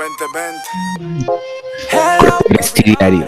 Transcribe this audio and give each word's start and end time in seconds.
vente. 0.00 0.24
presidiario. 2.48 3.26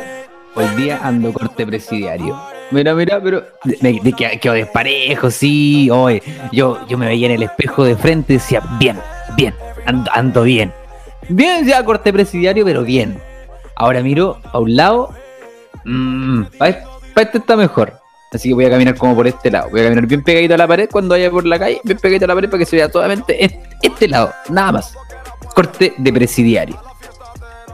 Hoy 0.55 0.67
día 0.77 1.01
ando 1.03 1.33
corte 1.33 1.67
presidiario. 1.67 2.41
Mira, 2.71 2.95
mira, 2.95 3.21
pero 3.23 3.45
me, 3.80 4.01
de 4.01 4.13
que 4.13 4.39
quedo 4.41 4.55
desparejo, 4.55 5.30
sí. 5.30 5.91
Oye, 5.91 6.23
yo, 6.51 6.87
yo 6.89 6.97
me 6.97 7.07
veía 7.07 7.27
en 7.27 7.35
el 7.35 7.43
espejo 7.43 7.85
de 7.85 7.97
frente 7.97 8.35
y 8.35 8.37
decía, 8.37 8.63
bien, 8.79 8.99
bien, 9.37 9.55
ando, 9.87 10.11
ando 10.15 10.43
bien. 10.43 10.73
Bien, 11.29 11.66
ya 11.66 11.85
corte 11.85 12.13
presidiario, 12.13 12.65
pero 12.65 12.83
bien. 12.83 13.21
Ahora 13.77 14.02
miro 14.02 14.41
a 14.52 14.59
un 14.59 14.77
lado. 14.77 15.15
Mmm, 15.85 16.45
para 16.59 16.71
este 17.16 17.39
está 17.39 17.57
mejor. 17.57 17.99
Así 18.33 18.49
que 18.49 18.55
voy 18.55 18.65
a 18.65 18.71
caminar 18.71 18.97
como 18.97 19.15
por 19.15 19.27
este 19.27 19.51
lado. 19.51 19.69
Voy 19.71 19.80
a 19.80 19.85
caminar 19.85 20.07
bien 20.07 20.23
pegadito 20.23 20.55
a 20.55 20.57
la 20.57 20.66
pared 20.66 20.89
cuando 20.91 21.15
vaya 21.15 21.30
por 21.30 21.45
la 21.45 21.59
calle, 21.59 21.80
bien 21.85 21.99
pegadito 21.99 22.25
a 22.25 22.29
la 22.29 22.35
pared 22.35 22.49
para 22.49 22.61
que 22.61 22.66
se 22.66 22.77
vea 22.77 22.89
solamente 22.91 23.45
este, 23.45 23.61
este 23.83 24.09
lado, 24.09 24.33
nada 24.49 24.73
más. 24.73 24.95
Corte 25.55 25.95
de 25.98 26.12
presidiario. 26.12 26.80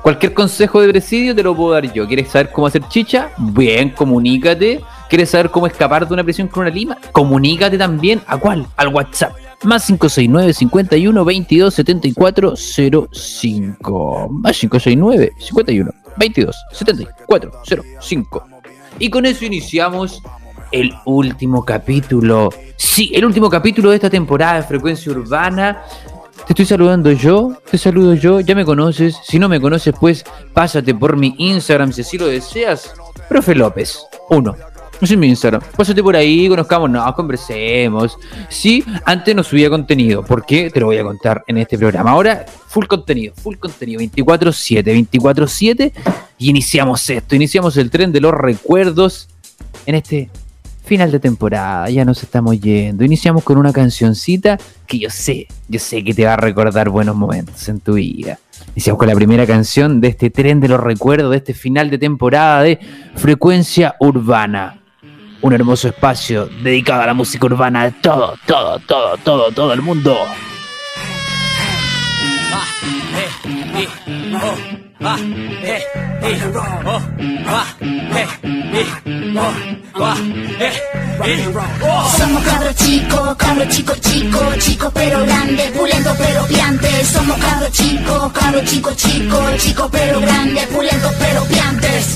Cualquier 0.02 0.32
consejo 0.32 0.80
de 0.80 0.88
presidio 0.88 1.34
te 1.34 1.42
lo 1.42 1.54
puedo 1.54 1.72
dar 1.72 1.92
yo. 1.92 2.06
¿Quieres 2.06 2.28
saber 2.28 2.50
cómo 2.52 2.66
hacer 2.66 2.86
chicha? 2.88 3.30
Bien, 3.36 3.90
comunícate. 3.90 4.80
¿Quieres 5.08 5.30
saber 5.30 5.50
cómo 5.50 5.66
escapar 5.66 6.06
de 6.06 6.14
una 6.14 6.24
prisión 6.24 6.48
con 6.48 6.62
una 6.62 6.70
lima? 6.70 6.96
Comunícate 7.12 7.76
también. 7.76 8.22
¿A 8.26 8.36
cuál? 8.36 8.66
Al 8.76 8.88
WhatsApp. 8.88 9.32
Más 9.64 9.86
569 9.86 10.52
51 10.54 11.24
22 11.24 11.74
74 11.74 12.54
05. 12.56 14.28
Más 14.30 14.58
569 14.58 15.32
51 15.38 15.90
22 16.16 16.56
74 16.72 17.52
05. 18.00 18.46
Y 18.98 19.10
con 19.10 19.26
eso 19.26 19.44
iniciamos 19.44 20.22
el 20.72 20.92
último 21.04 21.64
capítulo. 21.64 22.50
Sí, 22.76 23.10
el 23.14 23.24
último 23.24 23.50
capítulo 23.50 23.90
de 23.90 23.96
esta 23.96 24.10
temporada 24.10 24.56
de 24.56 24.62
Frecuencia 24.62 25.12
Urbana. 25.12 25.82
Te 26.46 26.52
estoy 26.52 26.64
saludando 26.64 27.12
yo, 27.12 27.60
te 27.70 27.76
saludo 27.76 28.14
yo, 28.14 28.40
ya 28.40 28.54
me 28.54 28.64
conoces. 28.64 29.18
Si 29.22 29.38
no 29.38 29.48
me 29.48 29.60
conoces, 29.60 29.94
pues 29.98 30.24
pásate 30.52 30.94
por 30.94 31.16
mi 31.16 31.34
Instagram 31.38 31.92
si 31.92 32.00
así 32.00 32.18
lo 32.18 32.26
deseas. 32.26 32.92
Profe 33.28 33.54
López, 33.54 34.00
uno. 34.30 34.56
Es 35.00 35.16
mi 35.16 35.28
Instagram. 35.28 35.62
Pásate 35.76 36.02
por 36.02 36.16
ahí, 36.16 36.48
conozcamos, 36.48 36.90
no, 36.90 37.14
conversemos. 37.14 38.18
Sí, 38.48 38.84
antes 39.04 39.34
no 39.34 39.44
subía 39.44 39.70
contenido. 39.70 40.24
¿Por 40.24 40.44
qué? 40.44 40.70
Te 40.70 40.80
lo 40.80 40.86
voy 40.86 40.98
a 40.98 41.04
contar 41.04 41.44
en 41.46 41.58
este 41.58 41.78
programa. 41.78 42.10
Ahora, 42.10 42.44
full 42.66 42.86
contenido, 42.86 43.32
full 43.36 43.56
contenido. 43.56 44.00
24-7, 44.00 44.82
24-7. 45.12 45.92
Y 46.38 46.50
iniciamos 46.50 47.08
esto, 47.10 47.36
iniciamos 47.36 47.76
el 47.76 47.90
tren 47.90 48.10
de 48.10 48.20
los 48.20 48.32
recuerdos 48.32 49.28
en 49.86 49.94
este 49.94 50.30
final 50.88 51.12
de 51.12 51.20
temporada, 51.20 51.90
ya 51.90 52.04
nos 52.04 52.22
estamos 52.22 52.58
yendo. 52.58 53.04
Iniciamos 53.04 53.44
con 53.44 53.58
una 53.58 53.72
cancioncita 53.72 54.58
que 54.86 54.98
yo 54.98 55.10
sé, 55.10 55.46
yo 55.68 55.78
sé 55.78 56.02
que 56.02 56.14
te 56.14 56.24
va 56.24 56.32
a 56.32 56.36
recordar 56.38 56.88
buenos 56.88 57.14
momentos 57.14 57.68
en 57.68 57.78
tu 57.78 57.94
vida. 57.94 58.38
Iniciamos 58.70 58.98
con 58.98 59.08
la 59.08 59.14
primera 59.14 59.46
canción 59.46 60.00
de 60.00 60.08
este 60.08 60.30
tren 60.30 60.60
de 60.60 60.68
los 60.68 60.80
recuerdos, 60.80 61.30
de 61.30 61.36
este 61.36 61.52
final 61.52 61.90
de 61.90 61.98
temporada 61.98 62.62
de 62.62 62.80
Frecuencia 63.16 63.96
Urbana. 64.00 64.80
Un 65.42 65.52
hermoso 65.52 65.88
espacio 65.88 66.48
dedicado 66.64 67.02
a 67.02 67.06
la 67.06 67.14
música 67.14 67.44
urbana 67.46 67.84
de 67.84 67.92
todo, 67.92 68.34
todo, 68.46 68.78
todo, 68.80 69.16
todo, 69.18 69.52
todo 69.52 69.72
el 69.74 69.82
mundo. 69.82 70.16
Somos 82.16 82.42
cabros 82.42 82.74
chicos, 82.76 83.36
cabros 83.36 83.68
chico 83.68 83.94
chico, 84.00 84.40
chico 84.58 84.90
pero 84.92 85.24
grande, 85.24 85.72
pulento 85.76 86.14
pero 86.18 86.46
piante. 86.46 87.04
Somos 87.04 87.38
cabros 87.38 87.70
chicos, 87.72 88.32
cabros 88.32 88.64
chico 88.64 88.90
chico, 88.94 89.36
chico 89.56 89.88
pero 89.90 90.20
grande, 90.20 90.66
pulento 90.66 91.10
pero 91.18 91.44
piantes. 91.44 92.14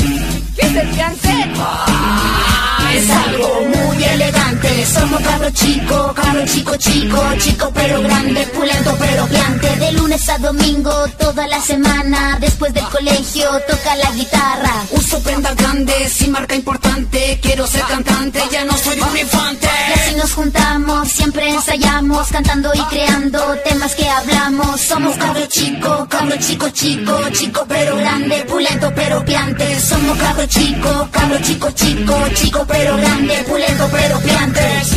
¿Qué 0.57 0.67
es 0.67 0.77
el 0.77 0.89
piante? 0.89 2.52
Es 2.97 3.11
algo 3.11 3.61
muy 3.75 4.05
elegante. 4.05 4.87
Somos 4.87 5.21
cabros 5.23 5.53
chicos, 5.55 6.13
cabros 6.13 6.51
chico 6.51 6.77
chico, 6.77 7.23
chico 7.39 7.71
pero 7.75 8.03
grande, 8.03 8.47
pulento 8.49 8.97
pero 8.99 9.27
piante. 9.27 9.77
De 9.77 9.93
lunes 9.93 10.29
a 10.29 10.39
domingo, 10.39 10.93
toda 11.19 11.47
la 11.47 11.61
semana, 11.61 12.39
después 12.41 12.73
del 12.75 12.85
colegio, 12.85 13.49
toca 13.69 13.97
la 13.97 14.11
guitarra. 14.13 14.75
Uso 14.91 15.21
prendas 15.21 15.57
grandes 15.57 16.21
y 16.23 16.29
marca 16.29 16.55
importante. 16.55 17.39
Quiero 17.43 17.67
ser 17.67 17.83
cantante, 17.83 18.41
ya 18.51 18.65
no 18.65 18.77
soy 18.77 19.01
un 19.01 19.17
infante. 19.17 19.69
Y 19.89 19.93
así 19.99 20.15
nos 20.17 20.33
juntamos, 20.33 21.09
siempre 21.09 21.49
ensayamos, 21.51 22.29
cantando 22.29 22.73
y 22.75 22.83
creando 22.91 23.57
temas 23.65 23.95
que 23.95 24.09
hablamos. 24.09 24.81
Somos 24.81 25.17
cabros 25.17 25.49
chico, 25.49 26.07
cabro 26.09 26.37
chico 26.39 26.69
chico, 26.71 27.29
chico 27.31 27.65
pero 27.69 27.97
grande, 27.97 28.45
pulento 28.45 28.93
pero 28.95 29.25
piante. 29.25 29.81
Somos 29.81 30.19
cabros 30.19 30.49
chico, 30.49 31.09
cabro 31.11 31.39
chico 31.41 31.71
chico, 31.71 32.15
chico 32.35 32.65
pero 32.69 32.82
grande, 32.91 33.35
pulento 33.49 33.89
pero 33.93 34.19
piantes. 34.21 34.93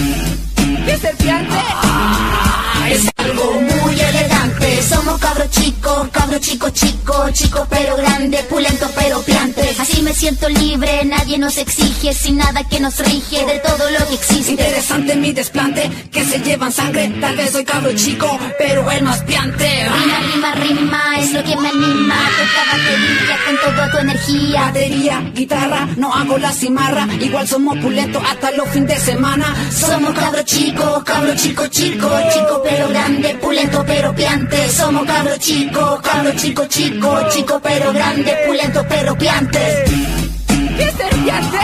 ¿Qué 0.85 0.91
es 0.91 1.03
el 1.03 1.15
piante? 1.17 1.55
Es 2.89 3.09
algo 3.17 3.61
muy 3.61 3.99
elegante. 3.99 4.34
Somos 4.87 5.19
cabros 5.19 5.49
chicos, 5.49 6.07
cabros 6.11 6.41
chico 6.41 6.69
chico, 6.69 7.29
chico 7.31 7.67
pero 7.69 7.97
grande, 7.97 8.37
pulento 8.49 8.87
pero 8.95 9.21
piante. 9.21 9.75
Así 9.79 10.01
me 10.01 10.13
siento 10.13 10.47
libre, 10.49 11.03
nadie 11.05 11.37
nos 11.37 11.57
exige, 11.57 12.13
sin 12.13 12.37
nada 12.37 12.63
que 12.63 12.79
nos 12.79 12.99
rige 12.99 13.45
de 13.45 13.59
todo 13.59 13.89
lo 13.89 14.07
que 14.07 14.13
existe. 14.15 14.51
Interesante 14.51 15.15
mi 15.15 15.31
desplante, 15.33 15.89
que 16.11 16.23
se 16.23 16.39
llevan 16.39 16.71
sangre. 16.71 17.09
Tal 17.19 17.35
vez 17.35 17.51
soy 17.51 17.65
cabro 17.65 17.91
chico, 17.93 18.37
pero 18.59 18.89
el 18.91 19.03
más 19.03 19.23
piante. 19.23 19.67
Rima, 19.89 20.19
rima, 20.33 20.55
rima, 20.55 21.19
es 21.19 21.33
lo 21.33 21.43
que 21.43 21.55
me 21.55 21.69
anima. 21.69 22.15
Toca 22.37 22.77
batería 22.77 23.37
con 23.45 23.75
toda 23.75 23.91
tu 23.91 23.97
energía. 23.97 24.61
Batería, 24.61 25.31
guitarra, 25.33 25.87
no 25.97 26.13
hago 26.13 26.37
la 26.37 26.51
cimarra. 26.51 27.07
Igual 27.19 27.47
somos 27.47 27.77
pulentos 27.77 28.21
hasta 28.23 28.51
los 28.51 28.67
fines 28.69 28.89
de 28.89 28.99
semana. 28.99 29.55
Somos 29.71 30.13
cabros 30.13 30.45
chicos, 30.45 31.03
cabros 31.03 31.41
chico 31.41 31.67
chico, 31.67 32.09
chico 32.33 32.61
pero 32.63 32.87
grande, 32.89 33.04
pulento 34.15 34.15
pero 34.15 34.15
piante. 34.15 34.69
Somos 34.69 35.05
cabros 35.05 35.39
chicos, 35.39 36.01
cabros 36.01 36.35
chico 36.35 36.65
chico, 36.67 37.29
chico 37.29 37.59
pero 37.61 37.93
grande, 37.93 38.33
pulento 38.45 38.85
pero 38.87 39.15
piante. 39.17 39.59
¿Qué 40.77 40.83
es 40.83 40.95
piante? 41.23 41.57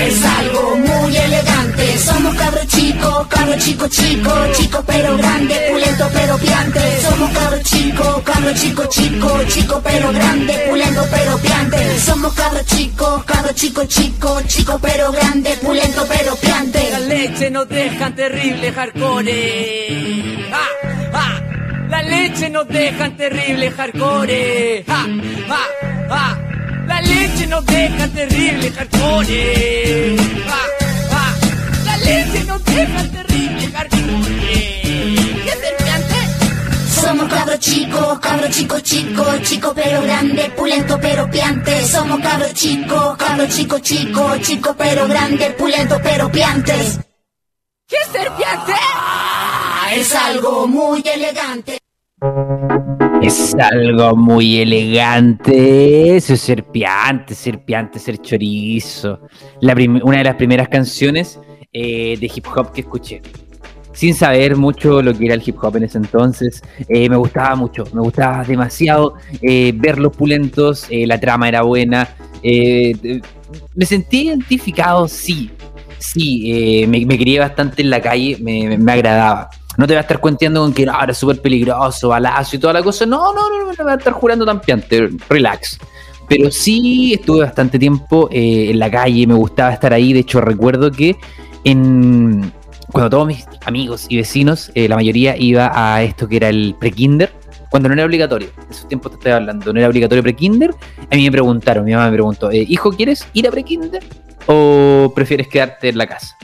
Es 0.00 0.24
algo 0.24 0.76
muy 0.76 1.16
elegante. 1.16 1.98
Somos 1.98 2.34
cabros 2.34 2.66
chicos, 2.66 3.26
cabros 3.28 3.64
chico 3.64 3.86
chico, 3.88 4.32
chico 4.52 4.82
pero 4.86 5.16
grande, 5.16 5.54
pulento 5.70 6.08
pero 6.12 6.38
piante. 6.38 6.80
Somos 7.02 7.30
cabros 7.30 7.62
chicos, 7.62 8.22
cabros 8.24 8.60
chico 8.60 8.84
chico, 8.86 9.42
chico 9.48 9.80
pero 9.82 10.12
grande, 10.12 10.66
pulento 10.68 11.06
pero 11.10 11.38
piante. 11.38 12.00
Somos 12.00 12.32
cabros 12.34 12.66
chicos, 12.66 13.24
cabros 13.24 13.54
chico 13.54 13.84
chico, 13.84 14.40
chico 14.46 14.78
pero 14.80 15.12
grande, 15.12 15.56
pulento 15.62 16.06
pero 16.08 16.36
piante. 16.36 16.90
La 16.90 16.98
leche 17.00 17.50
nos 17.50 17.68
dejan 17.68 18.14
terrible 18.14 18.72
hardcore. 18.72 20.50
¡Ah! 20.52 20.79
¡Ah! 21.92 22.02
La 22.02 22.02
leche 22.02 22.48
nos 22.50 22.68
dejan 22.68 23.16
terrible 23.16 23.70
hardcore. 23.72 24.84
¡Ah! 24.86 25.06
¡Ah! 25.48 25.66
¡Ah! 26.10 26.38
La 26.86 27.00
leche 27.02 27.46
nos 27.48 27.66
deja 27.66 28.06
terrible 28.08 28.70
hardcore. 28.70 30.16
¡Ah! 30.48 30.66
¡Ah! 31.10 31.34
La 31.84 31.96
leche 31.96 32.44
nos 32.44 32.64
deja 32.64 33.02
terrible 33.10 33.72
hardcore. 33.72 34.30
Somos 37.02 37.28
cabros 37.28 37.58
chicos, 37.58 38.20
cabros 38.20 38.50
chico 38.50 38.80
chico, 38.80 39.24
chico 39.42 39.72
pero 39.74 40.02
grande, 40.02 40.50
pulento 40.56 40.98
pero 41.00 41.28
piante. 41.28 41.84
Somos 41.84 42.20
cabros 42.20 42.54
chicos, 42.54 43.16
cabros 43.16 43.48
chico 43.48 43.78
chico, 43.80 44.36
chico 44.38 44.76
pero 44.78 45.08
grande, 45.08 45.50
pulento 45.58 45.98
pero 46.02 46.30
piantes. 46.30 47.00
¿Qué 47.88 47.96
es 47.96 48.08
piante? 48.08 48.74
Es 49.92 50.14
algo 50.14 50.68
muy 50.68 51.02
elegante. 51.04 51.80
Es 53.22 53.54
algo 53.54 54.14
muy 54.14 54.60
elegante. 54.60 56.16
Eso 56.16 56.34
es 56.34 56.40
ser 56.40 56.64
chorizo. 58.20 59.20
Una 60.02 60.18
de 60.18 60.24
las 60.24 60.36
primeras 60.36 60.68
canciones 60.68 61.38
eh, 61.72 62.18
de 62.20 62.30
hip 62.34 62.46
hop 62.54 62.72
que 62.72 62.82
escuché. 62.82 63.22
sin 63.92 64.14
saber 64.14 64.56
mucho 64.56 65.02
lo 65.02 65.12
que 65.16 65.26
era 65.26 65.34
el 65.34 65.42
hip 65.44 65.56
hop 65.62 65.76
en 65.76 65.84
ese 65.84 65.98
entonces. 65.98 66.62
Eh, 66.88 67.08
me 67.08 67.16
gustaba 67.16 67.56
mucho, 67.56 67.84
me 67.92 68.00
gustaba 68.00 68.44
demasiado 68.44 69.14
eh, 69.40 69.72
ver 69.74 69.98
los 69.98 70.14
pulentos, 70.14 70.88
la 70.90 71.18
trama 71.18 71.48
era 71.48 71.62
buena. 71.62 72.08
me 72.42 73.86
sentí 73.86 74.28
identificado, 74.28 75.08
sí, 75.08 75.50
sí, 75.98 76.84
me, 76.88 77.04
me, 77.06 77.18
crié 77.18 77.38
bastante 77.40 77.82
en 77.82 77.90
la 77.90 78.00
calle, 78.00 78.36
me, 78.40 78.76
me, 78.78 78.92
agradaba. 78.92 79.50
No 79.80 79.86
te 79.86 79.94
voy 79.94 79.98
a 79.98 80.02
estar 80.02 80.20
cuenteando 80.20 80.60
con 80.60 80.74
que 80.74 80.84
no, 80.84 81.02
era 81.02 81.14
súper 81.14 81.40
peligroso, 81.40 82.10
balazo 82.10 82.54
y 82.54 82.58
toda 82.58 82.74
la 82.74 82.82
cosa. 82.82 83.06
No, 83.06 83.32
no, 83.32 83.48
no, 83.48 83.60
no, 83.60 83.66
me 83.66 83.74
voy 83.82 83.92
a 83.92 83.94
estar 83.94 84.12
jurando 84.12 84.44
tan 84.44 84.60
piante, 84.60 85.08
relax. 85.26 85.78
Pero 86.28 86.50
sí 86.50 87.14
estuve 87.14 87.44
bastante 87.44 87.78
tiempo 87.78 88.28
en 88.30 88.78
la 88.78 88.90
calle, 88.90 89.26
me 89.26 89.32
gustaba 89.32 89.72
estar 89.72 89.94
ahí. 89.94 90.12
De 90.12 90.20
hecho, 90.20 90.42
recuerdo 90.42 90.92
que 90.92 91.16
en, 91.64 92.52
cuando 92.92 93.08
todos 93.08 93.26
mis 93.26 93.46
amigos 93.64 94.04
y 94.10 94.18
vecinos, 94.18 94.70
eh, 94.74 94.86
la 94.86 94.96
mayoría 94.96 95.34
iba 95.38 95.72
a 95.74 96.02
esto 96.02 96.28
que 96.28 96.36
era 96.36 96.50
el 96.50 96.76
pre-kinder, 96.78 97.32
cuando 97.70 97.88
no 97.88 97.94
era 97.94 98.04
obligatorio, 98.04 98.50
en 98.62 98.70
esos 98.70 98.86
tiempos 98.86 99.12
te 99.12 99.16
estoy 99.16 99.32
hablando, 99.32 99.72
no 99.72 99.78
era 99.78 99.88
obligatorio 99.88 100.22
pre-kinder, 100.22 100.74
a 101.10 101.16
mí 101.16 101.24
me 101.24 101.32
preguntaron, 101.32 101.86
mi 101.86 101.92
mamá 101.92 102.10
me 102.10 102.12
preguntó, 102.12 102.50
eh, 102.50 102.66
hijo, 102.68 102.92
¿quieres 102.92 103.26
ir 103.32 103.48
a 103.48 103.50
pre-kinder 103.50 104.04
o 104.46 105.10
prefieres 105.14 105.48
quedarte 105.48 105.88
en 105.88 105.96
la 105.96 106.06
casa? 106.06 106.36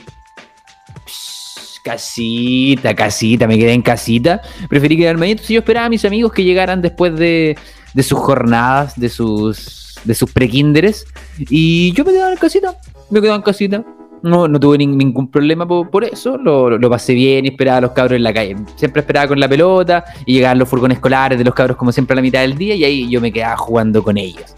Casita, 1.87 2.93
casita, 2.93 3.47
me 3.47 3.57
quedé 3.57 3.71
en 3.71 3.81
casita, 3.81 4.41
preferí 4.69 4.97
quedarme 4.97 5.27
ahí, 5.27 5.31
entonces 5.31 5.53
yo 5.53 5.59
esperaba 5.59 5.85
a 5.85 5.89
mis 5.89 6.03
amigos 6.03 6.33
que 6.33 6.43
llegaran 6.43 6.81
después 6.81 7.15
de, 7.15 7.57
de 7.93 8.03
sus 8.03 8.19
jornadas, 8.19 8.99
de 8.99 9.07
sus, 9.07 9.99
de 10.03 10.13
sus 10.13 10.31
pre-kinderes, 10.31 11.05
y 11.37 11.93
yo 11.93 12.03
me 12.03 12.11
quedaba 12.11 12.31
en 12.31 12.37
casita, 12.37 12.75
me 13.09 13.21
quedaba 13.21 13.37
en 13.37 13.41
casita, 13.41 13.85
no, 14.21 14.47
no 14.47 14.59
tuve 14.59 14.77
ningún 14.79 15.31
problema 15.31 15.65
por, 15.67 16.03
eso, 16.03 16.37
lo, 16.37 16.77
lo, 16.77 16.89
pasé 16.89 17.13
bien 17.13 17.45
y 17.45 17.49
esperaba 17.49 17.77
a 17.77 17.81
los 17.81 17.91
cabros 17.91 18.17
en 18.17 18.23
la 18.23 18.33
calle. 18.33 18.55
Siempre 18.75 19.01
esperaba 19.01 19.27
con 19.27 19.39
la 19.39 19.47
pelota 19.47 20.03
y 20.25 20.33
llegaban 20.33 20.57
los 20.57 20.67
furgones 20.67 20.97
escolares 20.97 21.37
de 21.37 21.45
los 21.45 21.53
cabros 21.53 21.77
como 21.77 21.91
siempre 21.91 22.13
a 22.13 22.15
la 22.15 22.21
mitad 22.21 22.41
del 22.41 22.57
día 22.57 22.75
y 22.75 22.83
ahí 22.83 23.09
yo 23.09 23.21
me 23.21 23.31
quedaba 23.31 23.55
jugando 23.57 24.03
con 24.03 24.17
ellos. 24.17 24.55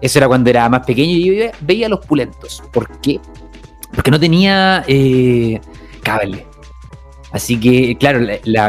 Eso 0.00 0.18
era 0.18 0.28
cuando 0.28 0.48
era 0.48 0.68
más 0.68 0.86
pequeño 0.86 1.16
y 1.16 1.24
yo 1.24 1.50
veía 1.60 1.88
los 1.88 2.06
pulentos. 2.06 2.62
¿Por 2.72 2.88
qué? 3.00 3.20
Porque 3.94 4.10
no 4.10 4.20
tenía 4.20 4.84
eh, 4.86 5.60
cable. 6.02 6.46
Así 7.34 7.58
que, 7.58 7.96
claro, 7.96 8.20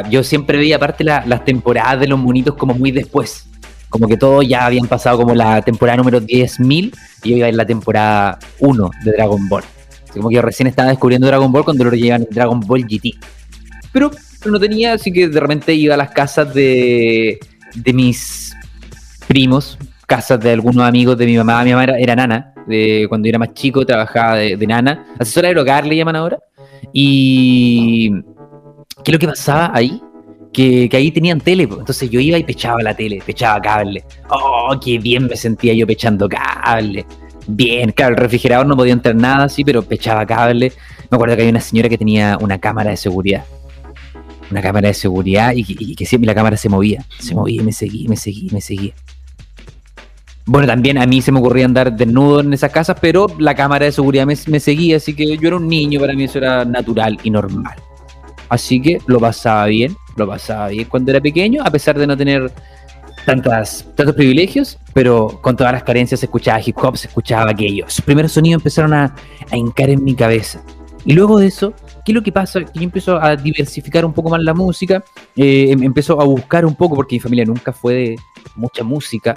yo 0.10 0.24
siempre 0.24 0.58
veía 0.58 0.78
aparte 0.78 1.04
las 1.04 1.46
temporadas 1.46 2.00
de 2.00 2.08
los 2.08 2.18
monitos 2.18 2.56
como 2.56 2.74
muy 2.74 2.90
después. 2.90 3.46
Como 3.90 4.08
que 4.08 4.18
todos 4.18 4.46
ya 4.48 4.66
habían 4.66 4.88
pasado 4.88 5.20
como 5.20 5.36
la 5.36 5.62
temporada 5.62 5.98
número 5.98 6.20
10.000 6.20 6.92
y 7.24 7.30
yo 7.30 7.38
iba 7.38 7.48
en 7.48 7.58
la 7.58 7.66
temporada 7.68 8.40
1 8.60 8.90
de 9.04 9.12
Dragon 9.12 9.48
Ball. 9.48 9.64
Como 10.12 10.30
que 10.30 10.36
yo 10.36 10.42
recién 10.42 10.66
estaba 10.66 10.90
descubriendo 10.90 11.28
Dragon 11.28 11.52
Ball 11.52 11.64
cuando 11.64 11.84
lo 11.84 11.92
llevan 11.92 12.26
Dragon 12.32 12.60
Ball 12.60 12.88
GT. 12.88 13.14
Pero 13.94 14.10
no 14.48 14.60
tenía, 14.60 14.94
así 14.94 15.14
que 15.14 15.28
de 15.28 15.40
repente 15.40 15.76
iba 15.76 15.94
a 15.94 15.98
las 15.98 16.10
casas 16.10 16.52
de, 16.52 17.38
de 17.76 17.94
mis 17.94 18.52
primos, 19.28 19.78
casas 20.08 20.40
de 20.40 20.54
algunos 20.54 20.88
amigos 20.88 21.20
de 21.20 21.28
mi 21.28 21.38
mamá. 21.38 21.64
Mi 21.64 21.70
mamá 21.70 21.84
era, 21.84 22.16
nana, 22.16 22.52
de, 22.66 23.06
cuando 23.10 23.28
yo 23.28 23.30
era 23.30 23.38
más 23.38 23.54
chico 23.54 23.86
trabajaba 23.86 24.38
de, 24.38 24.58
nana. 24.66 25.06
Asesora 25.20 25.54
de 25.54 25.62
hogar 25.62 25.86
le 25.86 25.96
llaman 25.96 26.16
ahora. 26.16 26.40
Y... 26.92 28.12
¿Qué 29.04 29.12
es 29.12 29.14
lo 29.14 29.20
que 29.20 29.28
pasaba 29.28 29.72
ahí? 29.74 30.02
Que, 30.54 30.90
ahí 30.94 31.12
tenían 31.12 31.42
tele, 31.42 31.64
entonces 31.64 32.10
yo 32.10 32.20
iba 32.20 32.38
y 32.38 32.44
pechaba 32.44 32.82
la 32.82 32.96
tele, 32.96 33.22
pechaba 33.26 33.62
cable. 33.62 34.06
¡Oh, 34.30 34.74
qué 34.84 34.98
bien 35.00 35.28
me 35.28 35.36
sentía 35.36 35.74
yo 35.74 35.86
pechando 35.86 36.30
cable! 36.30 37.06
bien. 37.48 37.92
Claro, 37.92 38.16
el 38.16 38.18
refrigerador 38.18 38.66
no 38.66 38.76
podía 38.76 38.94
entrar 38.94 39.16
nada 39.16 39.46
así, 39.46 39.64
pero 39.64 39.84
pechaba 39.84 40.26
cable. 40.26 40.72
Me 41.10 41.16
acuerdo 41.16 41.36
que 41.36 41.42
había 41.44 41.52
una 41.52 41.62
señora 41.62 41.90
que 41.90 41.98
tenía 41.98 42.38
una 42.42 42.60
cámara 42.60 42.92
de 42.92 42.98
seguridad. 42.98 43.44
Una 44.52 44.62
cámara 44.62 44.88
de 44.88 44.94
seguridad 44.94 45.54
y, 45.56 45.96
que 45.96 46.06
siempre 46.06 46.28
la 46.28 46.36
cámara 46.36 46.58
se 46.58 46.70
movía. 46.70 47.06
Se 47.20 47.36
movía 47.36 47.62
y 47.62 47.66
me 47.66 47.72
seguía, 47.72 48.10
me 48.10 48.18
seguía, 48.18 48.52
me 48.52 48.62
seguía. 48.62 48.94
Bueno, 50.46 50.68
también 50.68 51.00
a 51.00 51.08
mí 51.08 51.22
se 51.22 51.32
me 51.32 51.40
ocurría 51.40 51.66
andar 51.66 51.96
desnudo 51.96 52.42
en 52.42 52.54
esas 52.54 52.72
casas, 52.72 52.98
pero 53.02 53.28
la 53.40 53.56
cámara 53.56 53.86
de 53.86 53.92
seguridad 53.92 54.28
me 54.28 54.60
seguía, 54.60 54.98
así 54.98 55.16
que 55.16 55.38
yo 55.38 55.48
era 55.48 55.58
un 55.58 55.68
niño, 55.68 56.00
para 56.00 56.14
mí 56.14 56.26
eso 56.26 56.38
era 56.38 56.64
natural 56.64 57.18
y 57.24 57.32
normal. 57.32 57.76
Así 58.50 58.82
que 58.82 59.00
lo 59.08 59.20
pasaba 59.20 59.66
bien, 59.66 59.96
lo 60.16 60.28
pasaba 60.28 60.70
bien 60.70 60.86
cuando 60.86 61.12
era 61.12 61.22
pequeño, 61.22 61.64
a 61.64 61.72
pesar 61.72 61.98
de 61.98 62.08
no 62.08 62.16
tener 62.16 62.52
tantas, 63.26 63.86
tantos 63.96 64.16
privilegios, 64.16 64.78
pero 64.94 65.40
con 65.42 65.58
todas 65.58 65.74
las 65.74 65.84
carencias 65.84 66.20
se 66.20 66.28
escuchaba 66.28 66.62
hip 66.64 66.78
hop, 66.78 66.96
se 66.98 67.08
escuchaba 67.08 67.52
aquello. 67.52 67.86
Sus 67.88 68.06
primeros 68.06 68.32
sonidos 68.32 68.60
empezaron 68.60 68.94
a, 68.94 69.16
a 69.52 69.58
hincar 69.58 69.90
en 69.90 70.04
mi 70.04 70.16
cabeza. 70.16 70.62
Y 71.06 71.14
luego 71.14 71.40
de 71.40 71.48
eso, 71.48 71.74
¿qué 72.04 72.12
es 72.12 72.16
lo 72.16 72.24
que 72.24 72.32
pasa? 72.32 72.64
Que 72.64 72.80
yo 72.80 72.84
empiezo 72.84 73.22
a 73.22 73.36
diversificar 73.36 74.06
un 74.06 74.14
poco 74.14 74.30
más 74.30 74.42
la 74.42 74.54
música, 74.54 75.04
eh, 75.36 75.68
em, 75.72 75.84
empezó 75.84 76.20
a 76.20 76.26
buscar 76.26 76.66
un 76.66 76.76
poco, 76.76 76.96
porque 76.96 77.16
mi 77.16 77.20
familia 77.20 77.46
nunca 77.46 77.72
fue 77.72 77.94
de 77.94 78.16
mucha 78.56 78.84
música, 78.84 79.36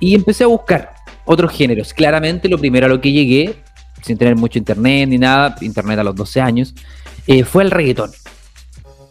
y 0.00 0.14
empecé 0.14 0.44
a 0.44 0.46
buscar 0.46 0.94
otros 1.26 1.52
géneros. 1.52 1.92
Claramente 1.92 2.48
lo 2.48 2.58
primero 2.58 2.86
a 2.86 2.88
lo 2.88 3.00
que 3.00 3.12
llegué, 3.12 3.62
sin 4.02 4.16
tener 4.16 4.36
mucho 4.36 4.58
internet 4.58 5.08
ni 5.08 5.18
nada, 5.18 5.56
internet 5.60 5.98
a 5.98 6.04
los 6.04 6.14
12 6.14 6.40
años, 6.40 6.74
eh, 7.26 7.44
fue 7.44 7.64
el 7.64 7.70
reggaetón 7.70 8.10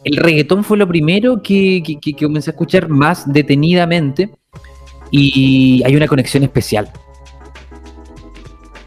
el 0.05 0.17
reggaetón 0.17 0.63
fue 0.63 0.77
lo 0.77 0.87
primero 0.87 1.41
que, 1.41 1.81
comencé 2.19 2.51
a 2.51 2.53
escuchar 2.53 2.89
más 2.89 3.31
detenidamente 3.31 4.29
y 5.09 5.81
hay 5.83 5.95
una 5.95 6.07
conexión 6.07 6.43
especial 6.43 6.91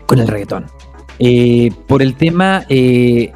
con 0.06 0.20
el 0.20 0.28
reggaetón. 0.28 0.66
Eh, 1.18 1.72
por 1.88 2.02
el 2.02 2.14
tema 2.14 2.64
eh, 2.68 3.32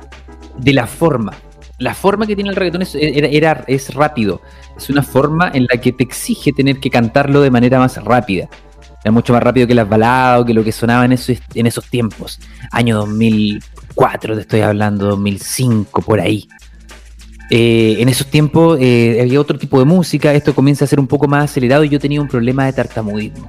de 0.59 0.73
la 0.73 0.87
forma. 0.87 1.35
La 1.79 1.93
forma 1.95 2.29
que 2.29 2.37
tiene 2.37 2.51
el 2.51 2.57
reggaetón 2.57 2.83
es, 2.83 2.95
era, 2.95 3.65
es 3.67 3.93
rápido. 3.93 4.41
Es 4.77 4.89
una 4.89 5.03
forma 5.03 5.51
en 5.53 5.67
la 5.69 5.81
que 5.81 5.91
te 5.91 6.05
exige 6.05 6.53
tener 6.53 6.79
que 6.79 6.89
cantarlo 6.89 7.41
de 7.41 7.51
manera 7.51 7.81
más 7.81 8.03
rápida. 8.05 8.49
Era 9.03 9.11
mucho 9.11 9.33
más 9.33 9.43
rápido 9.43 9.67
que 9.67 9.75
las 9.75 9.89
baladas 9.89 10.41
o 10.41 10.45
que 10.45 10.55
lo 10.55 10.63
que 10.63 10.71
sonaba 10.71 11.05
en 11.05 11.13
esos, 11.13 11.39
en 11.53 11.67
esos 11.67 11.85
tiempos. 11.87 12.39
Año 12.71 12.97
2004, 12.99 14.37
te 14.37 14.41
estoy 14.43 14.61
hablando, 14.61 15.07
2005, 15.07 16.03
por 16.03 16.21
ahí. 16.21 16.47
Eh, 17.55 18.01
en 18.01 18.09
esos 18.09 18.29
tiempos 18.29 18.79
eh, 18.81 19.19
había 19.21 19.39
otro 19.39 19.59
tipo 19.59 19.79
de 19.79 19.85
música, 19.85 20.33
esto 20.33 20.55
comienza 20.55 20.87
a 20.87 20.89
ser 20.89 20.99
un 20.99 21.07
poco 21.07 21.29
más 21.29 21.51
acelerado 21.51 21.85
y 21.85 21.91
yo 21.91 22.01
tenía 22.01 22.19
un 22.19 22.27
problema 22.27 22.65
de 22.65 22.73
tartamudismo. 22.73 23.47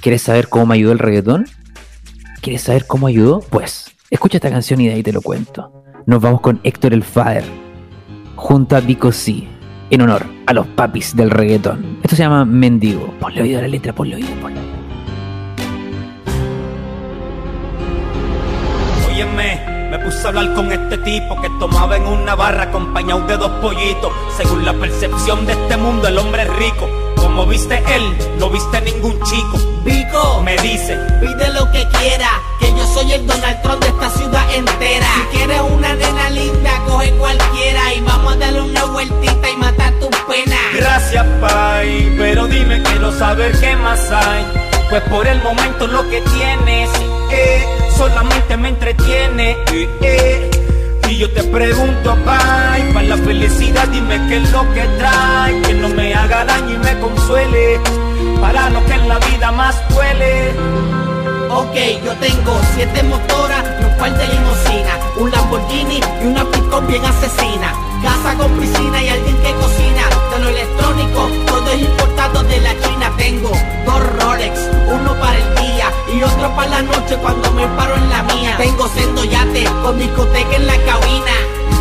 ¿Quieres 0.00 0.22
saber 0.22 0.48
cómo 0.48 0.66
me 0.66 0.76
ayudó 0.76 0.92
el 0.92 1.00
reggaetón? 1.00 1.46
¿Quieres 2.40 2.62
saber 2.62 2.86
cómo 2.86 3.08
ayudó? 3.08 3.40
Pues, 3.40 3.90
escucha 4.10 4.36
esta 4.36 4.50
canción 4.50 4.80
y 4.80 4.86
de 4.86 4.94
ahí 4.94 5.02
te 5.02 5.12
lo 5.12 5.22
cuento. 5.22 5.72
Nos 6.06 6.22
vamos 6.22 6.40
con 6.40 6.60
Héctor 6.62 6.94
el 6.94 7.02
Father, 7.02 7.42
junto 8.36 8.76
a 8.76 8.80
Vico 8.80 9.10
C, 9.10 9.48
en 9.90 10.00
honor 10.00 10.26
a 10.46 10.52
los 10.52 10.68
papis 10.68 11.16
del 11.16 11.30
reggaetón. 11.30 11.98
Esto 12.04 12.14
se 12.14 12.22
llama 12.22 12.44
Mendigo. 12.44 13.12
Ponle 13.18 13.42
oído 13.42 13.58
a 13.58 13.62
la 13.62 13.68
letra, 13.68 13.92
ponle 13.92 14.14
oído, 14.14 14.30
ponle 14.40 14.60
oído. 14.60 14.78
Puse 20.08 20.24
a 20.24 20.28
hablar 20.28 20.54
con 20.54 20.72
este 20.72 20.96
tipo 20.98 21.38
que 21.38 21.50
tomaba 21.58 21.98
en 21.98 22.06
una 22.06 22.34
barra 22.34 22.64
acompañado 22.64 23.26
de 23.26 23.36
dos 23.36 23.50
pollitos. 23.60 24.10
Según 24.38 24.64
la 24.64 24.72
percepción 24.72 25.44
de 25.44 25.52
este 25.52 25.76
mundo, 25.76 26.08
el 26.08 26.16
hombre 26.16 26.44
es 26.44 26.56
rico. 26.56 26.88
Como 27.16 27.44
viste 27.44 27.76
él, 27.94 28.16
no 28.38 28.48
viste 28.48 28.80
ningún 28.80 29.20
chico. 29.22 29.58
Vico, 29.84 30.40
me 30.42 30.56
dice, 30.58 30.96
pide 31.20 31.52
lo 31.52 31.70
que 31.72 31.86
quiera, 31.98 32.30
que 32.58 32.70
yo 32.70 32.86
soy 32.86 33.12
el 33.12 33.26
Donald 33.26 33.60
Trump 33.60 33.82
de 33.82 33.88
esta 33.88 34.10
ciudad 34.10 34.54
entera. 34.54 35.06
Si 35.14 35.36
quieres 35.36 35.60
una 35.60 35.94
nena 35.94 36.30
linda, 36.30 36.70
coge 36.86 37.10
cualquiera 37.12 37.94
y 37.94 38.00
vamos 38.00 38.32
a 38.32 38.36
darle 38.36 38.62
una 38.62 38.84
vueltita 38.86 39.50
y 39.50 39.56
matar 39.58 39.92
tu 40.00 40.08
pena. 40.26 40.56
Gracias, 40.74 41.26
pai, 41.38 42.14
pero 42.16 42.46
dime, 42.46 42.82
quiero 42.82 43.12
saber 43.12 43.60
qué 43.60 43.76
más 43.76 44.10
hay. 44.10 44.46
Pues 44.88 45.02
por 45.02 45.26
el 45.26 45.42
momento 45.42 45.86
lo 45.86 46.08
que 46.08 46.22
tienes, 46.22 46.90
eh 47.30 47.87
solamente 47.98 48.56
me 48.56 48.68
entretiene. 48.68 49.56
Eh, 49.72 49.88
eh. 50.00 50.50
Y 51.10 51.18
yo 51.18 51.30
te 51.32 51.42
pregunto, 51.42 52.16
bye, 52.24 52.92
para 52.92 53.06
la 53.08 53.16
felicidad 53.16 53.88
dime 53.88 54.20
qué 54.28 54.36
es 54.36 54.52
lo 54.52 54.62
que 54.72 54.82
trae, 54.98 55.60
que 55.62 55.74
no 55.74 55.88
me 55.88 56.14
haga 56.14 56.44
daño 56.44 56.74
y 56.74 56.78
me 56.78 57.00
consuele, 57.00 57.80
para 58.40 58.70
lo 58.70 58.84
que 58.84 58.92
en 58.92 59.08
la 59.08 59.18
vida 59.18 59.50
más 59.52 59.76
duele. 59.88 60.52
Ok, 61.50 62.04
yo 62.04 62.12
tengo 62.16 62.60
siete 62.74 63.02
motoras 63.02 63.64
par 63.98 64.16
de 64.16 64.28
limosina, 64.28 64.92
un 65.16 65.30
Lamborghini 65.30 66.00
y 66.22 66.26
una 66.26 66.44
pick 66.50 66.86
bien 66.86 67.04
asesina, 67.04 67.72
casa 68.02 68.34
con 68.36 68.52
piscina 68.60 69.02
y 69.02 69.08
alguien 69.08 69.36
que 69.38 69.52
cocina, 69.54 70.02
de 70.30 70.38
lo 70.44 70.48
electrónico, 70.50 71.28
todo 71.46 71.70
es 71.72 71.80
importado 71.80 72.42
de 72.44 72.60
la 72.60 72.72
China. 72.80 73.12
Tengo 73.16 73.50
dos 73.86 74.02
Rolex, 74.22 74.60
uno 74.86 75.14
para 75.18 75.36
el 75.36 75.54
día 75.56 75.67
y 76.12 76.22
otro 76.22 76.54
para 76.54 76.70
la 76.70 76.82
noche 76.82 77.16
cuando 77.20 77.50
me 77.52 77.66
paro 77.68 77.94
en 77.94 78.10
la 78.10 78.22
mía. 78.22 78.54
Tengo 78.56 78.88
sendo 78.88 79.24
yate 79.24 79.64
con 79.82 79.98
discoteca 79.98 80.56
en 80.56 80.66
la 80.66 80.76
cabina, 80.84 81.32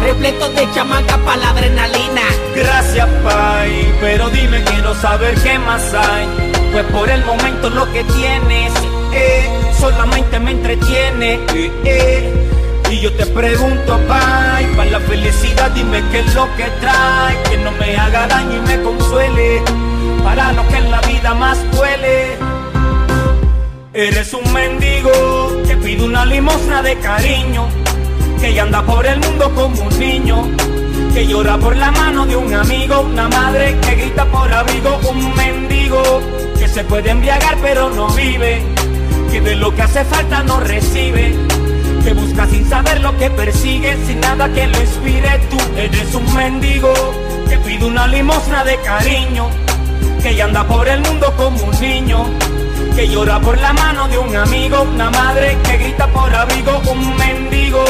repleto 0.04 0.50
de 0.50 0.72
chamaca 0.74 1.18
para 1.20 1.38
la 1.38 1.50
adrenalina. 1.52 2.22
Gracias, 2.56 3.08
Pai, 3.24 3.94
pero 4.02 4.30
dime, 4.30 4.64
quiero 4.64 4.96
saber 4.96 5.36
qué 5.42 5.60
más 5.60 5.94
hay. 5.94 6.28
Pues 6.72 6.86
por 6.86 7.10
el 7.10 7.24
momento 7.26 7.70
lo 7.70 7.92
que 7.92 8.04
tienes, 8.04 8.74
eh, 9.14 9.50
solamente 9.80 10.40
me 10.40 10.52
entretiene. 10.52 11.36
Eh, 11.54 11.72
eh. 11.86 12.48
Y 12.90 13.02
yo 13.02 13.12
te 13.14 13.26
pregunto, 13.26 14.00
pay, 14.08 14.66
para 14.78 14.92
la 14.92 15.00
felicidad 15.02 15.70
dime 15.72 16.02
qué 16.10 16.20
es 16.20 16.34
lo 16.34 16.48
que 16.56 16.64
trae, 16.80 17.44
que 17.50 17.58
no 17.58 17.72
me 17.74 17.98
haga 17.98 18.28
daño 18.28 18.58
y 18.58 18.62
me 18.62 18.82
consuele, 18.82 19.62
para 20.24 20.54
lo 20.54 20.66
que 20.70 20.78
en 20.78 20.92
la 20.92 21.02
vida 21.02 21.34
más 21.34 21.58
duele. 21.72 22.47
Eres 23.98 24.32
un 24.36 24.54
mendigo 24.54 25.10
que 25.68 25.76
pide 25.78 26.04
una 26.04 26.24
limosna 26.24 26.84
de 26.84 27.00
cariño, 27.00 27.68
que 28.40 28.62
anda 28.62 28.84
por 28.84 29.04
el 29.04 29.20
mundo 29.20 29.52
como 29.56 29.82
un 29.86 30.00
niño, 30.00 30.48
que 31.16 31.26
llora 31.26 31.58
por 31.58 31.76
la 31.76 31.90
mano 31.90 32.28
de 32.28 32.36
un 32.36 32.54
amigo, 32.54 33.02
una 33.02 33.28
madre 33.28 33.76
que 33.82 33.96
grita 33.96 34.24
por 34.26 34.54
abrigo, 34.54 35.00
un 35.10 35.36
mendigo 35.36 36.22
que 36.60 36.68
se 36.68 36.84
puede 36.84 37.10
embriagar 37.10 37.58
pero 37.60 37.90
no 37.90 38.08
vive, 38.10 38.62
que 39.32 39.42
de 39.42 39.56
lo 39.56 39.74
que 39.74 39.82
hace 39.82 40.06
falta 40.06 40.44
no 40.44 40.60
recibe 40.60 41.34
que 42.04 42.14
busca 42.14 42.46
sin 42.46 42.70
saber 42.70 43.02
lo 43.02 43.18
que 43.18 43.32
persigue, 43.32 43.98
sin 44.06 44.20
nada 44.20 44.48
que 44.54 44.68
lo 44.68 44.80
inspire. 44.80 45.40
Tú 45.50 45.58
eres 45.76 46.14
un 46.14 46.36
mendigo 46.36 46.94
que 47.50 47.58
pide 47.58 47.84
una 47.84 48.08
limosna 48.08 48.64
de 48.64 48.80
cariño, 48.82 49.50
que 50.22 50.40
anda 50.40 50.64
por 50.68 50.88
el 50.88 51.02
mundo 51.02 51.34
como 51.36 51.64
un 51.64 51.82
niño, 51.82 52.28
que 52.98 53.08
llora 53.10 53.40
por 53.40 53.56
la 53.60 53.74
mano 53.74 54.08
de 54.08 54.18
un 54.18 54.36
amigo, 54.36 54.82
una 54.82 55.12
madre 55.12 55.56
que 55.64 55.78
grita 55.78 56.08
por 56.08 56.34
abrigo, 56.34 56.82
un 56.90 57.16
mendigo 57.16 57.84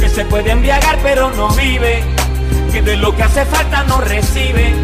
que 0.00 0.08
se 0.08 0.24
puede 0.24 0.50
embriagar 0.50 0.98
pero 1.02 1.30
no 1.32 1.50
vive, 1.50 2.02
que 2.72 2.80
de 2.80 2.96
lo 2.96 3.14
que 3.14 3.22
hace 3.22 3.44
falta 3.44 3.84
no 3.84 4.00
recibe. 4.00 4.74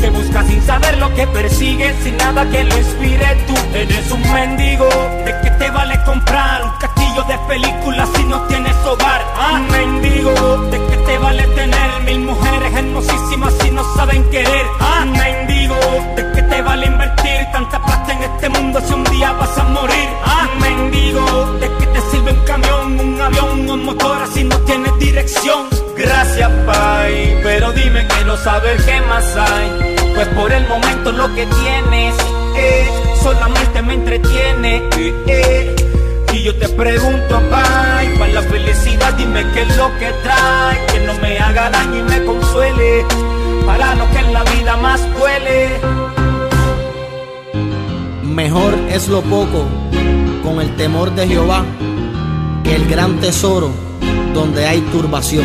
Que 0.00 0.08
busca 0.08 0.42
sin 0.44 0.62
saber 0.62 0.96
lo 0.96 1.14
que 1.14 1.26
persigue, 1.26 1.94
sin 2.02 2.16
nada 2.16 2.48
que 2.48 2.64
lo 2.64 2.76
inspire. 2.76 3.36
Tú 3.46 3.54
eres 3.74 4.10
un 4.10 4.32
mendigo, 4.32 4.88
¿de 5.26 5.34
qué 5.42 5.50
te 5.58 5.70
vale 5.70 6.02
comprar 6.04 6.64
un 6.64 6.78
castillo 6.80 7.22
de 7.24 7.38
películas 7.46 8.08
si 8.16 8.24
no 8.24 8.40
tienes 8.46 8.74
hogar? 8.86 9.22
Ah, 9.36 9.60
mendigo, 9.70 10.32
¿de 10.70 10.78
qué 10.86 10.96
te 10.96 11.18
vale 11.18 11.46
tener 11.48 12.00
mil 12.06 12.20
mujeres 12.20 12.74
hermosísimas 12.74 13.52
si 13.60 13.70
no 13.72 13.84
saben 13.94 14.24
querer? 14.30 14.66
Ah, 14.80 15.04
mendigo, 15.04 15.76
¿de 16.16 16.31
vale 16.72 16.86
invertir 16.86 17.40
tanta 17.52 17.78
plata 17.84 18.12
en 18.14 18.22
este 18.22 18.48
mundo 18.48 18.80
si 18.80 18.94
un 18.94 19.04
día 19.04 19.30
vas 19.32 19.58
a 19.58 19.64
morir? 19.64 20.08
Ah, 20.24 20.48
mendigo, 20.58 21.22
¿de 21.60 21.68
qué 21.78 21.86
te 21.94 22.00
sirve 22.10 22.32
un 22.32 22.44
camión, 22.46 22.98
un 22.98 23.20
avión, 23.20 23.70
un 23.70 23.84
motor 23.84 24.26
si 24.32 24.42
no 24.44 24.56
tienes 24.60 24.98
dirección? 24.98 25.68
Gracias, 25.98 26.50
Pai, 26.64 27.38
pero 27.42 27.72
dime 27.72 28.08
que 28.08 28.24
no 28.24 28.38
sabes 28.38 28.82
qué 28.84 28.98
más 29.02 29.36
hay. 29.36 29.68
Pues 30.14 30.28
por 30.28 30.50
el 30.50 30.66
momento 30.66 31.12
lo 31.12 31.26
que 31.34 31.44
tienes 31.44 32.14
eh, 32.56 32.90
solamente 33.22 33.82
me 33.82 33.94
entretiene. 33.94 34.76
eh, 34.96 35.14
eh. 35.26 35.76
Y 36.32 36.42
yo 36.44 36.56
te 36.56 36.70
pregunto, 36.70 37.34
Pai, 37.50 38.18
para 38.18 38.32
la 38.32 38.42
felicidad 38.42 39.12
dime 39.12 39.44
qué 39.52 39.60
es 39.62 39.76
lo 39.76 39.88
que 39.98 40.10
trae. 40.24 40.86
Que 40.86 41.00
no 41.00 41.12
me 41.20 41.38
haga 41.38 41.68
daño 41.68 41.98
y 41.98 42.02
me 42.02 42.24
consuele. 42.24 43.04
Para 43.66 43.94
lo 43.94 44.10
que 44.10 44.18
en 44.20 44.32
la 44.32 44.42
vida 44.44 44.76
más 44.78 45.00
duele. 45.18 46.21
Mejor 48.32 48.74
es 48.88 49.08
lo 49.08 49.20
poco 49.20 49.66
con 50.42 50.58
el 50.58 50.74
temor 50.76 51.14
de 51.14 51.28
Jehová 51.28 51.66
que 52.64 52.74
el 52.74 52.88
gran 52.88 53.20
tesoro 53.20 53.70
donde 54.32 54.64
hay 54.64 54.80
turbación. 54.90 55.44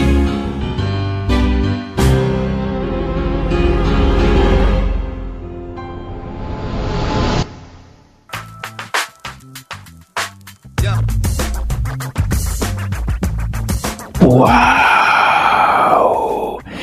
¡Wow! 14.22 14.48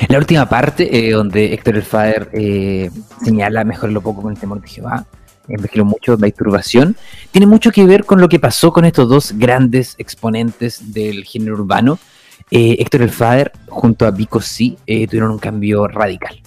La 0.08 0.18
última 0.18 0.46
parte, 0.46 1.08
eh, 1.08 1.12
donde 1.12 1.54
Héctor 1.54 1.76
el 1.76 1.82
Father 1.82 2.28
eh, 2.34 2.90
señala 3.25 3.64
mejor 3.64 3.90
lo 3.90 4.02
poco 4.02 4.20
con 4.20 4.32
el 4.32 4.38
temor 4.38 4.61
de 4.61 4.68
Jehová, 4.68 5.06
envejelo 5.48 5.84
mucho, 5.84 6.16
la 6.16 6.30
turbación, 6.30 6.96
tiene 7.30 7.46
mucho 7.46 7.70
que 7.70 7.84
ver 7.84 8.04
con 8.04 8.20
lo 8.20 8.28
que 8.28 8.38
pasó 8.38 8.72
con 8.72 8.84
estos 8.84 9.08
dos 9.08 9.32
grandes 9.36 9.94
exponentes 9.98 10.92
del 10.92 11.24
género 11.24 11.54
urbano. 11.54 11.98
Eh, 12.50 12.76
Héctor 12.78 13.02
el 13.02 13.10
Father 13.10 13.52
junto 13.68 14.06
a 14.06 14.10
Vico 14.10 14.40
C 14.40 14.76
eh, 14.86 15.06
tuvieron 15.06 15.30
un 15.30 15.38
cambio 15.38 15.86
radical. 15.88 16.40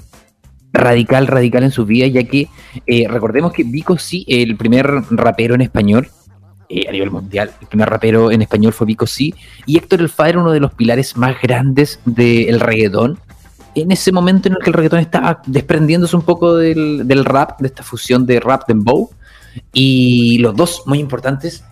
Radical, 0.73 1.27
radical 1.27 1.63
en 1.63 1.71
su 1.71 1.85
vida, 1.85 2.07
ya 2.07 2.23
que 2.23 2.47
eh, 2.85 3.07
recordemos 3.07 3.51
que 3.51 3.63
Vico 3.63 3.97
C, 3.97 4.23
el 4.27 4.55
primer 4.57 4.85
rapero 5.09 5.55
en 5.55 5.61
español, 5.61 6.09
eh, 6.69 6.85
a 6.87 6.91
nivel 6.91 7.11
mundial. 7.11 7.51
El 7.61 7.67
primer 7.67 7.89
rapero 7.89 8.29
en 8.29 8.41
español 8.41 8.73
fue 8.73 8.87
Vico 8.87 9.07
C. 9.07 9.33
Y 9.65 9.77
Héctor 9.77 10.01
el 10.01 10.09
Father, 10.09 10.37
uno 10.37 10.51
de 10.51 10.59
los 10.59 10.73
pilares 10.73 11.15
más 11.15 11.41
grandes 11.41 12.01
del 12.05 12.59
reggaetón. 12.59 13.19
En 13.81 13.91
ese 13.91 14.11
momento 14.11 14.47
en 14.47 14.55
el 14.55 14.63
que 14.63 14.71
el 14.71 14.73
reggaetón 14.73 14.99
estaba 14.99 15.41
desprendiéndose 15.45 16.15
un 16.15 16.23
poco 16.23 16.55
del, 16.55 17.07
del 17.07 17.23
rap, 17.23 17.59
de 17.61 17.67
esta 17.67 17.83
fusión 17.83 18.25
de 18.25 18.39
rap 18.39 18.67
dembow. 18.67 19.11
Y 19.71 20.39
los 20.39 20.55
dos, 20.55 20.81
muy 20.87 20.97
importantes, 20.99 21.63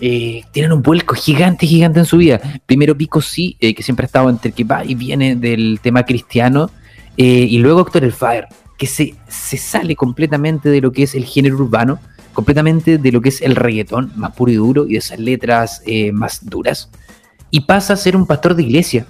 eh, 0.00 0.42
tienen 0.50 0.72
un 0.72 0.82
vuelco 0.82 1.14
gigante, 1.14 1.66
gigante 1.66 2.00
en 2.00 2.06
su 2.06 2.16
vida. 2.16 2.40
Primero 2.66 2.96
Vico 2.96 3.20
C, 3.20 3.56
eh, 3.60 3.72
que 3.72 3.84
siempre 3.84 4.04
ha 4.04 4.08
estado 4.08 4.28
entre 4.28 4.50
que 4.50 4.64
va 4.64 4.84
y 4.84 4.96
viene 4.96 5.36
del 5.36 5.78
tema 5.80 6.04
cristiano. 6.04 6.70
eh, 7.16 7.46
y 7.48 7.58
luego 7.58 7.82
Héctor 7.82 8.02
el 8.02 8.12
Father, 8.12 8.48
que 8.76 8.86
se, 8.86 9.14
se 9.28 9.56
sale 9.56 9.94
completamente 9.94 10.68
de 10.68 10.80
lo 10.80 10.90
que 10.90 11.04
es 11.04 11.14
el 11.14 11.24
género 11.24 11.56
urbano 11.56 12.00
completamente 12.32 12.98
de 12.98 13.12
lo 13.12 13.20
que 13.20 13.28
es 13.28 13.40
el 13.42 13.54
reggaetón 13.54 14.10
más 14.16 14.32
puro 14.34 14.50
y 14.50 14.56
duro 14.56 14.86
y 14.88 14.94
de 14.94 14.98
esas 14.98 15.20
letras 15.20 15.80
más 16.12 16.44
duras 16.44 16.90
y 17.52 17.60
pasa 17.60 17.92
a 17.92 17.96
ser 17.96 18.16
un 18.16 18.26
pastor 18.26 18.56
de 18.56 18.64
iglesia 18.64 19.06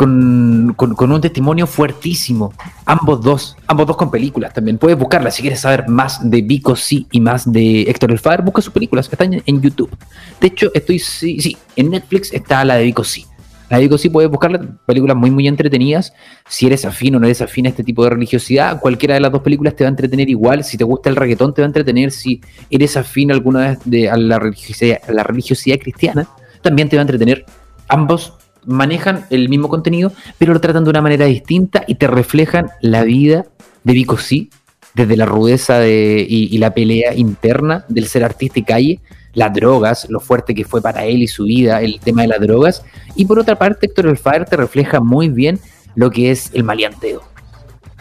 con, 0.00 0.72
con- 0.96 1.12
un 1.12 1.20
testimonio 1.20 1.66
fuertísimo 1.66 2.54
ambos 2.86 3.20
dos 3.20 3.54
ambos 3.66 3.86
dos 3.86 3.98
con 3.98 4.10
películas 4.10 4.54
también 4.54 4.78
puedes 4.78 4.98
buscarlas 4.98 5.34
si 5.34 5.42
quieres 5.42 5.60
saber 5.60 5.88
más 5.88 6.18
de 6.30 6.40
Vico 6.40 6.74
C 6.74 7.04
y 7.10 7.20
más 7.20 7.52
de 7.52 7.82
Héctor 7.82 8.10
el 8.10 8.18
Father 8.18 8.40
busca 8.40 8.62
sus 8.62 8.72
películas 8.72 9.10
están 9.12 9.42
en, 9.44 9.60
YouTube 9.60 9.94
de 10.40 10.46
hecho 10.46 10.70
estoy 10.72 11.00
sí, 11.00 11.38
sí 11.38 11.54
en 11.76 11.90
Netflix 11.90 12.32
está 12.32 12.64
la 12.64 12.76
de 12.76 12.84
Vico 12.84 13.04
C 13.04 13.26
la 13.68 13.76
de 13.76 13.82
Vico 13.82 13.98
C 13.98 14.08
puedes 14.08 14.30
buscarla 14.30 14.58
películas 14.86 15.18
muy 15.18 15.30
muy 15.30 15.46
entretenidas 15.46 16.14
si 16.48 16.66
eres 16.66 16.86
afín 16.86 17.16
o 17.16 17.20
no 17.20 17.26
eres 17.26 17.42
afín 17.42 17.66
a 17.66 17.68
este 17.68 17.84
tipo 17.84 18.02
de 18.02 18.08
religiosidad, 18.08 18.80
cualquiera 18.80 19.12
de 19.12 19.20
las 19.20 19.30
dos 19.30 19.42
películas 19.42 19.76
te 19.76 19.84
va 19.84 19.88
a 19.88 19.90
entretener 19.90 20.30
igual. 20.30 20.64
Si 20.64 20.76
te 20.76 20.84
gusta 20.84 21.10
el 21.10 21.16
reggaetón, 21.16 21.54
te 21.54 21.62
va 21.62 21.66
a 21.66 21.68
entretener. 21.68 22.10
Si 22.10 22.40
eres 22.68 22.96
afín 22.96 23.30
alguna 23.30 23.60
vez 23.60 23.78
de, 23.84 24.10
a 24.10 24.16
la 24.16 24.38
religiosidad 24.40 25.78
cristiana, 25.78 26.26
también 26.62 26.88
te 26.88 26.96
va 26.96 27.02
a 27.02 27.04
entretener. 27.04 27.44
Ambos 27.86 28.39
manejan 28.66 29.26
el 29.30 29.48
mismo 29.48 29.68
contenido, 29.68 30.12
pero 30.38 30.52
lo 30.52 30.60
tratan 30.60 30.84
de 30.84 30.90
una 30.90 31.02
manera 31.02 31.26
distinta 31.26 31.84
y 31.86 31.96
te 31.96 32.06
reflejan 32.06 32.70
la 32.80 33.04
vida 33.04 33.46
de 33.84 33.92
Vico 33.92 34.18
C, 34.18 34.48
desde 34.94 35.16
la 35.16 35.26
rudeza 35.26 35.78
de, 35.78 36.26
y, 36.28 36.56
la 36.58 36.74
pelea 36.74 37.14
interna 37.14 37.84
del 37.88 38.06
ser 38.06 38.24
artista 38.24 38.58
y 38.58 38.62
calle, 38.64 39.00
las 39.34 39.52
drogas, 39.52 40.08
lo 40.10 40.20
fuerte 40.20 40.54
que 40.54 40.64
fue 40.64 40.82
para 40.82 41.04
él 41.04 41.22
y 41.22 41.28
su 41.28 41.44
vida, 41.44 41.80
el 41.80 42.00
tema 42.00 42.22
de 42.22 42.28
las 42.28 42.40
drogas. 42.40 42.84
Y 43.14 43.26
por 43.26 43.38
otra 43.38 43.56
parte, 43.56 43.86
Héctor 43.86 44.06
El 44.06 44.18
Fire 44.18 44.44
te 44.44 44.56
refleja 44.56 45.00
muy 45.00 45.28
bien 45.28 45.60
lo 45.94 46.10
que 46.10 46.30
es 46.30 46.50
el 46.54 46.64
maleanteo, 46.64 47.22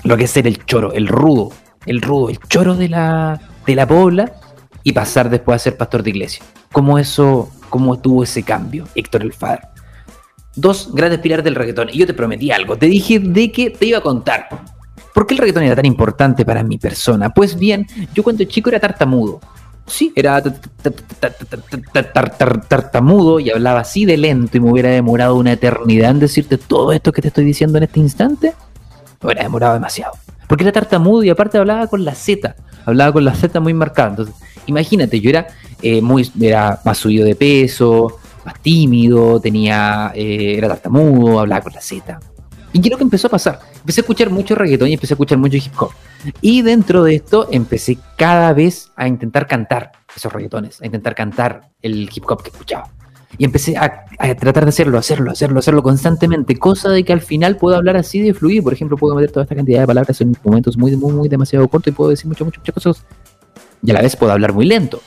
lo 0.03 0.17
que 0.17 0.23
es 0.23 0.31
ser 0.31 0.47
el 0.47 0.65
choro, 0.65 0.93
el 0.93 1.07
rudo, 1.07 1.51
el 1.85 2.01
rudo, 2.01 2.29
el 2.29 2.39
choro 2.49 2.75
de 2.75 2.89
la, 2.89 3.39
de 3.65 3.75
la 3.75 3.87
pobla 3.87 4.33
y 4.83 4.93
pasar 4.93 5.29
después 5.29 5.55
a 5.55 5.59
ser 5.59 5.77
pastor 5.77 6.01
de 6.03 6.09
iglesia. 6.09 6.43
¿Cómo 6.71 6.97
eso, 6.97 7.49
cómo 7.69 7.99
tuvo 7.99 8.23
ese 8.23 8.43
cambio, 8.43 8.85
Héctor 8.95 9.21
el 9.21 9.33
Father? 9.33 9.67
Dos 10.59 10.89
grandes 10.93 11.19
pilares 11.19 11.43
del 11.45 11.55
reggaetón. 11.55 11.89
Y 11.91 11.99
yo 11.99 12.05
te 12.05 12.13
prometí 12.13 12.51
algo, 12.51 12.75
te 12.77 12.87
dije 12.87 13.19
de 13.19 13.51
que 13.51 13.69
te 13.69 13.85
iba 13.85 13.99
a 13.99 14.01
contar. 14.01 14.47
¿Por 15.13 15.25
qué 15.25 15.33
el 15.33 15.39
reggaetón 15.39 15.63
era 15.63 15.75
tan 15.75 15.85
importante 15.85 16.43
para 16.45 16.63
mi 16.63 16.77
persona? 16.77 17.29
Pues 17.29 17.57
bien, 17.57 17.87
yo 18.13 18.23
cuando 18.23 18.43
chico 18.43 18.69
era 18.69 18.79
tartamudo. 18.79 19.39
Sí, 19.87 20.13
era 20.15 20.41
tar- 20.41 20.59
tar- 20.81 20.93
tar- 21.19 21.33
tar- 21.33 21.83
tar- 21.91 22.13
tar- 22.13 22.37
tar- 22.37 22.65
tartamudo 22.67 23.39
y 23.39 23.49
hablaba 23.49 23.79
así 23.79 24.05
de 24.05 24.17
lento 24.17 24.57
y 24.57 24.59
me 24.59 24.71
hubiera 24.71 24.89
demorado 24.89 25.35
una 25.35 25.53
eternidad 25.53 26.11
en 26.11 26.19
decirte 26.19 26.57
todo 26.57 26.91
esto 26.91 27.11
que 27.11 27.21
te 27.23 27.29
estoy 27.29 27.43
diciendo 27.45 27.77
en 27.77 27.85
este 27.85 27.99
instante. 27.99 28.53
Me 29.21 29.27
hubiera 29.27 29.43
demorado 29.43 29.73
demasiado. 29.73 30.13
Porque 30.47 30.63
era 30.63 30.71
tartamudo 30.71 31.23
y 31.23 31.29
aparte 31.29 31.57
hablaba 31.57 31.87
con 31.87 32.05
la 32.05 32.13
Z. 32.13 32.55
Hablaba 32.85 33.13
con 33.13 33.25
la 33.25 33.33
Z 33.33 33.59
muy 33.59 33.73
marcada. 33.73 34.09
Entonces, 34.09 34.35
imagínate, 34.67 35.19
yo 35.21 35.29
era 35.31 35.47
eh, 35.81 36.01
muy 36.01 36.29
era 36.39 36.79
más 36.85 36.97
subido 36.97 37.25
de 37.25 37.35
peso, 37.35 38.19
más 38.49 38.61
tímido, 38.61 39.39
tenía 39.39 40.11
eh, 40.15 40.57
era 40.57 40.67
tartamudo, 40.67 41.39
hablaba 41.39 41.61
con 41.61 41.73
la 41.73 41.81
Z. 41.81 42.19
Y 42.73 42.81
quiero 42.81 42.97
que 42.97 43.03
empezó 43.03 43.27
a 43.27 43.31
pasar. 43.31 43.59
Empecé 43.79 44.01
a 44.01 44.03
escuchar 44.03 44.29
mucho 44.29 44.55
reggaetón 44.55 44.89
y 44.89 44.93
empecé 44.93 45.13
a 45.13 45.15
escuchar 45.15 45.37
mucho 45.37 45.57
hip 45.57 45.73
hop. 45.79 45.91
Y 46.41 46.61
dentro 46.61 47.03
de 47.03 47.15
esto 47.15 47.47
empecé 47.51 47.97
cada 48.15 48.53
vez 48.53 48.91
a 48.95 49.07
intentar 49.07 49.47
cantar 49.47 49.91
esos 50.15 50.31
reggaetones, 50.31 50.81
a 50.81 50.85
intentar 50.85 51.15
cantar 51.15 51.69
el 51.81 52.09
hip 52.13 52.25
hop 52.27 52.43
que 52.43 52.49
escuchaba. 52.49 52.91
Y 53.37 53.45
empecé 53.45 53.77
a, 53.77 54.05
a 54.17 54.35
tratar 54.35 54.65
de 54.65 54.69
hacerlo, 54.69 54.97
hacerlo, 54.97 55.31
hacerlo, 55.31 55.59
hacerlo 55.59 55.83
constantemente, 55.83 56.57
cosa 56.57 56.89
de 56.89 57.03
que 57.03 57.13
al 57.13 57.21
final 57.21 57.57
puedo 57.57 57.75
hablar 57.75 57.95
así 57.95 58.19
de 58.21 58.33
fluido. 58.33 58.63
Por 58.63 58.73
ejemplo, 58.73 58.97
puedo 58.97 59.15
meter 59.15 59.31
toda 59.31 59.43
esta 59.43 59.55
cantidad 59.55 59.81
de 59.81 59.87
palabras 59.87 60.19
en 60.21 60.35
momentos 60.43 60.77
muy, 60.77 60.95
muy, 60.95 61.13
muy 61.13 61.29
demasiado 61.29 61.67
cortos 61.67 61.93
y 61.93 61.95
puedo 61.95 62.09
decir 62.09 62.27
muchas, 62.27 62.45
muchas, 62.45 62.59
muchas 62.59 62.73
cosas. 62.73 63.05
Y 63.81 63.91
a 63.91 63.93
la 63.93 64.01
vez 64.01 64.15
puedo 64.15 64.31
hablar 64.31 64.53
muy 64.53 64.65
lento. 64.65 65.01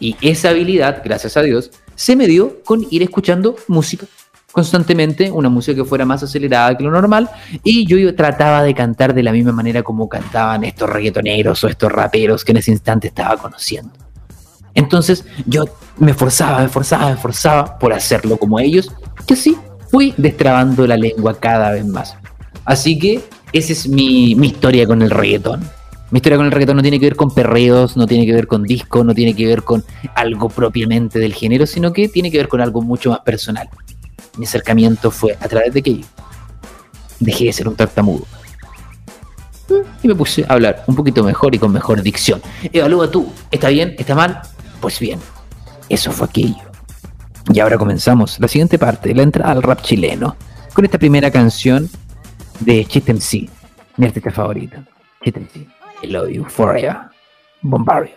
Y 0.00 0.16
esa 0.22 0.50
habilidad, 0.50 1.02
gracias 1.04 1.36
a 1.36 1.42
Dios, 1.42 1.70
se 1.98 2.14
me 2.14 2.28
dio 2.28 2.62
con 2.64 2.86
ir 2.90 3.02
escuchando 3.02 3.56
música 3.66 4.06
constantemente, 4.52 5.32
una 5.32 5.48
música 5.48 5.74
que 5.74 5.84
fuera 5.84 6.04
más 6.04 6.22
acelerada 6.22 6.76
que 6.76 6.84
lo 6.84 6.92
normal, 6.92 7.28
y 7.64 7.86
yo 7.86 8.14
trataba 8.14 8.62
de 8.62 8.72
cantar 8.72 9.12
de 9.12 9.24
la 9.24 9.32
misma 9.32 9.50
manera 9.50 9.82
como 9.82 10.08
cantaban 10.08 10.62
estos 10.62 10.88
reggaetoneros 10.88 11.62
o 11.64 11.68
estos 11.68 11.90
raperos 11.90 12.44
que 12.44 12.52
en 12.52 12.58
ese 12.58 12.70
instante 12.70 13.08
estaba 13.08 13.36
conociendo. 13.36 13.90
Entonces 14.74 15.24
yo 15.44 15.64
me 15.98 16.12
esforzaba, 16.12 16.60
me 16.60 16.66
esforzaba, 16.66 17.06
me 17.06 17.14
esforzaba 17.14 17.78
por 17.78 17.92
hacerlo 17.92 18.36
como 18.36 18.60
ellos, 18.60 18.92
que 19.26 19.34
sí, 19.34 19.56
fui 19.90 20.14
destrabando 20.16 20.86
la 20.86 20.96
lengua 20.96 21.38
cada 21.38 21.72
vez 21.72 21.84
más. 21.84 22.16
Así 22.64 22.96
que 22.96 23.24
esa 23.52 23.72
es 23.72 23.88
mi, 23.88 24.36
mi 24.36 24.48
historia 24.48 24.86
con 24.86 25.02
el 25.02 25.10
reggaetón. 25.10 25.77
Mi 26.10 26.18
historia 26.18 26.38
con 26.38 26.46
el 26.46 26.52
reggaetón 26.52 26.76
no 26.76 26.82
tiene 26.82 26.98
que 26.98 27.06
ver 27.06 27.16
con 27.16 27.30
perreos, 27.30 27.96
no 27.96 28.06
tiene 28.06 28.24
que 28.24 28.32
ver 28.32 28.46
con 28.46 28.62
disco, 28.62 29.04
no 29.04 29.14
tiene 29.14 29.34
que 29.34 29.46
ver 29.46 29.62
con 29.62 29.84
algo 30.14 30.48
propiamente 30.48 31.18
del 31.18 31.34
género, 31.34 31.66
sino 31.66 31.92
que 31.92 32.08
tiene 32.08 32.30
que 32.30 32.38
ver 32.38 32.48
con 32.48 32.62
algo 32.62 32.80
mucho 32.80 33.10
más 33.10 33.20
personal. 33.20 33.68
Mi 34.38 34.46
acercamiento 34.46 35.10
fue 35.10 35.36
a 35.38 35.48
través 35.48 35.74
de 35.74 35.82
que 35.82 36.00
dejé 37.20 37.44
de 37.46 37.52
ser 37.52 37.68
un 37.68 37.76
tartamudo. 37.76 38.24
Y 40.02 40.08
me 40.08 40.14
puse 40.14 40.46
a 40.48 40.54
hablar 40.54 40.82
un 40.86 40.94
poquito 40.94 41.22
mejor 41.22 41.54
y 41.54 41.58
con 41.58 41.72
mejor 41.72 42.02
dicción. 42.02 42.40
Evalúa 42.72 43.10
tú, 43.10 43.30
¿está 43.50 43.68
bien? 43.68 43.94
¿Está 43.98 44.14
mal? 44.14 44.40
Pues 44.80 44.98
bien, 44.98 45.18
eso 45.90 46.10
fue 46.10 46.26
aquello. 46.26 46.68
Y 47.52 47.60
ahora 47.60 47.76
comenzamos 47.76 48.38
la 48.40 48.48
siguiente 48.48 48.78
parte, 48.78 49.14
la 49.14 49.24
entrada 49.24 49.52
al 49.52 49.62
rap 49.62 49.82
chileno, 49.82 50.36
con 50.72 50.86
esta 50.86 50.98
primera 50.98 51.30
canción 51.30 51.88
de 52.60 52.84
Chit 52.86 53.08
MC, 53.10 53.48
mi 53.96 54.06
artista 54.06 54.30
favorito. 54.30 54.78
Chit 55.22 55.36
MC, 55.36 55.66
I 56.02 56.06
love 56.06 56.30
you 56.30 56.44
forever. 56.44 57.10
Bombario. 57.62 58.14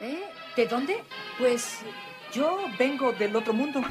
¿Eh? 0.00 0.22
¿De 0.56 0.66
dónde? 0.66 1.02
Pues 1.38 1.80
yo 2.32 2.58
vengo 2.78 3.12
del 3.12 3.34
otro 3.34 3.52
mundo. 3.52 3.82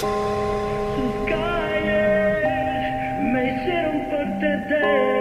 Sus 0.00 1.14
calles 1.28 2.42
me 3.22 3.54
hicieron 3.54 4.10
parte 4.10 4.46
de 4.46 5.15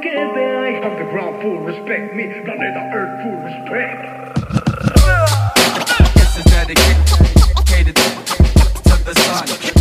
que 0.00 0.08
quiero 0.08 0.32
que 0.32 0.40
veáis. 0.40 0.84
I'm 0.84 0.96
the 0.96 1.10
ground 1.10 1.42
full 1.42 1.58
respect 1.60 2.14
me, 2.14 2.24
planeta 2.44 2.90
Earth 2.92 3.22
full 3.22 3.36
respect. 3.42 3.98
This 6.14 6.36
is 6.38 6.44
dedicated 6.44 7.96
to 7.96 9.04
the 9.04 9.14
sun. 9.14 9.79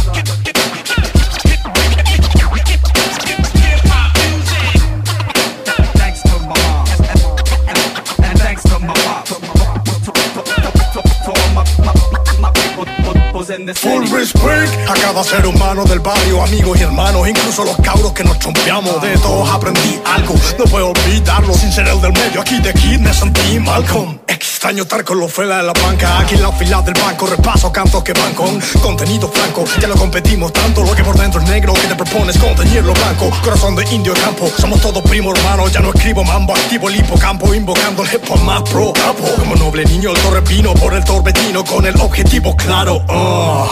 Full 13.49 14.05
respect 14.11 14.87
a 14.87 14.93
cada 14.93 15.23
ser 15.23 15.43
humano 15.47 15.83
del 15.83 15.99
barrio, 15.99 16.43
amigos 16.43 16.79
y 16.79 16.83
hermanos, 16.83 17.27
incluso 17.27 17.63
los 17.63 17.75
cabros 17.77 18.13
que 18.13 18.23
nos 18.23 18.37
chompeamos. 18.37 19.01
De 19.01 19.17
todos 19.17 19.49
aprendí 19.49 19.99
algo, 20.05 20.35
no 20.59 20.65
puedo 20.65 20.89
olvidarlo. 20.89 21.55
Sin 21.55 21.71
ser 21.71 21.87
el 21.87 21.99
del 21.99 22.13
medio, 22.13 22.41
aquí 22.41 22.59
de 22.59 22.69
aquí 22.69 22.99
me 22.99 23.11
sentí 23.11 23.59
Malcolm. 23.59 24.19
Extraño 24.59 24.83
estar 24.83 25.05
con 25.05 25.17
los 25.21 25.31
fuera 25.31 25.55
de 25.55 25.63
la 25.63 25.71
banca, 25.71 26.19
aquí 26.19 26.35
en 26.35 26.41
la 26.41 26.51
fila 26.51 26.81
del 26.81 26.93
banco. 26.95 27.25
Repaso 27.27 27.71
cantos 27.71 28.03
que 28.03 28.11
van 28.11 28.33
con 28.33 28.59
contenido 28.81 29.31
franco. 29.31 29.63
Ya 29.79 29.87
no 29.87 29.95
competimos 29.95 30.51
tanto, 30.51 30.83
lo 30.83 30.93
que 30.93 31.01
por 31.01 31.17
dentro 31.17 31.39
es 31.39 31.47
negro, 31.47 31.71
que 31.71 31.87
te 31.87 31.95
propones 31.95 32.37
contenerlo 32.37 32.91
blanco. 32.91 33.31
Corazón 33.41 33.77
de 33.77 33.85
indio 33.95 34.13
campo, 34.15 34.51
somos 34.57 34.81
todos 34.81 35.01
primos 35.03 35.39
hermanos. 35.39 35.71
Ya 35.71 35.79
no 35.79 35.93
escribo 35.93 36.25
mambo, 36.25 36.53
activo 36.53 36.89
el 36.89 36.97
hipocampo, 36.97 37.55
invocando 37.55 38.03
el 38.03 38.13
hip 38.13 38.29
más 38.43 38.61
pro. 38.63 38.91
Capo, 38.91 39.33
como 39.37 39.55
noble 39.55 39.85
niño, 39.85 40.11
el 40.11 40.21
torre 40.21 40.41
vino 40.41 40.73
por 40.73 40.93
el 40.93 41.05
torbellino 41.05 41.63
con 41.63 41.85
el 41.85 41.95
objetivo 41.95 42.53
claro. 42.57 43.01
Ah, 43.07 43.65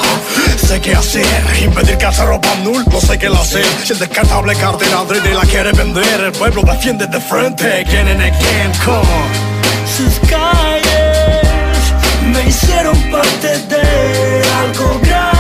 sé 0.56 0.80
qué 0.80 0.96
hacer, 0.96 1.26
impedir 1.64 1.98
que 1.98 2.14
se 2.14 2.24
roban 2.24 2.64
nul, 2.64 2.86
no 2.90 3.02
sé 3.02 3.20
qué 3.20 3.28
hacer. 3.28 3.66
Si 3.84 3.92
el 3.92 4.00
descartable 4.00 4.56
cartera 4.56 5.04
de 5.04 5.34
la 5.34 5.42
quiere 5.42 5.74
vender, 5.74 6.22
el 6.22 6.32
pueblo 6.32 6.62
defiende 6.62 7.08
de 7.08 7.20
frente. 7.20 7.82
Again 7.82 8.08
and 8.08 8.22
again, 8.22 8.72
come 8.86 9.00
on. 9.00 9.57
Sus 9.98 10.20
calles 10.30 11.94
me 12.32 12.48
hicieron 12.48 12.96
parte 13.10 13.58
de 13.68 14.44
algo 14.62 15.00
grande. 15.02 15.37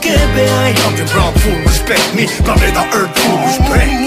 Que 0.00 0.08
quiero 0.08 0.20
que 0.20 0.34
veáis. 0.34 0.80
I'm 0.80 0.96
the 0.96 1.04
ground 1.12 1.38
full 1.40 1.62
respect 1.64 2.14
me, 2.14 2.26
planeta 2.44 2.84
Earth 2.92 3.18
full 3.18 3.38
respect. 3.44 4.00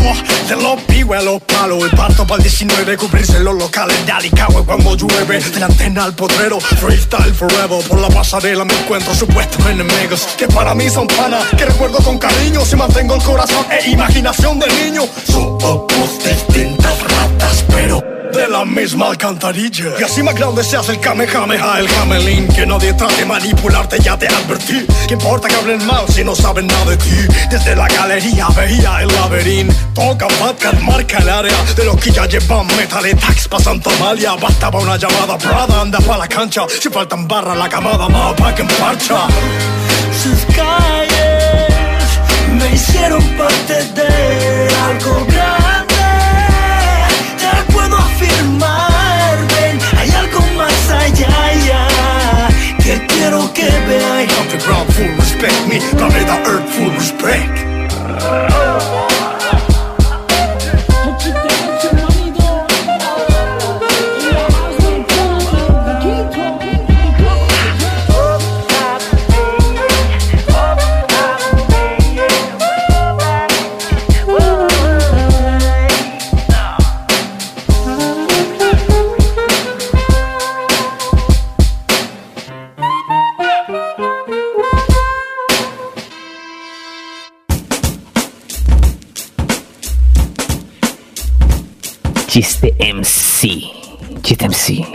De 0.50 0.56
los 0.58 0.82
pibes 0.84 1.20
a 1.20 1.22
los 1.22 1.42
palos, 1.44 1.84
el 1.84 1.92
parto 1.92 2.28
para 2.28 2.38
el 2.38 2.44
19, 2.44 2.98
cubrirse 2.98 3.38
en 3.38 3.46
los 3.46 3.56
locales 3.56 4.06
de 4.06 4.12
Alicagüe 4.12 4.64
cuando 4.66 4.96
llueve. 4.96 5.40
De 5.40 5.60
la 5.60 5.68
antena 5.68 6.04
al 6.04 6.14
potrero, 6.14 6.60
freestyle 6.60 7.34
forever. 7.34 7.82
Por 7.88 8.00
la 8.00 8.10
pasarela 8.10 8.66
me 8.66 8.74
encuentro 8.74 9.14
supuestos 9.16 9.66
enemigos 9.66 10.28
que 10.38 10.48
para 10.48 10.76
mí 10.76 10.90
son 10.90 11.08
panas, 11.08 11.46
que 11.58 11.66
recuerdo 11.66 12.00
con 12.00 12.18
cariño. 12.18 12.66
Si 12.66 12.76
mantengo 12.76 13.16
el 13.16 13.24
corazón 13.24 13.66
e 13.72 13.90
imaginación 13.90 14.60
del 14.60 14.72
niño, 14.84 15.04
somos 15.26 15.88
distintas 16.24 17.02
ratas, 17.02 17.66
pero 17.70 18.04
de 18.34 18.48
la 18.48 18.66
misma 18.66 19.10
alcantarilla. 19.10 19.94
Y 20.00 20.04
así 20.04 20.24
más 20.24 20.36
grande 20.36 20.64
se 20.64 20.76
hace 20.76 20.94
el 20.94 21.00
Kamehameha, 21.00 21.80
el 21.80 21.88
Hamelin. 21.88 22.48
Que 22.48 22.66
nadie 22.66 22.94
trate 22.94 23.16
de 23.18 23.26
manipularte, 23.26 24.00
ya 24.00 24.18
te 24.18 24.28
advertí. 24.28 24.86
¿Qué 25.08 25.14
importa 25.14 25.48
que 25.48 25.56
hablen 25.56 25.83
si 26.08 26.24
no 26.24 26.36
saben 26.36 26.68
nada 26.68 26.92
de 26.92 26.98
ti? 26.98 27.10
Desde 27.50 27.76
la 27.76 27.88
galería 27.88 28.48
veía 28.56 29.02
el 29.02 29.08
laberinto. 29.08 29.74
Toca 29.94 30.30
Fatcat, 30.30 30.80
marca 30.82 31.18
el 31.18 31.30
área 31.30 31.64
de 31.76 31.84
los 31.86 31.98
que 31.98 32.12
ya 32.12 32.26
llevan 32.26 32.68
metal 32.78 33.06
y 33.06 33.14
tax 33.16 33.48
pa' 33.48 33.60
Santa 33.60 33.90
Amalia. 33.96 34.36
Bastaba 34.36 34.80
una 34.80 34.98
llamada, 34.98 35.38
Prada, 35.38 35.82
anda 35.82 36.00
pa' 36.00 36.18
la 36.18 36.28
cancha. 36.28 36.66
Si 36.82 36.90
faltan 36.90 37.28
barras, 37.28 37.58
la 37.58 37.70
camada 37.70 38.08
más 38.10 38.34
pa' 38.34 38.54
que 38.56 38.62
en 38.62 38.68
marcha. 38.80 39.28
Sus 40.22 40.46
calles 40.56 42.10
me 42.58 42.74
hicieron 42.74 43.24
parte 43.38 43.74
de 43.98 44.10
algo 44.88 45.26
grande. 45.26 45.94
Te 47.42 47.74
puedo 47.74 47.98
afirmar, 47.98 48.73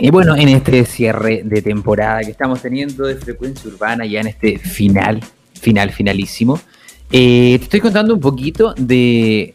Y 0.09 0.11
bueno, 0.11 0.35
en 0.35 0.49
este 0.49 0.85
cierre 0.85 1.43
de 1.45 1.61
temporada 1.61 2.21
que 2.21 2.31
estamos 2.31 2.63
teniendo 2.63 3.05
de 3.05 3.15
frecuencia 3.15 3.69
urbana, 3.69 4.07
ya 4.07 4.21
en 4.21 4.25
este 4.25 4.57
final, 4.57 5.19
final, 5.53 5.91
finalísimo, 5.91 6.59
eh, 7.11 7.57
te 7.59 7.63
estoy 7.65 7.79
contando 7.79 8.15
un 8.15 8.19
poquito 8.19 8.73
de 8.75 9.53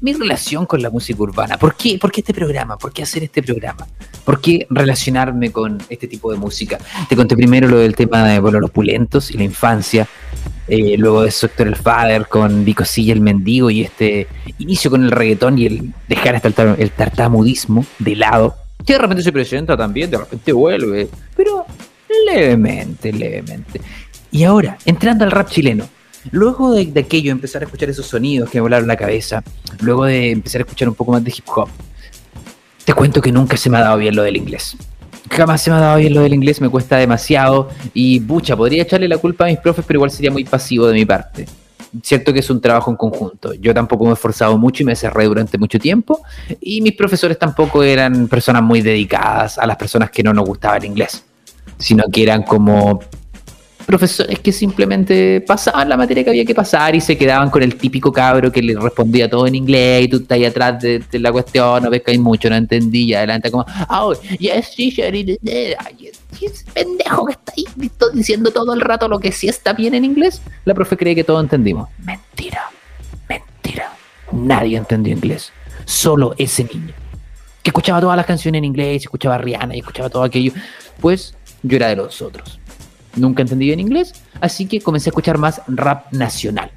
mi 0.00 0.14
relación 0.14 0.64
con 0.64 0.80
la 0.80 0.88
música 0.88 1.22
urbana. 1.22 1.58
¿Por 1.58 1.74
qué? 1.74 1.98
¿Por 1.98 2.10
qué 2.10 2.22
este 2.22 2.32
programa? 2.32 2.78
¿Por 2.78 2.94
qué 2.94 3.02
hacer 3.02 3.24
este 3.24 3.42
programa? 3.42 3.86
¿Por 4.24 4.40
qué 4.40 4.66
relacionarme 4.70 5.52
con 5.52 5.76
este 5.90 6.08
tipo 6.08 6.32
de 6.32 6.38
música? 6.38 6.78
Te 7.06 7.14
conté 7.14 7.36
primero 7.36 7.68
lo 7.68 7.76
del 7.76 7.94
tema 7.94 8.26
de 8.26 8.40
bueno, 8.40 8.58
los 8.58 8.70
pulentos 8.70 9.30
y 9.30 9.36
la 9.36 9.44
infancia. 9.44 10.08
eh, 10.66 10.96
luego 10.96 11.24
de 11.24 11.30
Sector 11.30 11.66
el 11.68 11.76
Father 11.76 12.26
con 12.26 12.64
Vico 12.64 12.86
Silla, 12.86 13.12
el 13.12 13.20
mendigo 13.20 13.68
y 13.68 13.82
este 13.82 14.28
inicio 14.58 14.90
con 14.90 15.04
el 15.04 15.10
reggaetón 15.10 15.58
y 15.58 15.66
el 15.66 15.92
dejar 16.08 16.36
hasta 16.36 16.48
el, 16.48 16.54
tar- 16.54 16.76
el 16.78 16.90
tartamudismo 16.90 17.84
de 17.98 18.16
lado. 18.16 18.54
Que 18.84 18.94
de 18.94 18.98
repente 18.98 19.22
se 19.22 19.32
presenta 19.32 19.76
también, 19.76 20.10
de 20.10 20.18
repente 20.18 20.52
vuelve, 20.52 21.08
pero 21.36 21.66
levemente, 22.26 23.12
levemente. 23.12 23.80
Y 24.32 24.44
ahora, 24.44 24.78
entrando 24.84 25.24
al 25.24 25.30
rap 25.30 25.48
chileno, 25.48 25.88
Luego 26.32 26.74
de, 26.74 26.84
de 26.84 27.00
aquello, 27.00 27.32
empezar 27.32 27.62
a 27.62 27.64
escuchar 27.64 27.88
esos 27.88 28.06
sonidos 28.06 28.50
que 28.50 28.58
me 28.58 28.62
volaron 28.62 28.86
la 28.86 28.96
cabeza, 28.96 29.42
luego 29.80 30.04
de 30.04 30.32
empezar 30.32 30.60
a 30.60 30.64
escuchar 30.64 30.88
un 30.88 30.94
poco 30.94 31.12
más 31.12 31.24
de 31.24 31.30
hip 31.30 31.48
hop, 31.48 31.68
te 32.84 32.92
cuento 32.92 33.22
que 33.22 33.32
nunca 33.32 33.56
se 33.56 33.70
me 33.70 33.78
ha 33.78 33.80
dado 33.80 33.96
bien 33.96 34.14
lo 34.14 34.22
del 34.22 34.36
inglés. 34.36 34.76
Jamás 35.30 35.62
se 35.62 35.70
me 35.70 35.76
ha 35.76 35.80
dado 35.80 35.98
bien 35.98 36.12
lo 36.12 36.20
del 36.20 36.34
inglés, 36.34 36.60
me 36.60 36.68
cuesta 36.68 36.98
demasiado 36.98 37.70
y 37.94 38.18
bucha, 38.18 38.56
podría 38.56 38.82
echarle 38.82 39.08
la 39.08 39.16
culpa 39.16 39.44
a 39.44 39.48
mis 39.48 39.58
profes, 39.58 39.84
pero 39.86 39.98
igual 39.98 40.10
sería 40.10 40.30
muy 40.30 40.44
pasivo 40.44 40.86
de 40.88 40.94
mi 40.94 41.06
parte. 41.06 41.46
Cierto 42.02 42.32
que 42.32 42.38
es 42.40 42.50
un 42.50 42.60
trabajo 42.60 42.90
en 42.90 42.96
conjunto. 42.96 43.54
Yo 43.54 43.74
tampoco 43.74 44.04
me 44.04 44.10
he 44.10 44.14
esforzado 44.14 44.56
mucho 44.58 44.82
y 44.82 44.86
me 44.86 44.94
cerré 44.94 45.24
durante 45.24 45.58
mucho 45.58 45.78
tiempo 45.78 46.20
y 46.60 46.80
mis 46.82 46.94
profesores 46.94 47.38
tampoco 47.38 47.82
eran 47.82 48.28
personas 48.28 48.62
muy 48.62 48.80
dedicadas 48.80 49.58
a 49.58 49.66
las 49.66 49.76
personas 49.76 50.10
que 50.10 50.22
no 50.22 50.32
nos 50.32 50.44
gustaba 50.46 50.76
el 50.76 50.84
inglés, 50.84 51.24
sino 51.78 52.04
que 52.12 52.22
eran 52.22 52.44
como 52.44 53.00
profesores 53.86 54.38
que 54.38 54.52
simplemente 54.52 55.40
pasaban 55.40 55.88
la 55.88 55.96
materia 55.96 56.24
que 56.24 56.30
había 56.30 56.44
que 56.44 56.54
pasar 56.54 56.94
y 56.94 57.00
se 57.00 57.16
quedaban 57.16 57.50
con 57.50 57.62
el 57.62 57.76
típico 57.76 58.12
cabro 58.12 58.50
que 58.52 58.62
le 58.62 58.78
respondía 58.78 59.28
todo 59.28 59.46
en 59.46 59.54
inglés 59.54 60.04
y 60.04 60.08
tú 60.08 60.16
estás 60.18 60.36
ahí 60.36 60.44
atrás 60.44 60.80
de, 60.80 61.02
la 61.12 61.32
cuestión, 61.32 61.82
no 61.82 61.90
ves 61.90 62.02
que 62.02 62.12
hay 62.12 62.18
mucho, 62.18 62.48
no 62.48 62.56
entendí, 62.56 63.04
y 63.04 63.14
adelante 63.14 63.50
como, 63.50 63.66
oh, 63.88 64.14
yes, 64.38 64.74
teacher, 64.74 65.14
it 65.14 65.28
is 65.28 65.38
there." 65.42 65.76
Ay, 65.78 66.10
y 66.40 66.46
ese 66.46 66.64
pendejo 66.72 67.26
que 67.26 67.32
está 67.32 67.52
ahí 67.56 67.64
diciendo 68.14 68.50
todo 68.50 68.72
el 68.72 68.80
rato 68.80 69.08
lo 69.08 69.18
que 69.18 69.32
sí 69.32 69.48
está 69.48 69.72
bien 69.72 69.94
en 69.94 70.04
inglés, 70.04 70.40
la 70.64 70.74
profe 70.74 70.96
cree 70.96 71.14
que 71.14 71.24
todos 71.24 71.42
entendimos. 71.42 71.88
Mentira, 71.98 72.70
mentira. 73.28 73.92
Nadie 74.32 74.76
entendió 74.76 75.12
inglés, 75.12 75.52
solo 75.84 76.34
ese 76.38 76.64
niño 76.64 76.94
que 77.62 77.70
escuchaba 77.70 78.00
todas 78.00 78.16
las 78.16 78.26
canciones 78.26 78.58
en 78.58 78.64
inglés, 78.64 79.02
escuchaba 79.02 79.34
a 79.34 79.38
Rihanna 79.38 79.76
y 79.76 79.80
escuchaba 79.80 80.08
todo 80.08 80.22
aquello, 80.22 80.52
pues 81.00 81.34
yo 81.62 81.76
era 81.76 81.88
de 81.88 81.96
los 81.96 82.22
otros. 82.22 82.59
Nunca 83.16 83.42
entendí 83.42 83.66
bien 83.66 83.80
inglés, 83.80 84.14
así 84.40 84.66
que 84.66 84.80
comencé 84.80 85.08
a 85.08 85.10
escuchar 85.10 85.38
más 85.38 85.62
rap 85.66 86.12
nacional. 86.12 86.70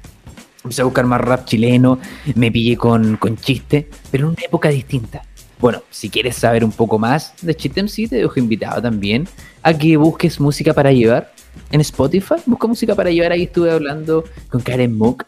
Empecé 0.62 0.82
a 0.82 0.84
buscar 0.84 1.04
más 1.04 1.20
rap 1.20 1.44
chileno, 1.44 1.98
me 2.34 2.50
pillé 2.50 2.76
con, 2.76 3.16
con 3.18 3.36
chiste, 3.36 3.88
pero 4.10 4.24
en 4.24 4.30
una 4.30 4.42
época 4.42 4.68
distinta. 4.70 5.22
Bueno, 5.60 5.82
si 5.90 6.10
quieres 6.10 6.36
saber 6.36 6.64
un 6.64 6.72
poco 6.72 6.98
más 6.98 7.34
de 7.40 7.54
Chiste 7.54 7.82
MC, 7.82 8.08
te 8.08 8.16
dejo 8.16 8.38
invitado 8.38 8.82
también 8.82 9.26
a 9.62 9.72
que 9.72 9.96
busques 9.96 10.40
música 10.40 10.74
para 10.74 10.92
llevar 10.92 11.32
en 11.70 11.80
Spotify. 11.80 12.34
Busca 12.44 12.66
música 12.66 12.94
para 12.94 13.10
llevar, 13.10 13.32
ahí 13.32 13.44
estuve 13.44 13.70
hablando 13.70 14.24
con 14.50 14.60
Karen 14.60 14.96
Mook 14.96 15.24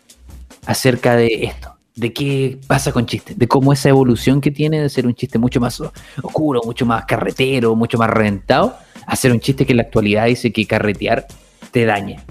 acerca 0.67 1.17
de 1.17 1.45
esto, 1.45 1.75
de 1.95 2.13
qué 2.13 2.59
pasa 2.67 2.93
con 2.93 3.07
chiste, 3.07 3.35
de 3.35 3.49
cómo 3.49 3.73
esa 3.73 3.89
evolución 3.89 4.41
que 4.41 4.51
tiene 4.51 4.81
de 4.81 4.89
ser 4.89 5.07
un 5.07 5.15
chiste 5.15 5.39
mucho 5.39 5.61
más 5.61 5.81
oscuro, 6.23 6.61
mucho 6.65 6.85
más 6.85 7.05
carretero, 7.05 7.75
mucho 7.75 7.97
más 7.97 8.11
reventado, 8.11 8.77
a 9.07 9.17
ser 9.17 9.33
un 9.33 9.41
chiste 9.41 9.65
que 9.65 9.73
en 9.73 9.79
la 9.79 9.85
actualidad 9.85 10.27
dice 10.27 10.53
que 10.53 10.67
carretear 10.67 11.27
te 11.71 11.85
daña. 11.85 12.25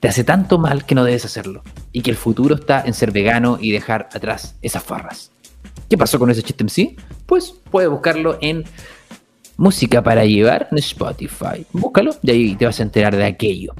Te 0.00 0.08
hace 0.08 0.22
tanto 0.22 0.58
mal 0.58 0.84
que 0.84 0.94
no 0.94 1.04
debes 1.04 1.24
hacerlo. 1.24 1.62
Y 1.92 2.02
que 2.02 2.10
el 2.10 2.16
futuro 2.16 2.54
está 2.54 2.82
en 2.84 2.94
ser 2.94 3.10
vegano 3.10 3.58
y 3.60 3.72
dejar 3.72 4.08
atrás 4.12 4.54
esas 4.62 4.84
farras. 4.84 5.32
¿Qué 5.88 5.96
pasó 5.96 6.18
con 6.18 6.30
ese 6.30 6.42
chiste 6.42 6.64
en? 6.64 6.96
Pues 7.26 7.54
puedes 7.70 7.90
buscarlo 7.90 8.38
en 8.40 8.64
música 9.56 10.02
para 10.02 10.24
llevar 10.24 10.68
en 10.70 10.78
Spotify. 10.78 11.66
Búscalo 11.72 12.14
y 12.22 12.30
ahí 12.30 12.54
te 12.54 12.66
vas 12.66 12.78
a 12.78 12.82
enterar 12.82 13.16
de 13.16 13.24
aquello. 13.24 13.74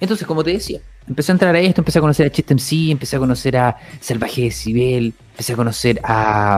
Entonces, 0.00 0.26
como 0.26 0.42
te 0.42 0.52
decía, 0.52 0.80
empecé 1.06 1.32
a 1.32 1.34
entrar 1.34 1.54
a 1.54 1.60
esto, 1.60 1.80
empecé 1.80 1.98
a 1.98 2.02
conocer 2.02 2.26
a 2.26 2.30
Chiste 2.30 2.54
MC, 2.54 2.90
empecé 2.90 3.16
a 3.16 3.18
conocer 3.18 3.56
a 3.56 3.76
Salvaje 4.00 4.42
Decibel, 4.42 5.14
empecé 5.30 5.52
a 5.52 5.56
conocer 5.56 6.00
a, 6.02 6.56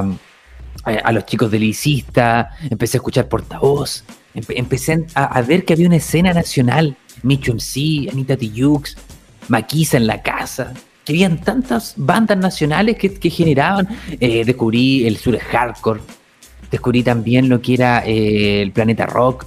a, 0.84 0.90
a 0.90 1.12
los 1.12 1.26
chicos 1.26 1.50
del 1.50 1.60
Licista, 1.60 2.50
empecé 2.70 2.96
a 2.96 2.98
escuchar 2.98 3.28
Portavoz, 3.28 4.04
empe- 4.36 4.54
empecé 4.56 5.06
a, 5.14 5.40
ver 5.42 5.64
que 5.64 5.72
había 5.72 5.86
una 5.86 5.96
escena 5.96 6.32
nacional, 6.32 6.96
Micho 7.22 7.52
MC, 7.52 8.08
Anita 8.12 8.36
Tijoux, 8.36 8.96
Maquisa 9.48 9.96
en 9.96 10.06
la 10.06 10.22
casa, 10.22 10.72
que 11.04 11.12
habían 11.12 11.40
tantas 11.40 11.94
bandas 11.96 12.38
nacionales 12.38 12.96
que, 12.96 13.14
que 13.14 13.30
generaban, 13.30 13.88
eh, 14.20 14.44
descubrí 14.44 15.06
el 15.06 15.16
sur 15.16 15.38
hardcore, 15.38 16.00
descubrí 16.70 17.02
también 17.02 17.48
lo 17.48 17.60
que 17.60 17.74
era 17.74 18.04
eh, 18.06 18.62
el 18.62 18.72
planeta 18.72 19.06
rock, 19.06 19.46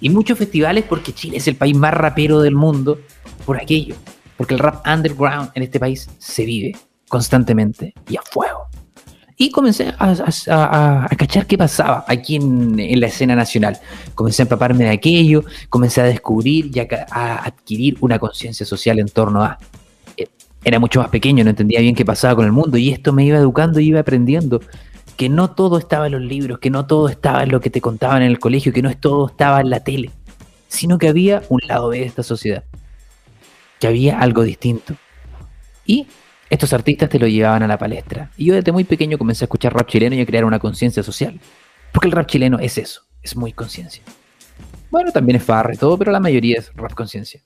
y 0.00 0.10
muchos 0.10 0.36
festivales 0.38 0.84
porque 0.86 1.14
Chile 1.14 1.38
es 1.38 1.48
el 1.48 1.56
país 1.56 1.76
más 1.76 1.94
rapero 1.94 2.40
del 2.40 2.54
mundo 2.54 3.00
por 3.46 3.56
aquello. 3.56 3.94
Porque 4.36 4.54
el 4.54 4.60
rap 4.60 4.86
underground 4.86 5.50
en 5.54 5.62
este 5.62 5.78
país 5.78 6.10
se 6.18 6.44
vive 6.44 6.76
constantemente 7.08 7.94
y 8.08 8.16
a 8.16 8.22
fuego. 8.22 8.66
Y 9.36 9.50
comencé 9.50 9.88
a, 9.98 10.14
a- 10.48 11.04
a- 11.06 11.08
cachar 11.16 11.46
qué 11.46 11.58
pasaba 11.58 12.04
aquí 12.06 12.36
en, 12.36 12.78
en 12.78 13.00
la 13.00 13.08
escena 13.08 13.34
nacional. 13.34 13.78
Comencé 14.14 14.42
a 14.42 14.44
empaparme 14.44 14.84
de 14.84 14.90
aquello, 14.90 15.44
comencé 15.68 16.00
a 16.00 16.04
descubrir 16.04 16.70
y 16.72 16.78
a, 16.80 17.36
adquirir 17.44 17.96
una 18.00 18.18
conciencia 18.18 18.64
social 18.64 18.98
en 19.00 19.08
torno 19.08 19.42
a... 19.42 19.58
eh, 20.16 20.28
Era 20.64 20.78
mucho 20.78 21.00
más 21.00 21.08
pequeño, 21.08 21.42
no 21.42 21.50
entendía 21.50 21.80
bien 21.80 21.96
qué 21.96 22.04
pasaba 22.04 22.36
con 22.36 22.44
el 22.44 22.52
mundo 22.52 22.78
y 22.78 22.90
esto 22.90 23.12
me 23.12 23.24
iba 23.24 23.36
educando 23.38 23.80
y 23.80 23.88
iba 23.88 24.00
aprendiendo 24.00 24.60
que 25.16 25.28
no 25.28 25.50
todo 25.50 25.78
estaba 25.78 26.06
en 26.06 26.12
los 26.12 26.22
libros, 26.22 26.58
que 26.60 26.70
no 26.70 26.86
todo 26.86 27.08
estaba 27.08 27.42
en 27.42 27.50
lo 27.50 27.60
que 27.60 27.70
te 27.70 27.80
contaban 27.80 28.22
en 28.22 28.30
el 28.30 28.38
colegio, 28.38 28.72
que 28.72 28.82
no 28.82 28.96
todo 28.96 29.26
estaba 29.28 29.60
en 29.60 29.70
la 29.70 29.80
tele, 29.80 30.10
sino 30.68 30.96
que 30.98 31.08
había 31.08 31.42
un 31.48 31.60
lado 31.66 31.88
B 31.88 31.98
de 32.00 32.06
esta 32.06 32.22
sociedad, 32.22 32.64
que 33.80 33.86
había 33.88 34.18
algo 34.20 34.42
distinto. 34.42 34.94
Y 35.86 36.06
estos 36.54 36.72
artistas 36.72 37.08
te 37.08 37.18
lo 37.18 37.26
llevaban 37.26 37.62
a 37.62 37.66
la 37.66 37.78
palestra. 37.78 38.30
Y 38.36 38.46
yo 38.46 38.54
desde 38.54 38.72
muy 38.72 38.84
pequeño 38.84 39.18
comencé 39.18 39.44
a 39.44 39.46
escuchar 39.46 39.74
rap 39.74 39.88
chileno 39.88 40.14
y 40.16 40.20
a 40.20 40.26
crear 40.26 40.44
una 40.44 40.58
conciencia 40.58 41.02
social. 41.02 41.38
Porque 41.92 42.08
el 42.08 42.12
rap 42.12 42.26
chileno 42.26 42.58
es 42.58 42.78
eso, 42.78 43.02
es 43.22 43.36
muy 43.36 43.52
conciencia. 43.52 44.02
Bueno, 44.90 45.12
también 45.12 45.36
es 45.36 45.42
farra 45.42 45.74
y 45.74 45.76
todo, 45.76 45.98
pero 45.98 46.12
la 46.12 46.20
mayoría 46.20 46.58
es 46.58 46.72
rap 46.74 46.94
conciencia. 46.94 47.40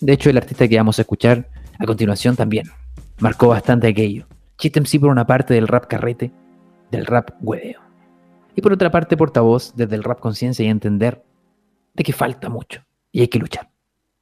De 0.00 0.12
hecho, 0.12 0.30
el 0.30 0.36
artista 0.36 0.66
que 0.66 0.76
vamos 0.76 0.98
a 0.98 1.02
escuchar 1.02 1.48
a 1.78 1.84
continuación 1.84 2.36
también 2.36 2.66
marcó 3.18 3.48
bastante 3.48 3.88
aquello. 3.88 4.26
Chiste 4.58 4.80
MC 4.80 5.00
por 5.00 5.10
una 5.10 5.26
parte 5.26 5.54
del 5.54 5.68
rap 5.68 5.86
carrete, 5.86 6.32
del 6.90 7.06
rap 7.06 7.30
hueveo. 7.40 7.80
Y 8.54 8.60
por 8.60 8.72
otra 8.72 8.90
parte, 8.90 9.16
portavoz 9.16 9.72
desde 9.74 9.96
el 9.96 10.04
rap 10.04 10.20
conciencia 10.20 10.64
y 10.64 10.68
entender 10.68 11.24
de 11.94 12.04
que 12.04 12.12
falta 12.12 12.48
mucho 12.48 12.84
y 13.10 13.20
hay 13.22 13.28
que 13.28 13.38
luchar. 13.38 13.70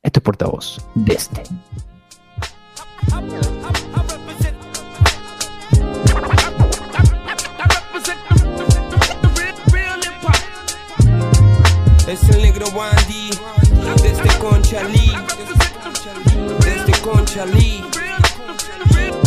Esto 0.03 0.21
es 0.21 0.25
portavoz 0.25 0.79
de 0.95 1.13
este. 1.13 1.43
Es 12.11 12.29
el 12.31 12.43
negro 12.43 12.67
Wandy 12.75 13.31
Desde 14.03 14.37
Conchalí 14.39 15.13
Desde 16.59 17.01
Conchalí. 17.03 17.85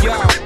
Ya 0.03 0.27
de 0.27 0.42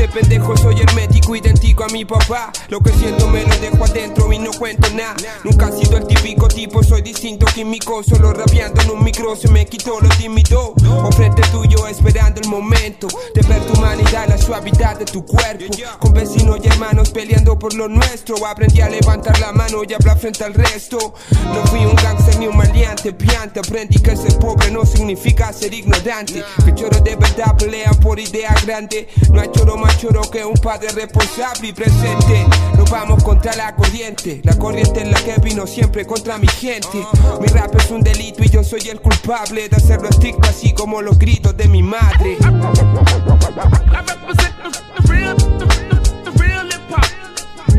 este 0.00 0.20
pendejo 0.20 0.56
soy 0.56 0.80
hermético, 0.80 1.34
idéntico 1.34 1.82
a 1.82 1.88
mi 1.88 2.04
papá. 2.04 2.52
Lo 2.68 2.78
que 2.78 2.92
siento 2.92 3.26
me 3.26 3.42
lo 3.42 3.58
dejo 3.58 3.84
adentro 3.84 4.32
y 4.32 4.38
no 4.38 4.52
cuento 4.52 4.88
nada. 4.90 5.16
Nunca 5.42 5.70
he 5.70 5.72
sido 5.72 5.96
el 5.96 6.06
típico 6.06 6.46
tipo, 6.46 6.84
soy 6.84 7.02
distinto 7.02 7.46
químico. 7.46 8.04
Solo 8.04 8.32
rapeando 8.32 8.80
en 8.82 8.90
un 8.90 9.02
micro 9.02 9.34
se 9.34 9.48
me 9.48 9.66
quitó 9.66 9.98
lo 10.00 10.08
tímido. 10.10 10.74
O 11.02 11.10
frente 11.10 11.42
tuyo 11.50 11.88
esperando 11.88 12.40
el 12.40 12.48
momento 12.48 13.08
de 13.34 13.42
ver 13.42 13.60
tu 13.66 13.72
humanidad, 13.72 14.28
la 14.28 14.38
suavidad 14.38 14.96
de 15.00 15.04
tu 15.04 15.26
cuerpo. 15.26 15.64
Con 15.98 16.12
vecinos 16.12 16.60
y 16.62 16.68
hermanos 16.68 17.10
peleando 17.10 17.58
por 17.58 17.74
lo 17.74 17.88
nuestro. 17.88 18.46
Aprendí 18.46 18.80
a 18.80 18.88
levantar 18.88 19.40
la 19.40 19.50
mano 19.50 19.82
y 19.82 19.94
hablar 19.94 20.16
frente 20.16 20.44
al 20.44 20.54
resto. 20.54 21.14
No 21.42 21.66
fui 21.66 21.84
un 21.84 21.96
gangster 21.96 22.38
ni 22.38 22.46
un 22.46 22.56
maleante, 22.56 23.12
piante. 23.12 23.58
Aprendí 23.58 23.98
que 23.98 24.16
ser 24.16 24.38
pobre 24.38 24.70
no 24.70 24.86
significa 24.86 25.52
ser 25.52 25.74
ignorante. 25.74 26.44
Que 26.64 26.72
choros 26.72 27.02
de 27.02 27.16
verdad 27.16 27.56
pelean 27.56 27.98
por 27.98 28.20
ideas 28.20 28.64
grandes. 28.64 29.08
No 29.32 29.40
hay 29.40 29.50
choro 29.50 29.76
choro 29.96 30.22
que 30.30 30.44
un 30.44 30.54
padre 30.54 30.88
responsable 30.88 31.68
y 31.68 31.72
presente. 31.72 32.46
Nos 32.76 32.90
vamos 32.90 33.22
contra 33.22 33.54
la 33.56 33.74
corriente. 33.74 34.40
La 34.44 34.56
corriente 34.56 35.02
es 35.02 35.10
la 35.10 35.20
que 35.20 35.40
vino 35.40 35.66
siempre 35.66 36.06
contra 36.06 36.38
mi 36.38 36.46
gente. 36.48 37.06
Mi 37.40 37.46
rap 37.48 37.74
es 37.76 37.90
un 37.90 38.00
delito 38.00 38.44
y 38.44 38.48
yo 38.48 38.62
soy 38.62 38.88
el 38.88 39.00
culpable 39.00 39.68
de 39.68 39.76
hacerlo 39.76 40.08
estricto, 40.08 40.48
así 40.48 40.72
como 40.72 41.02
los 41.02 41.18
gritos 41.18 41.56
de 41.56 41.68
mi 41.68 41.82
madre. 41.82 42.36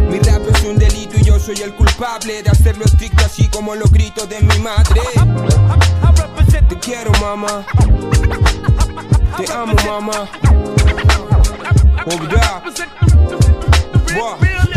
Mi 0.09 0.19
rap 0.19 0.41
es 0.53 0.63
un 0.63 0.77
delito 0.77 1.17
y 1.19 1.23
yo 1.23 1.39
soy 1.39 1.61
el 1.61 1.73
culpable 1.75 2.41
de 2.41 2.49
hacerlo 2.49 2.85
estricto, 2.85 3.25
así 3.25 3.47
como 3.47 3.75
los 3.75 3.91
gritos 3.91 4.27
de 4.27 4.39
mi 4.41 4.57
madre. 4.59 5.01
Te 6.69 6.77
quiero, 6.77 7.11
mamá. 7.19 7.65
Te 9.37 9.51
amo, 9.51 9.73
mamá. 9.85 10.29
Oh, 12.07 12.27
yeah. 14.09 14.68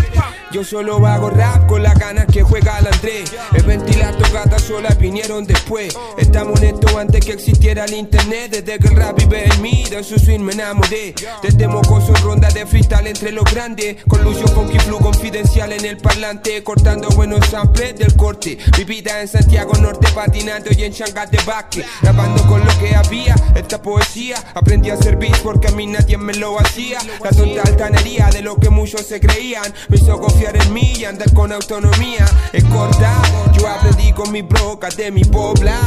Yo 0.53 0.63
solo 0.63 1.07
hago 1.07 1.31
rap 1.31 1.67
con 1.67 1.83
las 1.83 1.99
ganas 1.99 2.27
que 2.27 2.43
juega 2.43 2.79
el 2.79 2.87
André. 2.87 3.25
El 3.55 3.63
ventilar 3.63 4.15
tocata 4.19 4.59
sola 4.59 4.91
vinieron 5.01 5.47
después. 5.47 5.97
Estamos 6.19 6.61
en 6.61 6.75
esto 6.75 6.99
antes 6.99 7.25
que 7.25 7.33
existiera 7.33 7.87
el 7.87 7.95
internet. 7.95 8.51
Desde 8.51 8.79
que 8.79 8.89
el 8.89 8.97
rap 8.97 9.17
vive 9.17 9.47
en 9.47 9.63
mí, 9.63 9.85
de 9.89 10.05
su 10.05 10.19
swing 10.19 10.41
me 10.41 10.53
enamoré. 10.53 11.15
Desde 11.43 11.67
mocoso 11.67 12.13
ronda 12.17 12.51
de 12.51 12.67
freestyle 12.67 13.07
entre 13.07 13.33
los 13.33 13.45
grandes. 13.45 14.05
Con 14.07 14.23
Lucio 14.25 14.47
Funky 14.49 14.79
Flu 14.81 14.99
confidencial 14.99 15.73
en 15.73 15.87
el 15.87 15.97
parlante. 15.97 16.63
Cortando 16.63 17.09
buenos 17.09 17.47
samples 17.47 17.97
del 17.97 18.15
corte. 18.15 18.59
Mi 18.77 18.85
vida 18.85 19.23
en 19.23 19.29
Santiago 19.29 19.73
Norte 19.81 20.07
patinando 20.15 20.71
y 20.77 20.85
en 20.85 20.93
Shanghai 20.93 21.29
de 21.31 21.39
Baque. 21.47 21.83
Grabando 22.03 22.47
con 22.47 22.61
lo 22.61 22.79
que 22.79 22.95
había, 22.95 23.35
esta 23.55 23.81
poesía. 23.81 24.37
Aprendí 24.53 24.91
a 24.91 24.95
hacer 24.95 25.17
beats 25.17 25.39
porque 25.39 25.69
a 25.69 25.71
mí 25.73 25.87
nadie 25.87 26.19
me 26.19 26.35
lo 26.35 26.61
hacía. 26.61 26.99
La 27.25 27.31
tonta 27.31 27.63
altanería 27.63 28.29
de 28.31 28.43
lo 28.43 28.57
que 28.57 28.69
muchos 28.69 29.07
se 29.07 29.19
creían. 29.19 29.73
Me 29.89 29.97
hizo 29.97 30.21
en 30.51 30.73
mí 30.73 30.95
y 30.99 31.05
andar 31.05 31.33
con 31.33 31.53
autonomía. 31.53 32.27
Es 32.53 32.65
corta, 32.65 33.23
yo 33.53 33.69
aprendí 33.69 34.13
con 34.13 34.33
mi 34.33 34.43
broca 34.43 34.89
de 34.89 35.11
mi 35.11 35.25
pobla. 35.25 35.79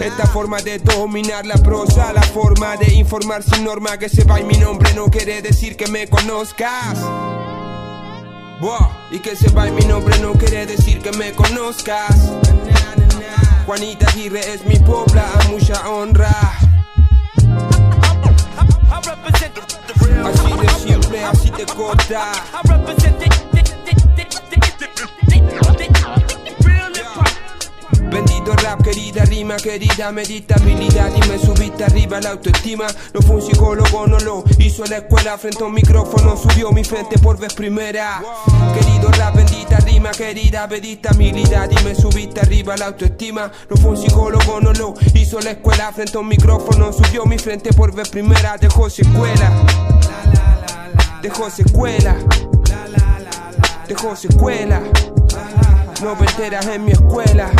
Esta 0.00 0.26
forma 0.26 0.60
de 0.60 0.78
dominar 0.78 1.46
la 1.46 1.56
prosa, 1.56 2.12
la 2.12 2.22
forma 2.22 2.76
de 2.76 2.92
informar 2.94 3.42
sin 3.42 3.64
norma. 3.64 3.96
Que 3.96 4.08
sepa 4.08 4.38
mi 4.40 4.58
nombre 4.58 4.92
no 4.94 5.06
quiere 5.06 5.40
decir 5.40 5.76
que 5.76 5.86
me 5.86 6.08
conozcas. 6.08 6.98
Y 9.10 9.18
que 9.18 9.34
sepa 9.34 9.64
mi 9.66 9.84
nombre 9.84 10.18
no 10.20 10.32
quiere 10.32 10.66
decir 10.66 11.00
que 11.00 11.12
me 11.12 11.32
conozcas. 11.32 12.30
Juanita 13.66 14.06
Aguirre 14.08 14.40
es 14.52 14.64
mi 14.66 14.76
pobla, 14.76 15.24
a 15.40 15.48
mucha 15.48 15.88
honra. 15.88 16.52
Así 20.24 20.52
de 20.52 20.68
simple, 20.68 21.24
así 21.24 21.50
de 21.50 21.66
corta. 21.66 22.32
Bendito 28.12 28.52
rap, 28.52 28.82
querida 28.82 29.24
rima, 29.24 29.56
querida 29.56 30.12
meditabilidad. 30.12 31.10
Y 31.14 31.28
me 31.28 31.38
subiste 31.38 31.84
arriba 31.84 32.20
la 32.20 32.30
autoestima. 32.30 32.86
No 33.14 33.22
fue 33.22 33.36
un 33.36 33.42
psicólogo, 33.42 34.06
no 34.06 34.18
lo 34.20 34.44
hizo 34.58 34.84
la 34.84 34.98
escuela. 34.98 35.38
Frente 35.38 35.62
a 35.62 35.66
un 35.66 35.74
micrófono 35.74 36.36
subió 36.36 36.70
mi 36.72 36.84
frente 36.84 37.18
por 37.18 37.38
vez 37.38 37.54
primera. 37.54 38.22
Querido 38.74 39.08
rap, 39.12 39.34
bendita 39.36 39.78
rima, 39.78 40.10
querida 40.10 40.66
meditabilidad. 40.66 41.70
Y 41.70 41.84
me 41.84 41.94
subiste 41.94 42.40
arriba 42.40 42.76
la 42.76 42.86
autoestima. 42.86 43.50
No 43.70 43.76
fue 43.76 43.90
un 43.92 43.96
psicólogo, 43.96 44.60
no 44.60 44.72
lo 44.72 44.94
hizo 45.14 45.40
la 45.40 45.52
escuela. 45.52 45.90
Frente 45.92 46.16
a 46.18 46.20
un 46.20 46.28
micrófono 46.28 46.92
subió 46.92 47.24
mi 47.24 47.38
frente 47.38 47.72
por 47.72 47.94
vez 47.94 48.08
primera. 48.08 48.56
Dejó 48.58 48.90
secuela 48.90 49.50
Dejó 51.22 51.50
secuela 51.50 52.16
Dejó 53.88 54.16
secuela 54.16 54.82
No 56.02 56.12
enteras 56.12 56.66
en 56.66 56.84
mi 56.84 56.92
escuela 56.92 57.50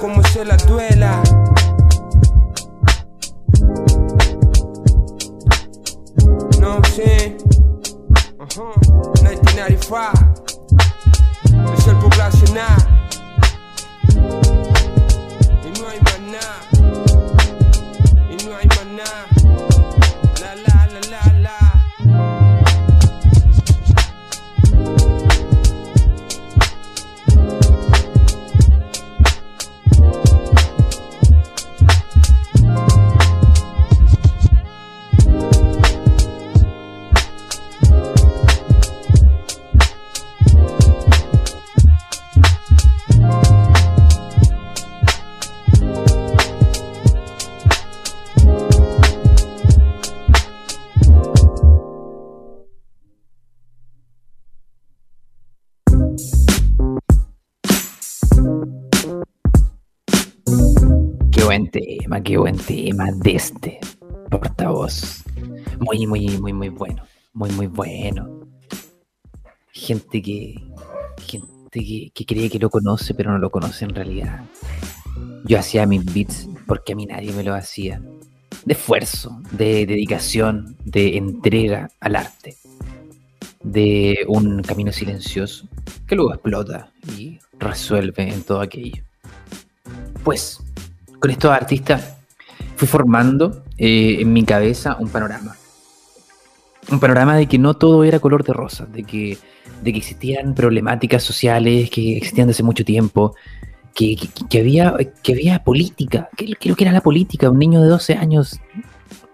como 0.00 0.22
se 0.24 0.44
la 0.44 0.56
duela. 0.56 1.22
No 6.60 6.82
sé. 6.84 7.36
Ajá. 8.38 8.62
1995. 9.22 10.10
Es 11.78 11.86
el 11.86 11.96
poblacional. 11.96 12.95
Tema, 62.06 62.22
qué 62.22 62.36
buen 62.36 62.56
tema 62.56 63.10
de 63.10 63.34
este 63.34 63.80
portavoz. 64.30 65.24
Muy, 65.80 66.06
muy, 66.06 66.38
muy, 66.38 66.52
muy 66.52 66.68
bueno. 66.68 67.02
Muy, 67.32 67.50
muy 67.50 67.66
bueno. 67.66 68.46
Gente 69.72 70.22
que. 70.22 70.54
Gente 71.26 71.50
que, 71.72 72.12
que 72.14 72.24
cree 72.24 72.48
que 72.48 72.60
lo 72.60 72.70
conoce, 72.70 73.12
pero 73.12 73.32
no 73.32 73.38
lo 73.38 73.50
conoce 73.50 73.86
en 73.86 73.94
realidad. 73.94 74.44
Yo 75.46 75.58
hacía 75.58 75.84
mis 75.84 76.04
beats 76.14 76.48
porque 76.68 76.92
a 76.92 76.96
mí 76.96 77.06
nadie 77.06 77.32
me 77.32 77.42
lo 77.42 77.54
hacía. 77.54 78.00
De 78.64 78.74
esfuerzo, 78.74 79.42
de 79.50 79.84
dedicación, 79.84 80.76
de 80.84 81.16
entrega 81.16 81.90
al 81.98 82.14
arte. 82.14 82.56
De 83.64 84.18
un 84.28 84.62
camino 84.62 84.92
silencioso 84.92 85.66
que 86.06 86.14
luego 86.14 86.34
explota 86.34 86.92
y 87.18 87.40
resuelve 87.58 88.32
en 88.32 88.44
todo 88.44 88.60
aquello. 88.60 89.02
Pues, 90.22 90.60
con 91.20 91.30
estos 91.30 91.50
artistas 91.50 92.14
fui 92.76 92.86
formando 92.88 93.64
eh, 93.78 94.18
en 94.20 94.32
mi 94.32 94.44
cabeza 94.44 94.96
un 95.00 95.08
panorama. 95.08 95.56
Un 96.90 97.00
panorama 97.00 97.36
de 97.36 97.46
que 97.46 97.58
no 97.58 97.74
todo 97.74 98.04
era 98.04 98.20
color 98.20 98.44
de 98.44 98.52
rosa, 98.52 98.86
de 98.86 99.02
que, 99.02 99.38
de 99.82 99.92
que 99.92 99.98
existían 99.98 100.54
problemáticas 100.54 101.22
sociales 101.24 101.90
que 101.90 102.16
existían 102.16 102.46
desde 102.48 102.62
mucho 102.62 102.84
tiempo, 102.84 103.34
que, 103.94 104.14
que- 104.16 104.28
que 104.48 104.58
había, 104.60 104.94
que 105.22 105.32
había 105.32 105.64
política. 105.64 106.28
¿Qué, 106.36 106.46
qué 106.46 106.52
es 106.60 106.66
lo 106.70 106.76
que 106.76 106.84
era 106.84 106.92
la 106.92 107.00
política? 107.00 107.50
Un 107.50 107.58
niño 107.58 107.80
de 107.82 107.88
12 107.88 108.14
años 108.14 108.60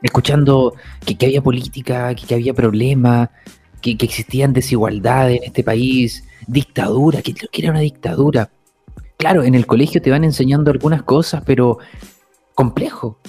escuchando 0.02 0.74
que, 1.04 1.16
que 1.16 1.26
había 1.26 1.42
política, 1.42 2.14
que, 2.14 2.26
que 2.26 2.34
había 2.34 2.54
problemas, 2.54 3.28
que, 3.82 3.96
que 3.98 4.06
existían 4.06 4.52
desigualdades 4.52 5.38
en 5.38 5.44
este 5.44 5.62
país, 5.64 6.24
dictadura, 6.46 7.20
que 7.22 7.34
que 7.34 7.48
era 7.62 7.70
una 7.70 7.80
dictadura. 7.80 8.50
Claro, 9.22 9.44
en 9.44 9.54
el 9.54 9.66
colegio 9.66 10.02
te 10.02 10.10
van 10.10 10.24
enseñando 10.24 10.72
algunas 10.72 11.04
cosas, 11.04 11.44
pero 11.46 11.78
complejo. 12.56 13.20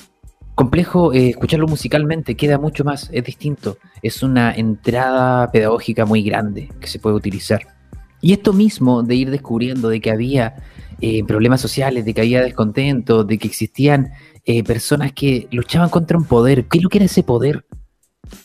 Complejo 0.56 1.14
eh, 1.14 1.30
escucharlo 1.30 1.68
musicalmente, 1.68 2.36
queda 2.36 2.58
mucho 2.58 2.84
más, 2.84 3.12
es 3.14 3.24
distinto. 3.24 3.78
Es 4.02 4.24
una 4.24 4.56
entrada 4.56 5.52
pedagógica 5.52 6.08
muy 6.08 6.24
grande 6.24 6.72
que 6.80 6.88
se 6.88 6.98
puede 6.98 7.16
utilizar. 7.16 7.68
Y 8.22 8.34
esto 8.34 8.54
mismo 8.54 9.04
de 9.04 9.14
ir 9.14 9.30
descubriendo 9.30 9.88
de 9.88 10.02
que 10.02 10.10
había 10.10 10.56
eh, 11.00 11.24
problemas 11.26 11.62
sociales, 11.62 12.06
de 12.06 12.16
que 12.16 12.22
había 12.22 12.42
descontento, 12.42 13.24
de 13.24 13.38
que 13.38 13.48
existían 13.48 14.14
eh, 14.46 14.64
personas 14.64 15.12
que 15.12 15.48
luchaban 15.52 15.90
contra 15.90 16.18
un 16.18 16.26
poder. 16.26 16.66
¿Qué 16.66 16.80
es 16.80 16.84
lo 16.84 16.90
que 16.90 16.98
era 16.98 17.06
ese 17.06 17.22
poder? 17.22 17.68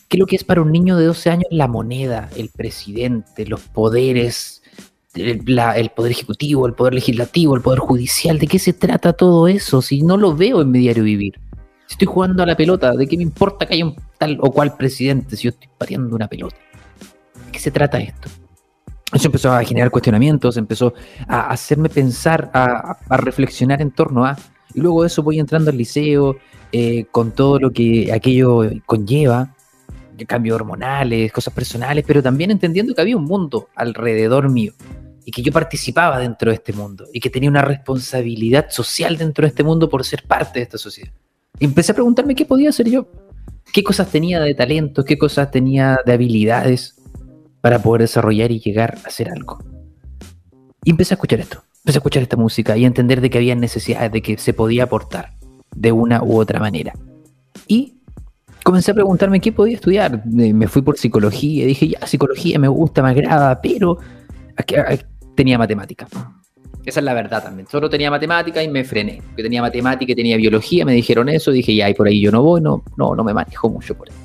¿Qué 0.07 0.17
es 0.17 0.19
lo 0.19 0.27
que 0.27 0.35
es 0.35 0.43
para 0.43 0.61
un 0.61 0.71
niño 0.71 0.97
de 0.97 1.05
12 1.05 1.31
años 1.31 1.47
la 1.49 1.67
moneda, 1.67 2.29
el 2.35 2.49
presidente, 2.49 3.47
los 3.47 3.61
poderes, 3.61 4.58
el 5.15 5.91
poder 5.95 6.11
ejecutivo, 6.11 6.67
el 6.67 6.73
poder 6.73 6.93
legislativo, 6.93 7.55
el 7.55 7.61
poder 7.61 7.79
judicial? 7.79 8.37
¿De 8.39 8.47
qué 8.47 8.59
se 8.59 8.73
trata 8.73 9.13
todo 9.13 9.47
eso? 9.47 9.81
Si 9.81 10.01
no 10.03 10.17
lo 10.17 10.35
veo 10.35 10.61
en 10.61 10.71
mi 10.71 10.79
diario 10.79 11.03
vivir. 11.03 11.39
Si 11.87 11.93
estoy 11.93 12.07
jugando 12.07 12.43
a 12.43 12.45
la 12.45 12.55
pelota, 12.55 12.93
¿de 12.93 13.07
qué 13.07 13.17
me 13.17 13.23
importa 13.23 13.65
que 13.65 13.73
haya 13.73 13.85
un 13.85 13.95
tal 14.17 14.37
o 14.41 14.51
cual 14.51 14.77
presidente 14.77 15.35
si 15.35 15.43
yo 15.43 15.49
estoy 15.49 15.69
pateando 15.77 16.15
una 16.15 16.27
pelota? 16.27 16.55
¿De 17.45 17.51
qué 17.51 17.59
se 17.59 17.71
trata 17.71 17.97
esto? 17.99 18.29
Eso 19.11 19.27
empezó 19.27 19.51
a 19.51 19.63
generar 19.63 19.89
cuestionamientos, 19.89 20.55
empezó 20.57 20.93
a 21.27 21.49
hacerme 21.49 21.89
pensar, 21.89 22.51
a, 22.53 22.99
reflexionar 23.17 23.81
en 23.81 23.91
torno 23.91 24.23
a... 24.25 24.37
Y 24.75 24.81
luego 24.81 25.01
de 25.01 25.07
eso 25.07 25.23
voy 25.23 25.39
entrando 25.39 25.71
al 25.71 25.77
liceo, 25.77 26.37
eh, 26.71 27.05
con 27.09 27.31
todo 27.31 27.57
lo 27.57 27.71
que 27.71 28.13
aquello 28.13 28.61
conlleva, 28.85 29.55
cambios 30.25 30.55
hormonales, 30.55 31.31
cosas 31.31 31.53
personales, 31.53 32.03
pero 32.07 32.21
también 32.21 32.51
entendiendo 32.51 32.93
que 32.93 33.01
había 33.01 33.17
un 33.17 33.25
mundo 33.25 33.69
alrededor 33.75 34.49
mío 34.49 34.73
y 35.25 35.31
que 35.31 35.41
yo 35.41 35.51
participaba 35.51 36.19
dentro 36.19 36.49
de 36.51 36.55
este 36.55 36.73
mundo 36.73 37.05
y 37.13 37.19
que 37.19 37.29
tenía 37.29 37.49
una 37.49 37.61
responsabilidad 37.61 38.67
social 38.69 39.17
dentro 39.17 39.43
de 39.43 39.49
este 39.49 39.63
mundo 39.63 39.89
por 39.89 40.03
ser 40.03 40.23
parte 40.23 40.59
de 40.59 40.63
esta 40.63 40.77
sociedad. 40.77 41.11
Y 41.59 41.65
empecé 41.65 41.91
a 41.91 41.95
preguntarme 41.95 42.35
qué 42.35 42.45
podía 42.45 42.69
hacer 42.69 42.89
yo, 42.89 43.07
qué 43.71 43.83
cosas 43.83 44.09
tenía 44.09 44.39
de 44.39 44.55
talento, 44.55 45.03
qué 45.03 45.17
cosas 45.17 45.51
tenía 45.51 45.99
de 46.05 46.13
habilidades 46.13 46.95
para 47.61 47.81
poder 47.81 48.01
desarrollar 48.01 48.51
y 48.51 48.59
llegar 48.59 48.97
a 49.03 49.07
hacer 49.07 49.29
algo. 49.29 49.59
Y 50.83 50.91
empecé 50.91 51.13
a 51.13 51.15
escuchar 51.15 51.41
esto, 51.41 51.63
empecé 51.79 51.97
a 51.97 51.99
escuchar 51.99 52.23
esta 52.23 52.37
música 52.37 52.77
y 52.77 52.85
a 52.85 52.87
entender 52.87 53.21
de 53.21 53.29
que 53.29 53.37
había 53.37 53.55
necesidades, 53.55 54.11
de 54.11 54.21
que 54.21 54.37
se 54.37 54.53
podía 54.53 54.83
aportar 54.83 55.33
de 55.75 55.91
una 55.91 56.23
u 56.23 56.39
otra 56.39 56.59
manera. 56.59 56.93
Y 57.67 57.98
comencé 58.63 58.91
a 58.91 58.93
preguntarme 58.93 59.39
qué 59.39 59.51
podía 59.51 59.75
estudiar. 59.75 60.23
Eh, 60.39 60.53
Me 60.53 60.67
fui 60.67 60.81
por 60.81 60.97
psicología, 60.97 61.65
dije, 61.65 61.87
ya, 61.89 62.05
psicología 62.05 62.59
me 62.59 62.67
gusta, 62.67 63.01
me 63.01 63.09
agrada, 63.09 63.59
pero 63.61 63.97
tenía 65.35 65.57
matemática. 65.57 66.07
Esa 66.85 66.99
es 67.01 67.03
la 67.03 67.13
verdad 67.13 67.43
también. 67.43 67.67
Solo 67.67 67.89
tenía 67.89 68.09
matemática 68.09 68.63
y 68.63 68.67
me 68.67 68.83
frené. 68.83 69.21
Que 69.35 69.43
tenía 69.43 69.61
matemática 69.61 70.11
y 70.11 70.15
tenía 70.15 70.37
biología, 70.37 70.85
me 70.85 70.93
dijeron 70.93 71.29
eso, 71.29 71.51
dije, 71.51 71.75
ya, 71.75 71.89
y 71.89 71.93
por 71.93 72.07
ahí 72.07 72.21
yo 72.21 72.31
no 72.31 72.41
voy, 72.41 72.61
no, 72.61 72.83
no, 72.97 73.15
no 73.15 73.23
me 73.23 73.33
manejo 73.33 73.69
mucho 73.69 73.95
por 73.95 74.09
ahí. 74.09 74.15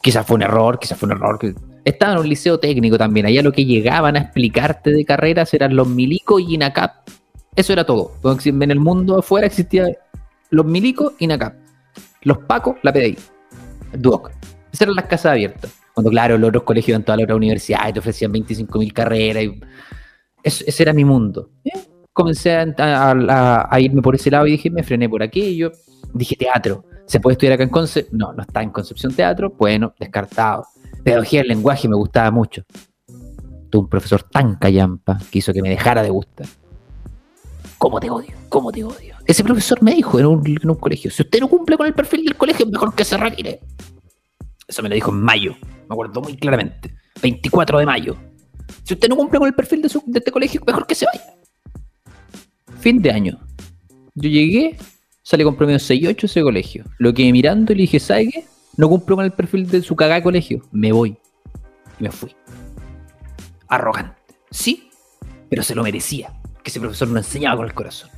Quizás 0.00 0.26
fue 0.26 0.36
un 0.36 0.42
error, 0.42 0.78
quizás 0.78 0.98
fue 0.98 1.06
un 1.08 1.12
error. 1.12 1.38
Estaba 1.84 2.14
en 2.14 2.18
un 2.20 2.28
liceo 2.28 2.58
técnico 2.58 2.98
también. 2.98 3.26
Allá 3.26 3.42
lo 3.42 3.52
que 3.52 3.64
llegaban 3.64 4.16
a 4.16 4.20
explicarte 4.20 4.90
de 4.90 5.04
carreras 5.04 5.52
eran 5.54 5.76
los 5.76 5.88
milicos 5.88 6.40
y 6.40 6.54
INACAP. 6.54 7.08
Eso 7.54 7.72
era 7.72 7.84
todo. 7.84 8.12
Porque 8.22 8.48
En 8.48 8.70
el 8.70 8.80
mundo 8.80 9.18
afuera 9.18 9.46
existía 9.46 9.86
los 10.50 10.66
milicos 10.66 11.12
y 11.18 11.24
INACAP. 11.24 11.54
Los 12.22 12.38
pacos, 12.38 12.76
la 12.82 12.92
PDI. 12.92 13.16
Duoc. 13.98 14.30
Esas 14.72 14.82
eran 14.82 14.94
las 14.96 15.06
casas 15.06 15.32
abiertas. 15.32 15.72
Cuando, 15.94 16.10
claro, 16.10 16.38
los 16.38 16.48
otros 16.48 16.62
colegios 16.64 16.96
en 16.96 17.04
todas 17.04 17.18
las 17.18 17.24
otras 17.24 17.36
universidades 17.36 17.92
te 17.94 17.98
ofrecían 18.00 18.32
25.000 18.32 18.92
carreras. 18.92 19.44
Y... 19.44 19.60
Eso- 20.42 20.64
ese 20.66 20.82
era 20.82 20.92
mi 20.92 21.04
mundo. 21.04 21.50
Eh, 21.64 21.70
Comencé 22.14 22.54
a, 22.56 23.66
a- 23.70 23.80
irme 23.80 24.02
por 24.02 24.14
ese 24.14 24.30
lado 24.30 24.46
y 24.46 24.52
dije, 24.52 24.70
me 24.70 24.82
frené 24.82 25.08
por 25.08 25.22
aquello. 25.22 25.72
Dije, 26.12 26.36
teatro. 26.36 26.84
¿Se 27.06 27.20
puede 27.20 27.32
estudiar 27.34 27.54
acá 27.54 27.62
en 27.64 27.68
Conce? 27.70 28.06
No, 28.12 28.32
no 28.32 28.42
está 28.42 28.62
en 28.62 28.70
Concepción 28.70 29.14
Teatro. 29.14 29.50
Bueno, 29.58 29.94
descartado. 29.98 30.64
Pedagogía 31.02 31.40
del 31.40 31.48
lenguaje 31.48 31.88
me 31.88 31.96
gustaba 31.96 32.30
mucho. 32.30 32.62
Tuve 33.70 33.82
un 33.84 33.88
profesor 33.88 34.22
tan 34.24 34.56
callampa 34.56 35.18
que 35.30 35.38
hizo 35.38 35.52
que 35.52 35.62
me 35.62 35.70
dejara 35.70 36.02
de 36.02 36.10
gustar. 36.10 36.46
¿Cómo 37.82 37.98
te 37.98 38.08
odio? 38.08 38.30
¿Cómo 38.48 38.70
te 38.70 38.84
odio? 38.84 39.16
Ese 39.26 39.42
profesor 39.42 39.82
me 39.82 39.92
dijo 39.92 40.16
en 40.20 40.26
un, 40.26 40.74
colegio, 40.76 41.10
si 41.10 41.22
usted 41.22 41.40
no 41.40 41.48
cumple 41.48 41.76
con 41.76 41.84
el 41.84 41.92
perfil 41.92 42.24
del 42.24 42.36
colegio, 42.36 42.64
mejor 42.66 42.94
que 42.94 43.04
se 43.04 43.16
retire. 43.16 43.58
Eso 44.68 44.84
me 44.84 44.88
lo 44.88 44.94
dijo 44.94 45.10
en 45.10 45.20
mayo, 45.20 45.56
me 45.88 45.92
acuerdo 45.92 46.20
muy 46.20 46.36
claramente. 46.36 46.94
24 47.20 47.80
de 47.80 47.86
mayo. 47.86 48.16
Si 48.84 48.94
usted 48.94 49.08
no 49.08 49.16
cumple 49.16 49.40
con 49.40 49.48
el 49.48 49.54
perfil 49.54 49.82
de, 49.82 49.88
su- 49.88 50.04
este 50.14 50.30
colegio, 50.30 50.62
mejor 50.64 50.86
que 50.86 50.94
se 50.94 51.06
vaya. 51.06 51.24
Fin 52.78 53.02
de 53.02 53.10
año. 53.10 53.40
Yo 54.14 54.30
llegué, 54.30 54.76
salí 55.24 55.42
con 55.42 55.56
promedio 55.56 55.80
6-8 55.80 56.22
ese 56.22 56.40
colegio. 56.40 56.84
Lo 56.98 57.12
quedé 57.12 57.32
mirando 57.32 57.72
y 57.72 57.74
le 57.74 57.80
dije, 57.82 57.98
¿sabe 57.98 58.28
qué? 58.28 58.44
No 58.76 58.88
cumplo 58.88 59.16
con 59.16 59.24
el 59.24 59.32
perfil 59.32 59.68
de 59.68 59.82
su 59.82 59.96
cagada 59.96 60.20
de 60.20 60.22
colegio. 60.22 60.62
Me 60.70 60.92
voy. 60.92 61.16
Y 61.98 62.04
me 62.04 62.12
fui. 62.12 62.32
Arrogante. 63.66 64.22
Sí, 64.52 64.88
pero 65.50 65.64
se 65.64 65.74
lo 65.74 65.82
merecía. 65.82 66.32
Que 66.62 66.70
ese 66.70 66.80
profesor 66.80 67.08
no 67.08 67.18
enseñaba 67.18 67.56
con 67.56 67.66
el 67.66 67.74
corazón. 67.74 68.10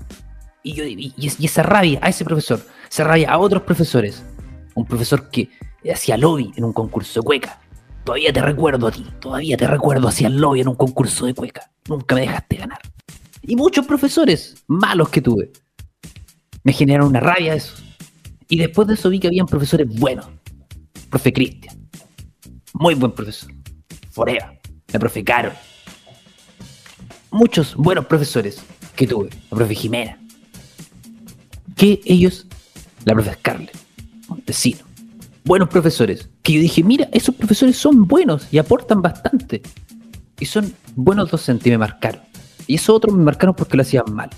Y 0.63 0.75
yo 0.75 0.85
y, 0.85 1.13
y 1.17 1.27
es- 1.27 1.39
y 1.41 1.47
esa 1.47 1.63
rabia 1.63 1.99
a 2.03 2.09
ese 2.09 2.25
profesor, 2.25 2.61
esa 2.91 3.05
rabia 3.05 3.31
a 3.31 3.39
otros 3.39 3.63
profesores. 3.63 4.23
Un 4.75 4.87
profesor 4.87 5.31
que 5.31 5.51
hacía 5.93 6.17
lobby 6.17 6.53
en 6.57 6.65
un 6.65 6.73
concurso 6.73 7.21
de 7.21 7.25
cueca. 7.25 7.61
Todavía 8.05 8.33
te 8.33 8.43
recuerdo 8.43 8.87
a 8.87 8.91
ti, 8.91 9.07
todavía 9.21 9.57
te 9.57 9.67
recuerdo 9.67 10.09
hacía 10.09 10.29
lobby 10.29 10.61
en 10.61 10.69
un 10.69 10.75
concurso 10.75 11.27
de 11.27 11.35
cueca. 11.35 11.71
Nunca 11.89 12.15
me 12.15 12.23
dejaste 12.23 12.57
ganar. 12.57 12.79
Y 13.43 13.57
muchos 13.57 13.87
profesores 13.87 14.63
malos 14.67 15.09
que 15.11 15.21
tuve. 15.23 15.53
Me 16.63 16.73
generaron 16.73 17.09
una 17.09 17.21
rabia 17.21 17.55
eso. 17.55 17.75
Y 18.49 18.59
después 18.59 18.89
de 18.89 18.95
eso 18.95 19.09
vi 19.11 19.21
que 19.21 19.27
habían 19.29 19.47
profesores 19.47 19.87
buenos. 19.89 20.27
Profe 21.11 21.33
Cristian. 21.33 21.89
Muy 22.75 22.95
buen 22.95 23.13
profesor. 23.13 23.51
Forea. 24.11 24.59
La 24.93 24.99
profe 24.99 25.23
Carol. 25.25 25.53
Muchos 27.35 27.75
buenos 27.75 28.07
profesores 28.07 28.63
que 28.95 29.09
tuve. 29.09 29.29
La 29.51 29.57
profe 29.57 29.75
Jimena. 29.75 30.21
Que 31.75 32.01
ellos, 32.05 32.47
la 33.05 33.13
profe 33.13 33.33
Scarlett, 33.33 33.77
Montesino. 34.29 34.85
Buenos 35.45 35.69
profesores. 35.69 36.29
Que 36.45 36.53
yo 36.53 36.61
dije, 36.61 36.85
mira, 36.85 37.09
esos 37.11 37.35
profesores 37.35 37.77
son 37.77 38.07
buenos 38.07 38.47
y 38.53 38.59
aportan 38.59 39.03
bastante. 39.03 39.63
Y 40.39 40.47
son 40.47 40.73
buenos 40.95 41.29
docentes 41.29 41.67
y 41.67 41.71
me 41.71 41.79
marcaron. 41.79 42.23
Y 42.69 42.77
esos 42.77 42.91
otros 42.91 43.17
me 43.17 43.25
marcaron 43.25 43.57
porque 43.57 43.77
lo 43.77 43.83
hacían 43.83 44.05
mal. 44.13 44.31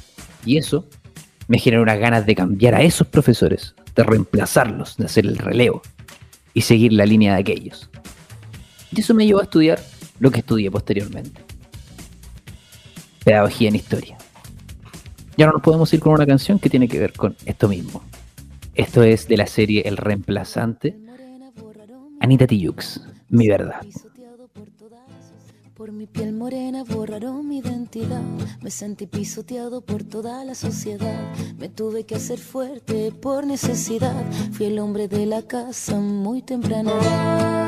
Y 0.47 0.57
eso 0.57 0.87
me 1.49 1.59
generó 1.59 1.83
unas 1.83 1.99
ganas 1.99 2.25
de 2.25 2.35
cambiar 2.35 2.75
a 2.75 2.81
esos 2.81 3.07
profesores, 3.07 3.75
de 3.95 4.05
reemplazarlos, 4.05 4.97
de 4.97 5.05
hacer 5.05 5.27
el 5.27 5.37
relevo 5.37 5.83
y 6.55 6.63
seguir 6.63 6.95
la 6.95 7.05
línea 7.05 7.35
de 7.35 7.41
aquellos. 7.41 7.91
Y 8.91 9.01
eso 9.01 9.13
me 9.13 9.27
llevó 9.27 9.41
a 9.41 9.45
estudiar 9.45 9.83
lo 10.19 10.31
que 10.31 10.39
estudié 10.41 10.71
posteriormente. 10.71 11.45
Pedagogía 13.27 13.71
en 13.71 13.75
historia. 13.75 14.17
Y 15.37 15.43
ahora 15.43 15.55
nos 15.55 15.63
podemos 15.63 15.93
ir 15.93 15.99
con 15.99 16.13
una 16.13 16.25
canción 16.25 16.61
que 16.61 16.71
tiene 16.71 16.87
que 16.87 17.01
ver 17.01 17.13
con 17.13 17.35
esto 17.45 17.69
mismo. 17.69 18.01
Esto 18.77 19.03
es 19.03 19.27
de 19.27 19.37
la 19.37 19.49
serie 19.49 19.83
El 19.85 19.97
Reemplazante. 19.97 20.97
Anita 22.21 22.47
Tijoux, 22.47 23.01
mi 23.29 23.49
verdad. 23.49 23.85
Por 25.75 25.91
mi 25.91 26.07
piel 26.07 26.35
morena 26.35 26.85
borraron 26.85 27.49
mi 27.49 27.59
identidad. 27.59 28.23
Me 28.63 28.71
sentí 28.71 29.09
pisoteado 29.09 29.81
por 29.81 30.05
toda 30.05 30.45
la 30.45 30.55
sociedad. 30.55 31.19
Me 31.59 31.69
tuve 31.69 32.07
que 32.07 32.15
hacer 32.15 32.39
fuerte 32.39 33.11
por 33.11 33.45
necesidad. 33.45 34.25
Fui 34.53 34.67
el 34.67 34.79
hombre 34.79 35.09
de 35.09 35.27
la 35.27 35.43
casa 35.43 35.99
muy 35.99 36.43
temprana 36.43 37.66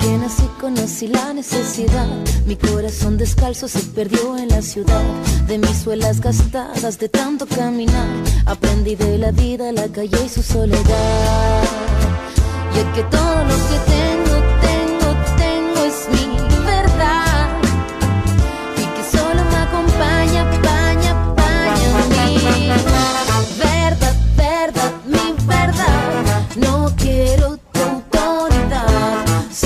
que 0.00 0.18
nací 0.18 0.48
conocí 0.60 1.08
la 1.08 1.32
necesidad. 1.32 2.06
Mi 2.46 2.56
corazón 2.56 3.18
descalzo 3.18 3.68
se 3.68 3.80
perdió 3.80 4.36
en 4.38 4.48
la 4.48 4.62
ciudad. 4.62 5.02
De 5.46 5.58
mis 5.58 5.78
suelas 5.82 6.20
gastadas 6.20 6.98
de 6.98 7.08
tanto 7.08 7.46
caminar. 7.46 8.08
Aprendí 8.46 8.94
de 8.96 9.18
la 9.18 9.32
vida, 9.32 9.72
la 9.72 9.88
calle 9.88 10.18
y 10.24 10.28
su 10.28 10.42
soledad. 10.42 11.62
Y 12.74 12.78
es 12.78 12.84
que 12.94 13.02
todo 13.04 13.44
lo 13.44 13.56
que 13.68 13.78
tengo, 13.94 14.34
tengo, 14.68 15.08
tengo 15.36 15.78
es 15.90 16.08
mi 16.14 16.26
verdad. 16.64 17.48
Y 18.76 18.84
que 18.94 19.16
solo 19.16 19.42
me 19.50 19.56
acompaña, 19.66 20.42
paña, 20.62 21.34
paña 21.36 21.88
mi 22.08 22.68
verdad, 22.68 24.14
verdad, 24.46 24.92
mi 25.06 25.46
verdad. 25.46 26.46
No 26.56 26.92
quiero 26.96 27.58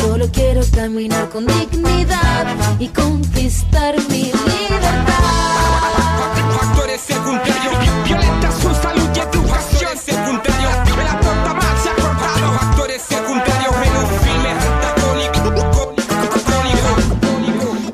solo 0.01 0.29
quiero 0.33 0.61
caminar 0.75 1.29
con 1.31 1.47
dignidad 1.47 2.47
y 2.79 2.89
conquistar 2.89 3.95
mi 4.11 4.25
libertad. 4.25 5.13
Factores 6.59 7.01
secundarios, 7.01 8.05
violenta 8.05 8.53
su 8.53 8.75
salud 8.75 9.09
y 9.15 9.19
educación 9.19 9.97
secundario. 9.97 10.69
El 11.01 11.09
aporta 11.09 11.55
más 11.55 11.83
se 11.83 11.89
ha 11.89 11.95
cortado. 11.95 12.53
Factores 12.59 13.03
secundarios, 13.03 13.75
en 13.87 13.97
un 14.03 14.07
filme 14.23 14.51
antagónico. 14.69 15.47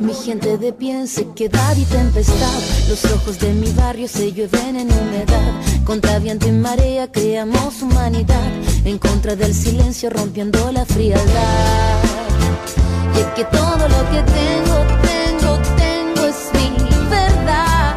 Mi 0.01 0.15
gente 0.15 0.59
de 0.59 0.73
pie 0.73 0.93
en 1.01 1.09
sequedad 1.09 1.77
y 1.77 1.85
tempestad. 1.85 2.61
Los 2.89 3.05
ojos 3.07 3.39
de 3.39 3.53
mi 3.53 3.71
barrio 3.73 4.09
se 4.09 4.33
llueven 4.33 4.77
en 4.77 4.91
humedad. 4.93 5.53
Contra 5.85 6.19
viento 6.19 6.49
y 6.49 6.53
marea 6.53 7.11
creamos 7.11 7.83
humanidad. 7.83 8.51
En 8.85 8.99
contra 8.99 9.37
del 9.37 9.55
silencio 9.55 10.11
rompiendo 10.11 10.73
la 10.73 10.85
frialdad. 10.85 12.03
Y 13.15 13.21
es 13.21 13.27
que 13.37 13.45
todo 13.45 13.89
lo 13.89 14.11
que 14.11 14.23
tengo, 14.23 14.77
tengo, 15.03 15.59
tengo 15.77 16.27
es 16.27 16.51
mi 16.55 17.09
verdad. 17.09 17.95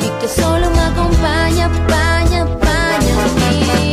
Y 0.00 0.20
que 0.20 0.28
solo 0.28 0.70
me 0.70 0.80
acompaña, 0.80 1.68
paña, 1.88 2.46
paña 2.60 3.16
mi 3.34 3.92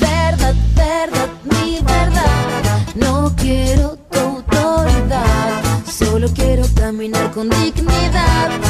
verdad, 0.00 0.54
verdad, 0.74 1.28
mi 1.44 1.80
verdad. 1.80 2.86
No 2.94 3.34
quiero 3.36 3.98
tu 4.10 4.18
autoridad, 4.18 5.60
solo 5.86 6.26
quiero 6.34 6.64
caminar 6.74 7.30
con 7.32 7.50
dignidad 7.50 8.69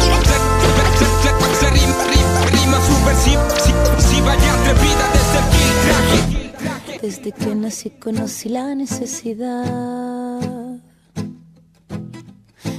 Si, 3.23 3.31
si, 3.63 3.71
si 4.07 4.21
vaya 4.21 4.53
atrevida 4.53 5.05
desde 5.13 5.37
el. 5.39 7.01
Desde 7.01 7.31
que 7.31 7.55
nací 7.55 7.89
conocí 7.89 8.49
la 8.49 8.75
necesidad. 8.75 10.39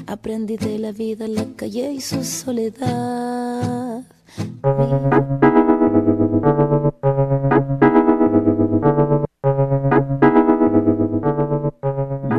Aprendí 0.07 0.57
de 0.57 0.78
la 0.78 0.93
vida, 0.93 1.26
la 1.26 1.47
calle 1.57 1.93
y 1.93 2.01
su 2.01 2.22
soledad. 2.22 4.03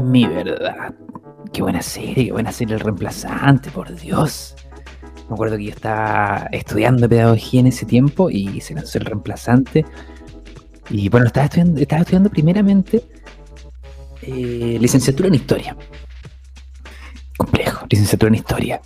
Mi 0.04 0.28
verdad. 0.28 0.94
Qué 1.52 1.62
buena 1.62 1.82
serie, 1.82 2.26
qué 2.26 2.32
buena 2.32 2.52
serie 2.52 2.76
el 2.76 2.82
reemplazante, 2.82 3.72
por 3.72 3.94
Dios. 3.96 4.53
Me 5.34 5.36
acuerdo 5.36 5.58
que 5.58 5.64
yo 5.64 5.72
estaba 5.72 6.48
estudiando 6.52 7.10
pedagogía 7.10 7.62
en 7.62 7.66
ese 7.66 7.88
tiempo 7.88 8.30
y 8.30 8.62
se 8.62 8.76
lanzó 8.76 9.00
el 9.00 9.06
reemplazante. 9.06 9.84
Y 10.92 11.10
bueno, 11.10 11.26
estaba 11.26 11.46
estudiando, 11.46 11.82
estaba 11.82 12.02
estudiando 12.02 12.30
primeramente 12.30 13.04
eh, 14.22 14.78
licenciatura 14.80 15.30
en 15.30 15.34
historia. 15.34 15.76
Complejo, 17.36 17.84
licenciatura 17.90 18.28
en 18.28 18.36
historia. 18.36 18.82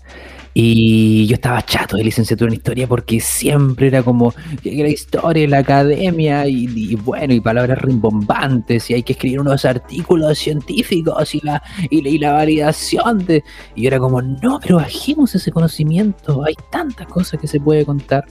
Y 0.60 1.28
yo 1.28 1.36
estaba 1.36 1.62
chato 1.62 1.98
de 1.98 2.04
licenciatura 2.04 2.50
en 2.50 2.56
historia 2.56 2.88
porque 2.88 3.20
siempre 3.20 3.90
era 3.90 4.02
como 4.02 4.34
que 4.64 4.72
la 4.82 4.90
historia, 4.90 5.48
la 5.48 5.60
academia 5.60 6.48
y, 6.48 6.96
bueno, 6.96 7.36
y 7.36 7.40
palabras 7.40 7.80
rimbombantes 7.80 8.90
y 8.90 8.96
hay 8.96 9.04
que 9.04 9.14
escribir 9.14 9.40
unos 9.40 9.66
artículos 9.66 10.40
científicos 10.40 11.36
y 11.36 11.42
la, 11.46 11.62
y, 11.92 12.18
la- 12.18 12.32
validación 12.32 13.24
de... 13.24 13.44
Y 13.76 13.86
era 13.86 14.00
como, 14.00 14.20
no, 14.20 14.60
pero 14.60 14.78
bajemos 14.78 15.36
ese 15.36 15.52
conocimiento, 15.52 16.44
hay 16.44 16.56
tantas 16.72 17.06
cosas 17.06 17.40
que 17.40 17.46
se 17.46 17.60
puede 17.60 17.86
contar. 17.86 18.26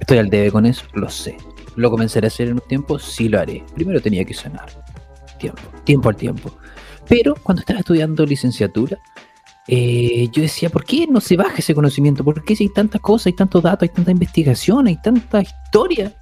Estoy 0.00 0.16
al 0.16 0.30
debe 0.30 0.50
con 0.50 0.64
eso, 0.64 0.86
lo 0.94 1.10
sé. 1.10 1.36
¿Lo 1.74 1.90
comenzaré 1.90 2.26
a 2.26 2.28
hacer 2.28 2.48
en 2.48 2.54
un 2.54 2.62
tiempo? 2.66 2.98
Sí 2.98 3.28
lo 3.28 3.38
haré. 3.38 3.62
Primero 3.74 4.00
tenía 4.00 4.24
que 4.24 4.32
sanar. 4.32 4.70
Tiempo, 5.38 5.60
tiempo 5.84 6.08
al 6.08 6.16
tiempo. 6.16 6.56
Pero 7.06 7.34
cuando 7.42 7.60
estaba 7.60 7.80
estudiando 7.80 8.24
licenciatura, 8.24 8.98
eh, 9.68 10.28
yo 10.30 10.42
decía, 10.42 10.70
¿por 10.70 10.84
qué 10.84 11.06
no 11.08 11.20
se 11.20 11.36
baja 11.36 11.56
ese 11.58 11.74
conocimiento? 11.74 12.24
¿Por 12.24 12.44
qué 12.44 12.54
si 12.54 12.64
hay 12.64 12.70
tantas 12.70 13.00
cosas, 13.00 13.26
hay 13.26 13.32
tantos 13.32 13.62
datos, 13.62 13.88
hay 13.88 13.94
tanta 13.94 14.10
investigación, 14.12 14.86
hay 14.86 14.96
tanta 14.96 15.40
historia 15.40 16.14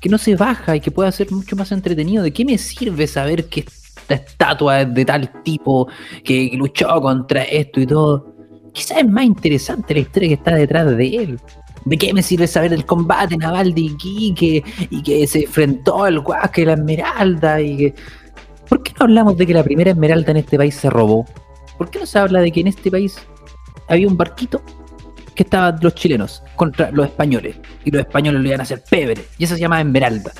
que 0.00 0.08
no 0.08 0.16
se 0.16 0.36
baja 0.36 0.76
y 0.76 0.80
que 0.80 0.90
puede 0.90 1.12
ser 1.12 1.30
mucho 1.30 1.56
más 1.56 1.72
entretenido? 1.72 2.22
¿De 2.22 2.32
qué 2.32 2.44
me 2.44 2.56
sirve 2.56 3.06
saber 3.06 3.48
que 3.48 3.60
esta 3.60 4.14
estatua 4.14 4.80
es 4.82 4.94
de 4.94 5.04
tal 5.04 5.42
tipo 5.42 5.88
que 6.24 6.50
luchó 6.54 7.00
contra 7.02 7.42
esto 7.42 7.80
y 7.80 7.86
todo? 7.86 8.34
Quizás 8.72 8.98
es 8.98 9.08
más 9.08 9.24
interesante 9.24 9.94
la 9.94 10.00
historia 10.00 10.28
que 10.28 10.34
está 10.34 10.54
detrás 10.54 10.96
de 10.96 11.16
él. 11.16 11.40
¿De 11.84 11.96
qué 11.96 12.12
me 12.12 12.22
sirve 12.22 12.46
saber 12.46 12.70
del 12.70 12.86
combate 12.86 13.36
naval 13.36 13.74
de 13.74 13.82
Iquique 13.82 14.64
y 14.90 15.02
que 15.02 15.26
se 15.26 15.44
enfrentó 15.44 16.04
al 16.04 16.22
y 16.56 16.64
la 16.64 16.72
Esmeralda? 16.74 17.60
Y. 17.60 17.94
¿Por 18.68 18.82
qué 18.82 18.92
no 18.98 19.04
hablamos 19.04 19.36
de 19.36 19.46
que 19.46 19.54
la 19.54 19.64
primera 19.64 19.90
Esmeralda 19.90 20.30
en 20.30 20.38
este 20.38 20.56
país 20.56 20.74
se 20.74 20.90
robó? 20.90 21.24
¿Por 21.78 21.90
qué 21.90 22.00
no 22.00 22.06
se 22.06 22.18
habla 22.18 22.40
de 22.40 22.50
que 22.52 22.60
en 22.60 22.66
este 22.66 22.90
país 22.90 23.16
había 23.88 24.08
un 24.08 24.16
barquito 24.16 24.60
que 25.34 25.44
estaban 25.44 25.78
los 25.80 25.94
chilenos 25.94 26.42
contra 26.56 26.90
los 26.90 27.06
españoles? 27.06 27.56
Y 27.84 27.90
los 27.90 28.00
españoles 28.00 28.42
lo 28.42 28.48
iban 28.48 28.60
a 28.60 28.64
hacer 28.64 28.82
pebre. 28.88 29.24
Y 29.38 29.44
eso 29.44 29.54
se 29.54 29.60
llama 29.60 29.80
Esmeralda. 29.80 30.32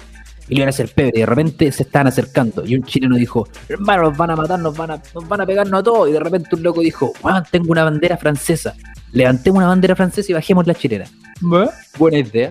Y 0.48 0.54
lo 0.54 0.58
iban 0.58 0.68
a 0.68 0.70
hacer 0.70 0.92
pebre. 0.92 1.12
Y 1.14 1.20
de 1.20 1.26
repente 1.26 1.70
se 1.72 1.84
estaban 1.84 2.08
acercando. 2.08 2.64
Y 2.66 2.74
un 2.74 2.82
chileno 2.82 3.16
dijo, 3.16 3.46
hermano, 3.68 4.02
nos 4.04 4.16
van 4.16 4.30
a 4.30 4.36
matar, 4.36 4.58
nos 4.58 4.76
van 4.76 4.90
a, 4.90 5.02
nos 5.14 5.28
van 5.28 5.40
a 5.42 5.46
pegarnos 5.46 5.80
a 5.80 5.82
todos. 5.82 6.08
Y 6.08 6.12
de 6.12 6.20
repente 6.20 6.56
un 6.56 6.62
loco 6.62 6.80
dijo, 6.80 7.12
"Weón, 7.22 7.44
tengo 7.50 7.70
una 7.70 7.84
bandera 7.84 8.16
francesa. 8.16 8.74
Levantemos 9.12 9.58
una 9.58 9.68
bandera 9.68 9.94
francesa 9.94 10.32
y 10.32 10.34
bajemos 10.34 10.66
la 10.66 10.74
chilena. 10.74 11.04
Buena 11.98 12.18
idea. 12.18 12.50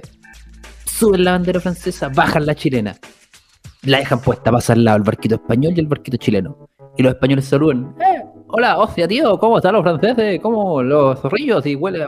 Suben 0.85 1.23
la 1.23 1.31
bandera 1.31 1.59
francesa, 1.59 2.09
bajan 2.09 2.45
la 2.45 2.55
chilena. 2.55 2.95
La 3.83 3.99
dejan 3.99 4.19
puesta, 4.21 4.51
pasa 4.51 4.73
al 4.73 4.83
lado 4.83 4.97
el 4.97 5.03
barquito 5.03 5.35
español 5.35 5.73
y 5.75 5.79
el 5.79 5.87
barquito 5.87 6.17
chileno. 6.17 6.69
Y 6.97 7.03
los 7.03 7.13
españoles 7.13 7.45
saludan. 7.45 7.95
"Eh, 7.99 8.23
hola, 8.47 8.77
hostia, 8.77 9.07
tío, 9.07 9.37
¿cómo 9.37 9.57
están 9.57 9.73
los 9.73 9.83
franceses? 9.83 10.39
¿Cómo 10.41 10.81
los 10.81 11.19
zorrillos? 11.19 11.65
Y 11.65 11.75
huele. 11.75 12.05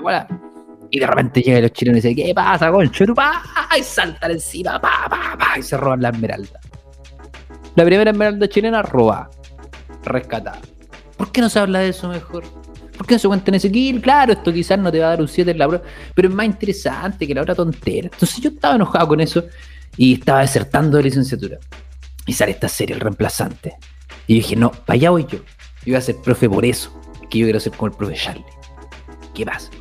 Y 0.92 1.00
de 1.00 1.08
repente 1.08 1.42
llegan 1.42 1.64
los 1.64 1.74
chilenos 1.74 2.04
y 2.04 2.10
dicen, 2.10 2.26
¿qué 2.28 2.34
pasa, 2.34 2.72
concho? 2.72 3.06
tu 3.06 3.14
pa?" 3.14 3.44
Y 3.78 3.84
saltan 3.84 4.32
encima, 4.32 4.80
pa, 4.80 5.08
pa, 5.10 5.38
pa, 5.38 5.60
y 5.60 5.64
se 5.64 5.78
roban 5.78 6.02
la 6.02 6.10
esmeralda. 6.10 6.60
La 7.76 7.86
primera 7.86 8.12
esmeralda 8.12 8.48
chilena 8.48 8.82
roba, 8.82 9.30
rescatada. 10.04 10.60
¿Por 11.18 11.32
qué 11.32 11.42
no 11.42 11.50
se 11.50 11.60
habla 11.60 11.80
de 11.80 11.90
eso 11.90 12.08
mejor? 12.08 12.44
¿Por 12.98 13.06
qué 13.06 13.16
no 13.16 13.20
se 13.20 13.28
cuenta 13.28 13.52
en 13.52 13.56
ese 13.56 13.72
kill? 13.72 14.02
Claro, 14.02 14.34
esto 14.34 14.52
quizás 14.52 14.80
no 14.80 14.92
te 14.92 15.00
va 15.00 15.08
a 15.08 15.10
dar 15.12 15.22
un 15.22 15.28
7 15.28 15.52
en 15.52 15.58
la 15.58 15.68
prueba, 15.68 15.84
pero 16.14 16.28
es 16.28 16.34
más 16.34 16.46
interesante 16.46 17.28
que 17.28 17.34
la 17.34 17.44
otra 17.44 17.56
tontera. 17.56 18.10
Entonces 18.12 18.42
yo 18.42 18.50
estaba 18.50 18.76
enojado 18.76 19.08
con 19.08 19.22
eso 19.22 19.44
y 19.96 20.16
estaba 20.16 20.42
desertando 20.42 20.98
de 20.98 21.04
licenciatura. 21.04 21.58
Y 22.26 22.34
sale 22.34 22.52
esta 22.52 22.68
serie, 22.68 22.96
El 22.96 23.02
Reemplazante. 23.02 23.78
Y 24.28 24.36
dije, 24.36 24.56
no, 24.56 24.72
para 24.72 24.96
allá 24.96 25.10
voy 25.12 25.26
yo. 25.30 25.40
Yo 25.90 25.94
voy 25.94 25.98
a 25.98 26.02
ser 26.02 26.18
profe 26.18 26.48
por 26.48 26.64
eso, 26.66 26.92
que 27.32 27.40
yo 27.40 27.48
quiero 27.48 27.60
ser 27.60 27.74
como 27.74 27.88
el 27.88 27.94
profe 27.94 28.14
Charlie. 28.14 28.46
¿Qué 29.34 29.44
pasa? 29.44 29.72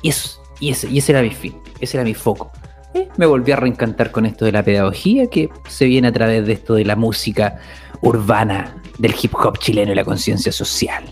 Y 0.00 0.10
eso, 0.10 0.40
y 0.60 0.70
ese, 0.70 0.88
y 0.88 0.98
ese 0.98 1.10
era 1.10 1.20
mi 1.20 1.30
fin, 1.30 1.56
ese 1.80 1.96
era 1.96 2.04
mi 2.04 2.14
foco. 2.14 2.52
Eh, 2.94 3.08
Me 3.16 3.26
volví 3.26 3.50
a 3.50 3.56
reencantar 3.56 4.12
con 4.12 4.24
esto 4.24 4.44
de 4.44 4.52
la 4.52 4.62
pedagogía 4.62 5.26
que 5.26 5.48
se 5.66 5.86
viene 5.86 6.06
a 6.06 6.12
través 6.12 6.46
de 6.46 6.52
esto 6.52 6.74
de 6.74 6.84
la 6.84 6.94
música 6.94 7.58
urbana, 8.02 8.80
del 8.98 9.16
hip 9.20 9.34
hop 9.34 9.58
chileno 9.58 9.90
y 9.90 9.96
la 9.96 10.04
conciencia 10.04 10.52
social. 10.52 11.02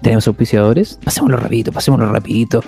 ¿Tenemos 0.00 0.26
auspiciadores? 0.26 0.98
Pasémoslo 1.04 1.36
rapidito, 1.36 1.72
pasémoslo 1.72 2.10
rapidito. 2.10 2.64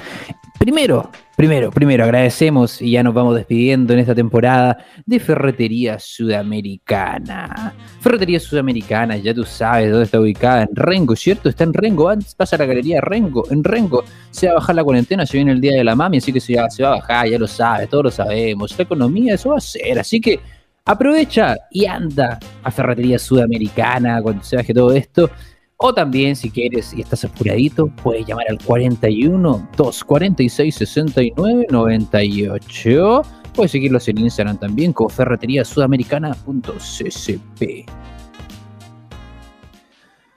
Primero, 0.63 1.11
primero, 1.37 1.73
primero 1.73 2.05
agradecemos 2.05 2.81
y 2.81 2.93
ya 2.93 3.03
nos 3.03 3.13
vamos 3.13 3.35
despidiendo 3.35 3.95
en 3.95 3.99
esta 3.99 4.15
temporada 4.15 4.79
de 5.05 5.19
Ferretería 5.19 5.99
Sudamericana. 5.99 7.75
Ferretería 8.01 8.39
Sudamericana, 8.39 9.17
ya 9.17 9.35
tú 9.35 9.43
sabes 9.43 9.91
dónde 9.91 10.05
está 10.05 10.21
ubicada, 10.21 10.63
en 10.63 10.69
Rengo, 10.73 11.17
¿cierto? 11.17 11.49
Está 11.49 11.65
en 11.65 11.75
Rengo, 11.75 12.09
antes 12.09 12.37
pasa 12.37 12.55
a 12.55 12.61
la 12.61 12.67
galería 12.67 13.01
Rengo, 13.01 13.43
en 13.51 13.65
Rengo. 13.65 14.05
Se 14.31 14.47
va 14.47 14.53
a 14.53 14.55
bajar 14.59 14.77
la 14.77 14.85
cuarentena, 14.85 15.27
se 15.27 15.37
viene 15.37 15.51
el 15.51 15.61
día 15.61 15.75
de 15.75 15.83
la 15.83 15.97
mami, 15.97 16.19
así 16.19 16.33
que 16.33 16.39
se 16.39 16.55
va, 16.55 16.71
se 16.71 16.85
va 16.85 16.91
a 16.91 16.97
bajar, 17.01 17.29
ya 17.29 17.41
lo 17.41 17.49
sabes, 17.49 17.89
todos 17.89 18.05
lo 18.05 18.11
sabemos. 18.13 18.79
La 18.79 18.85
economía, 18.85 19.35
eso 19.35 19.51
va 19.51 19.57
a 19.57 19.61
ser, 19.61 19.99
así 19.99 20.21
que 20.21 20.39
aprovecha 20.85 21.57
y 21.73 21.87
anda 21.87 22.39
a 22.63 22.71
Ferretería 22.71 23.19
Sudamericana 23.19 24.23
cuando 24.23 24.45
se 24.45 24.55
baje 24.55 24.73
todo 24.73 24.93
esto. 24.93 25.29
O 25.77 25.93
también, 25.93 26.37
si 26.37 26.51
quieres 26.51 26.95
y 26.95 27.01
estás 27.01 27.25
apuradito, 27.25 27.89
puedes 28.03 28.27
llamar 28.27 28.47
al 28.49 28.59
41 28.59 29.71
246 29.77 30.75
69 30.75 31.67
98. 31.71 33.23
Puedes 33.55 33.73
seguirlos 33.73 34.09
en 34.09 34.19
Instagram 34.19 34.59
también 34.59 34.93
como 34.93 35.09
ferreteriasudamericana.ccp. 35.09 37.87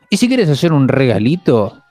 Y 0.09 0.17
si 0.17 0.27
quieres 0.27 0.49
hacer 0.49 0.73
un 0.73 0.87
regalito 0.87 1.81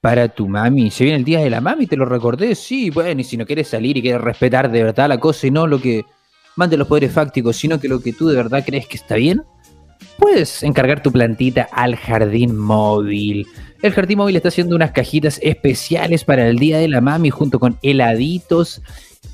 para 0.00 0.28
tu 0.28 0.48
mami, 0.48 0.90
se 0.90 1.04
viene 1.04 1.18
el 1.18 1.24
día 1.24 1.40
de 1.40 1.50
la 1.50 1.60
mami, 1.60 1.86
te 1.86 1.96
lo 1.96 2.04
recordé, 2.04 2.54
sí, 2.54 2.90
bueno, 2.90 3.20
y 3.20 3.24
si 3.24 3.36
no 3.36 3.46
quieres 3.46 3.68
salir 3.68 3.96
y 3.96 4.02
quieres 4.02 4.20
respetar 4.20 4.70
de 4.70 4.84
verdad 4.84 5.08
la 5.08 5.18
cosa 5.18 5.46
y 5.46 5.50
no 5.50 5.66
lo 5.66 5.80
que 5.80 6.04
mande 6.56 6.76
los 6.76 6.86
poderes 6.86 7.12
fácticos, 7.12 7.56
sino 7.56 7.80
que 7.80 7.88
lo 7.88 8.00
que 8.00 8.12
tú 8.12 8.28
de 8.28 8.36
verdad 8.36 8.64
crees 8.66 8.86
que 8.86 8.96
está 8.96 9.16
bien, 9.16 9.42
puedes 10.18 10.62
encargar 10.62 11.02
tu 11.02 11.12
plantita 11.12 11.68
al 11.72 11.96
jardín 11.96 12.56
móvil. 12.56 13.46
El 13.82 13.92
jardín 13.92 14.18
móvil 14.18 14.36
está 14.36 14.48
haciendo 14.48 14.76
unas 14.76 14.92
cajitas 14.92 15.38
especiales 15.42 16.24
para 16.24 16.48
el 16.48 16.58
Día 16.58 16.78
de 16.78 16.88
la 16.88 17.00
Mami 17.00 17.30
junto 17.30 17.58
con 17.58 17.78
heladitos, 17.82 18.82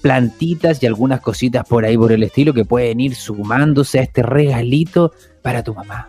plantitas 0.02 0.82
y 0.82 0.86
algunas 0.86 1.20
cositas 1.20 1.64
por 1.68 1.84
ahí 1.84 1.96
por 1.96 2.12
el 2.12 2.22
estilo 2.22 2.54
que 2.54 2.64
pueden 2.64 3.00
ir 3.00 3.14
sumándose 3.14 3.98
a 3.98 4.02
este 4.02 4.22
regalito 4.22 5.12
para 5.42 5.62
tu 5.62 5.74
mamá. 5.74 6.08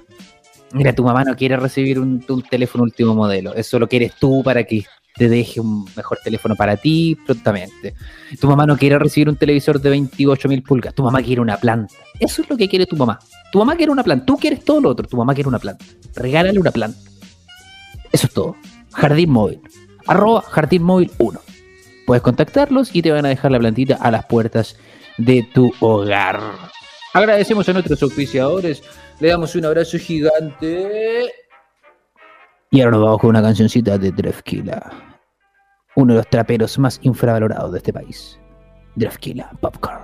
Mira, 0.73 0.93
tu 0.93 1.03
mamá 1.03 1.23
no 1.23 1.35
quiere 1.35 1.57
recibir 1.57 1.99
un, 1.99 2.23
teléfono 2.49 2.85
último 2.85 3.13
modelo, 3.13 3.53
eso 3.53 3.77
lo 3.77 3.89
quieres 3.89 4.13
tú 4.15 4.41
para 4.43 4.63
que 4.63 4.85
te 5.15 5.29
deje 5.29 5.59
un 5.59 5.85
mejor 5.95 6.19
teléfono 6.23 6.55
para 6.55 6.77
ti 6.77 7.17
prontamente. 7.25 7.93
Tu 8.39 8.47
mamá 8.47 8.65
no 8.65 8.77
quiere 8.77 8.97
recibir 8.97 9.29
un 9.29 9.35
televisor 9.35 9.79
de 9.79 9.89
28 9.89 10.47
mil 10.47 10.63
pulgas, 10.63 10.93
tu 10.93 11.03
mamá 11.03 11.21
quiere 11.21 11.41
una 11.41 11.57
planta. 11.57 11.93
Eso 12.19 12.41
es 12.41 12.49
lo 12.49 12.57
que 12.57 12.69
quiere 12.69 12.85
tu 12.85 12.95
mamá. 12.95 13.19
Tu 13.51 13.59
mamá 13.59 13.75
quiere 13.75 13.91
una 13.91 14.03
planta, 14.03 14.25
tú 14.25 14.37
quieres 14.37 14.63
todo 14.63 14.81
lo 14.81 14.89
otro, 14.89 15.07
tu 15.07 15.17
mamá 15.17 15.33
quiere 15.33 15.49
una 15.49 15.59
planta. 15.59 15.85
Regálale 16.15 16.59
una 16.59 16.71
planta. 16.71 16.97
Eso 18.11 18.27
es 18.27 18.33
todo. 18.33 18.55
Jardín 18.93 19.31
Móvil. 19.31 19.61
Arroba 20.07 20.41
Jardín 20.41 20.83
Móvil 20.83 21.11
1. 21.17 21.39
Puedes 22.05 22.21
contactarlos 22.21 22.95
y 22.95 23.01
te 23.01 23.11
van 23.11 23.25
a 23.25 23.29
dejar 23.29 23.51
la 23.51 23.59
plantita 23.59 23.95
a 23.95 24.11
las 24.11 24.25
puertas 24.25 24.75
de 25.17 25.47
tu 25.53 25.71
hogar. 25.79 26.39
Agradecemos 27.13 27.67
a 27.69 27.73
nuestros 27.73 28.01
auspiciadores. 28.03 28.81
Le 29.19 29.29
damos 29.29 29.55
un 29.55 29.65
abrazo 29.65 29.97
gigante. 29.97 31.31
Y 32.73 32.79
ahora 32.79 32.91
nos 32.91 33.03
vamos 33.03 33.19
con 33.19 33.31
una 33.31 33.41
cancioncita 33.41 33.97
de 33.97 34.13
Drefkila. 34.13 34.91
Uno 35.97 36.13
de 36.13 36.19
los 36.19 36.29
traperos 36.29 36.79
más 36.79 37.01
infravalorados 37.03 37.73
de 37.73 37.79
este 37.79 37.91
país. 37.91 38.39
Drefkila, 38.95 39.51
Popcorn. 39.59 39.99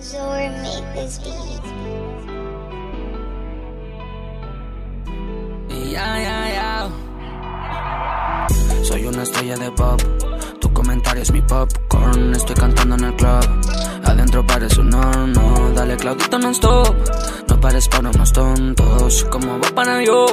Zor 0.00 0.20
made 0.22 0.84
this 0.94 1.18
beat. 1.18 1.64
Ya, 5.90 6.22
ya, 6.22 6.48
ya. 6.54 6.88
Soy 8.84 9.04
una 9.06 9.24
estrella 9.24 9.56
de 9.56 9.72
pop, 9.72 10.00
Tu 10.60 10.72
comentario 10.72 11.22
es 11.22 11.30
mi 11.32 11.40
popcorn, 11.42 12.34
estoy 12.34 12.56
cantando 12.56 12.96
en 12.96 13.04
el 13.04 13.14
club. 13.14 13.46
Adentro 14.04 14.46
parece 14.46 14.80
un 14.80 14.92
horno, 14.92 15.70
dale 15.74 15.96
Claudito 15.96 16.38
non-stop. 16.38 16.96
No 17.48 17.60
pares 17.60 17.88
para 17.88 18.10
unos 18.10 18.32
tontos, 18.32 19.24
como 19.30 19.58
va 19.58 19.68
para 19.74 20.02
yo. 20.04 20.26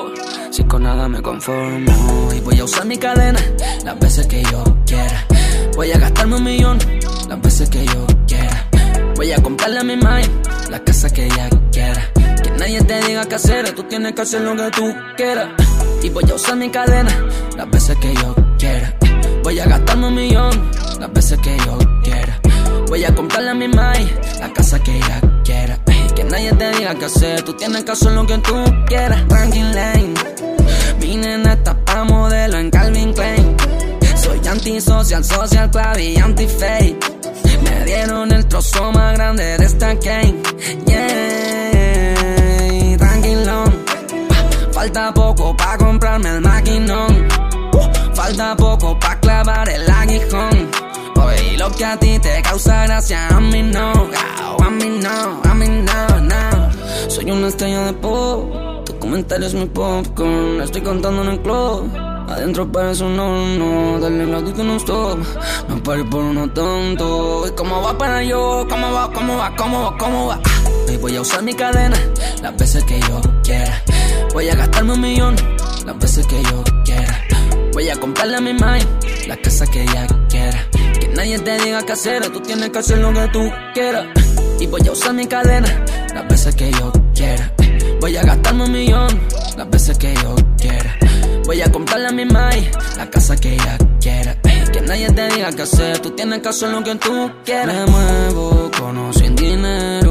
Si 0.51 0.63
con 0.63 0.83
nada 0.83 1.07
me 1.07 1.21
conformo 1.21 2.29
y 2.33 2.39
voy 2.39 2.59
a 2.59 2.63
usar 2.63 2.85
mi 2.85 2.97
cadena 2.97 3.39
las 3.83 3.99
veces 3.99 4.25
que 4.27 4.41
yo 4.43 4.63
quiera. 4.85 5.25
Voy 5.75 5.91
a 5.91 5.99
gastarme 5.99 6.35
un 6.37 6.43
millón 6.43 6.79
las 7.29 7.41
veces 7.41 7.69
que 7.69 7.85
yo 7.85 8.07
quiera. 8.27 8.69
Voy 9.15 9.31
a 9.31 9.41
comprarle 9.41 9.79
a 9.79 9.83
mi 9.83 9.95
mind 9.95 10.45
la 10.69 10.79
casa 10.83 11.09
que 11.09 11.25
ella 11.25 11.49
quiera. 11.71 12.11
Que 12.43 12.51
nadie 12.51 12.81
te 12.81 13.01
diga 13.01 13.25
qué 13.25 13.35
hacer, 13.35 13.75
tú 13.75 13.83
tienes 13.83 14.13
que 14.13 14.21
hacer 14.21 14.41
lo 14.41 14.55
que 14.55 14.71
tú 14.71 14.95
quieras. 15.17 15.49
Y 16.01 16.09
voy 16.09 16.23
a 16.29 16.35
usar 16.35 16.55
mi 16.55 16.69
cadena 16.69 17.11
las 17.55 17.69
veces 17.69 17.97
que 17.97 18.13
yo 18.13 18.35
quiera. 18.57 18.95
Voy 19.45 19.59
a 19.59 19.65
gastarme 19.67 20.07
un 20.07 20.15
millón 20.15 20.71
las 20.99 21.13
veces 21.13 21.37
que 21.37 21.55
yo 21.55 21.77
quiera. 22.03 22.41
Voy 22.87 23.03
a 23.05 23.13
comprarle 23.13 23.51
a 23.51 23.53
mi 23.53 23.67
mai 23.67 24.11
la 24.39 24.51
casa 24.51 24.81
que 24.81 24.97
ella 24.97 25.21
quiera. 25.43 25.77
Que 26.15 26.23
nadie 26.23 26.51
te 26.53 26.71
diga 26.71 26.95
qué 26.95 27.05
hacer, 27.05 27.43
tú 27.43 27.53
tienes 27.53 27.83
que 27.83 27.91
hacer 27.91 28.13
lo 28.13 28.25
que 28.25 28.39
tú 28.39 28.55
quieras. 28.87 29.23
Ranking 29.29 29.71
Lane, 29.75 30.15
mi 30.99 31.17
nena 31.17 31.53
está 31.53 31.77
pa' 31.85 32.03
modelo 32.05 32.57
en 32.57 32.71
Calvin 32.71 33.13
Klein. 33.13 33.55
Soy 34.15 34.41
antisocial, 34.47 35.23
social 35.23 35.69
club 35.69 35.99
y 35.99 36.17
anti-fake. 36.17 37.05
Me 37.61 37.85
dieron 37.85 38.31
el 38.31 38.47
trozo 38.47 38.91
más 38.93 39.13
grande 39.13 39.59
de 39.59 39.63
esta 39.63 39.93
game. 39.93 40.41
Yeah, 40.87 42.17
tranquilón. 42.97 43.85
Falta 44.71 45.13
poco 45.13 45.55
pa' 45.55 45.77
comprarme 45.77 46.29
el 46.29 46.41
maquinón. 46.41 47.27
Falta 48.15 48.55
poco 48.55 48.97
pa' 48.97 49.19
clavar 49.19 49.67
el 49.69 49.89
aguijón. 49.89 50.71
Hoy 51.21 51.57
lo 51.57 51.69
que 51.71 51.83
a 51.83 51.97
ti 51.97 52.17
te 52.19 52.41
causa 52.41 52.83
gracia, 52.83 53.27
a 53.27 53.39
mí 53.41 53.61
no. 53.61 53.91
A 54.63 54.69
mí 54.69 54.99
no, 55.03 55.41
a 55.43 55.53
mí 55.53 55.67
no, 55.67 56.21
no. 56.21 57.09
Soy 57.09 57.29
una 57.29 57.49
estrella 57.49 57.87
de 57.87 57.93
pop. 57.93 58.85
Tu 58.85 58.97
comentario 58.99 59.45
es 59.45 59.53
mi 59.53 59.65
popcorn. 59.65 60.61
Estoy 60.61 60.81
cantando 60.81 61.23
en 61.23 61.29
el 61.29 61.41
club. 61.41 61.91
Adentro 62.27 62.71
parece 62.71 63.03
un 63.03 63.19
horno, 63.19 63.99
dale 63.99 64.25
Claudito 64.25 64.63
no 64.63 64.77
stop 64.77 65.19
No 65.69 65.83
pares 65.83 66.05
por 66.09 66.23
uno 66.23 66.49
tonto 66.49 67.45
¿Y 67.47 67.51
cómo 67.51 67.83
va 67.83 67.95
para 67.95 68.23
yo? 68.23 68.65
¿Cómo 68.67 68.91
va? 68.91 69.11
¿Cómo 69.13 69.37
va? 69.37 69.55
¿Cómo 69.55 69.83
va? 69.83 69.97
¿Cómo 69.97 70.27
va? 70.27 70.39
Ah, 70.43 70.91
y 70.91 70.97
voy 70.97 71.15
a 71.15 71.21
usar 71.21 71.43
mi 71.43 71.53
cadena 71.53 71.95
las 72.41 72.57
veces 72.57 72.83
que 72.85 72.99
yo 72.99 73.21
quiera 73.43 73.79
Voy 74.33 74.49
a 74.49 74.55
gastarme 74.55 74.93
un 74.93 75.01
millón 75.01 75.35
las 75.85 75.99
veces 75.99 76.25
que 76.25 76.41
yo 76.41 76.63
quiera 76.83 77.44
Voy 77.75 77.89
a 77.89 77.95
comprarle 77.99 78.37
a 78.37 78.41
mi 78.41 78.53
mind 78.53 78.87
la 79.27 79.35
casa 79.35 79.67
que 79.67 79.83
ella 79.83 80.07
quiera 80.29 80.65
Que 80.97 81.09
nadie 81.09 81.37
te 81.39 81.59
diga 81.59 81.83
qué 81.85 81.91
hacer, 81.91 82.31
tú 82.31 82.39
tienes 82.39 82.69
que 82.69 82.79
hacer 82.79 82.99
lo 82.99 83.13
que 83.13 83.27
tú 83.27 83.51
quieras 83.73 84.05
Y 84.59 84.65
voy 84.67 84.87
a 84.87 84.93
usar 84.93 85.13
mi 85.13 85.27
cadena 85.27 85.85
las 86.13 86.27
veces 86.27 86.55
que 86.55 86.71
yo 86.71 86.91
quiera 87.13 87.53
Voy 87.99 88.15
a 88.15 88.23
gastarme 88.23 88.63
un 88.63 88.71
millón 88.71 89.19
las 89.57 89.69
veces 89.69 89.97
que 89.97 90.13
yo 90.15 90.35
quiera 90.57 90.97
Voy 91.45 91.61
a 91.61 91.71
comprarle 91.71 92.07
a 92.07 92.11
mi 92.11 92.25
mai 92.25 92.71
la 92.97 93.07
casa 93.09 93.35
que 93.35 93.53
ella 93.53 93.77
quiera. 93.99 94.35
Que 94.73 94.81
nadie 94.81 95.09
te 95.09 95.29
diga 95.29 95.51
qué 95.53 95.61
hacer, 95.61 95.99
tú 95.99 96.09
tienes 96.11 96.41
que 96.41 96.49
hacer 96.49 96.69
lo 96.69 96.83
que 96.83 96.95
tú 96.95 97.31
quieras. 97.45 97.67
Me 97.67 97.85
muevo 97.85 98.71
con 98.77 98.97
o 98.97 99.13
sin 99.13 99.33
dinero. 99.35 100.04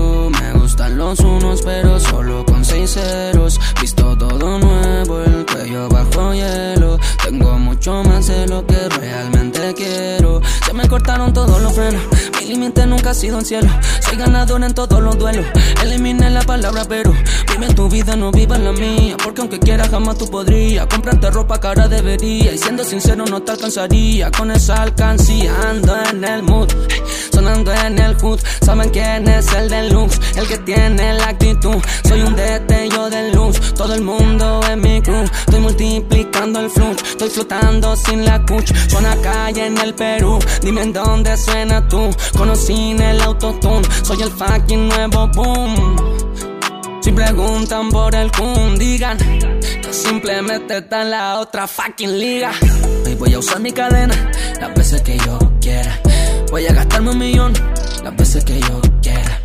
Los 0.94 1.18
unos, 1.20 1.62
pero 1.62 1.98
solo 1.98 2.44
con 2.44 2.64
seis 2.64 2.92
ceros. 2.94 3.60
Visto 3.80 4.16
todo 4.16 4.58
nuevo, 4.58 5.20
el 5.24 5.44
cuello 5.44 5.88
bajo 5.88 6.32
hielo. 6.32 6.98
Tengo 7.22 7.58
mucho 7.58 8.04
más 8.04 8.28
de 8.28 8.46
lo 8.46 8.64
que 8.64 8.88
realmente 8.88 9.74
quiero. 9.74 10.40
Se 10.64 10.72
me 10.72 10.86
cortaron 10.88 11.32
todos 11.32 11.60
los 11.60 11.72
frenos. 11.72 12.02
Mi 12.44 12.50
límite 12.50 12.86
nunca 12.86 13.10
ha 13.10 13.14
sido 13.14 13.38
el 13.38 13.46
cielo. 13.46 13.70
Soy 14.00 14.18
ganador 14.18 14.62
en 14.62 14.74
todos 14.74 15.02
los 15.02 15.18
duelos. 15.18 15.46
Eliminé 15.82 16.28
la 16.28 16.42
palabra, 16.42 16.84
pero 16.86 17.14
vive 17.50 17.72
tu 17.72 17.88
vida, 17.88 18.16
no 18.16 18.30
viva 18.32 18.58
la 18.58 18.72
mía. 18.72 19.16
Porque 19.22 19.40
aunque 19.40 19.58
quieras, 19.58 19.88
jamás 19.88 20.18
tú 20.18 20.30
podrías 20.30 20.86
comprarte 20.86 21.30
ropa 21.30 21.58
cara 21.58 21.88
debería. 21.88 22.52
Y 22.52 22.58
siendo 22.58 22.84
sincero, 22.84 23.24
no 23.24 23.40
te 23.42 23.52
alcanzaría 23.52 24.30
con 24.30 24.50
esa 24.50 24.82
alcancía. 24.82 25.54
Ando 25.70 25.96
en 26.10 26.22
el 26.22 26.42
mood, 26.42 26.68
sonando 27.32 27.72
en 27.72 27.98
el 27.98 28.14
hood. 28.16 28.40
Saben 28.60 28.90
quién 28.90 29.26
es 29.26 29.50
el 29.54 29.70
deluxe, 29.70 30.20
el 30.36 30.46
que 30.46 30.58
tiene 30.58 31.14
la 31.14 31.28
actitud. 31.28 31.76
Soy 32.06 32.20
un 32.20 32.36
destello 32.36 33.08
de 33.08 33.32
luz, 33.32 33.58
todo 33.74 33.94
el 33.94 34.02
mundo 34.02 34.60
es 34.70 34.76
mi 34.76 35.00
crew. 35.00 35.24
Estoy 35.24 35.60
multiplicando 35.60 36.60
el 36.60 36.68
flujo, 36.68 36.92
estoy 36.92 37.30
flotando 37.30 37.96
sin 37.96 38.24
la 38.26 38.44
cuch. 38.44 38.70
Suena 38.88 39.16
calle 39.22 39.66
en 39.66 39.78
el 39.78 39.94
Perú, 39.94 40.38
dime 40.60 40.82
en 40.82 40.92
dónde 40.92 41.36
suena 41.38 41.88
tú. 41.88 42.10
Conocí 42.36 42.90
en 42.90 43.00
el 43.00 43.20
autotune, 43.22 43.86
soy 44.02 44.22
el 44.22 44.30
fucking 44.30 44.88
nuevo 44.88 45.28
boom. 45.28 45.96
Si 47.00 47.12
preguntan 47.12 47.90
por 47.90 48.14
el 48.14 48.30
kun, 48.32 48.76
digan 48.78 49.18
que 49.18 49.92
simplemente 49.92 50.78
está 50.78 51.02
en 51.02 51.10
la 51.10 51.38
otra 51.38 51.66
fucking 51.66 52.18
liga. 52.18 52.52
Y 53.06 53.14
voy 53.14 53.34
a 53.34 53.38
usar 53.38 53.60
mi 53.60 53.72
cadena 53.72 54.14
las 54.60 54.74
veces 54.74 55.02
que 55.02 55.16
yo 55.18 55.38
quiera. 55.60 56.00
Voy 56.50 56.66
a 56.66 56.72
gastarme 56.72 57.10
un 57.10 57.18
millón 57.18 57.52
las 58.02 58.16
veces 58.16 58.44
que 58.44 58.60
yo 58.60 58.80
quiera. 59.02 59.40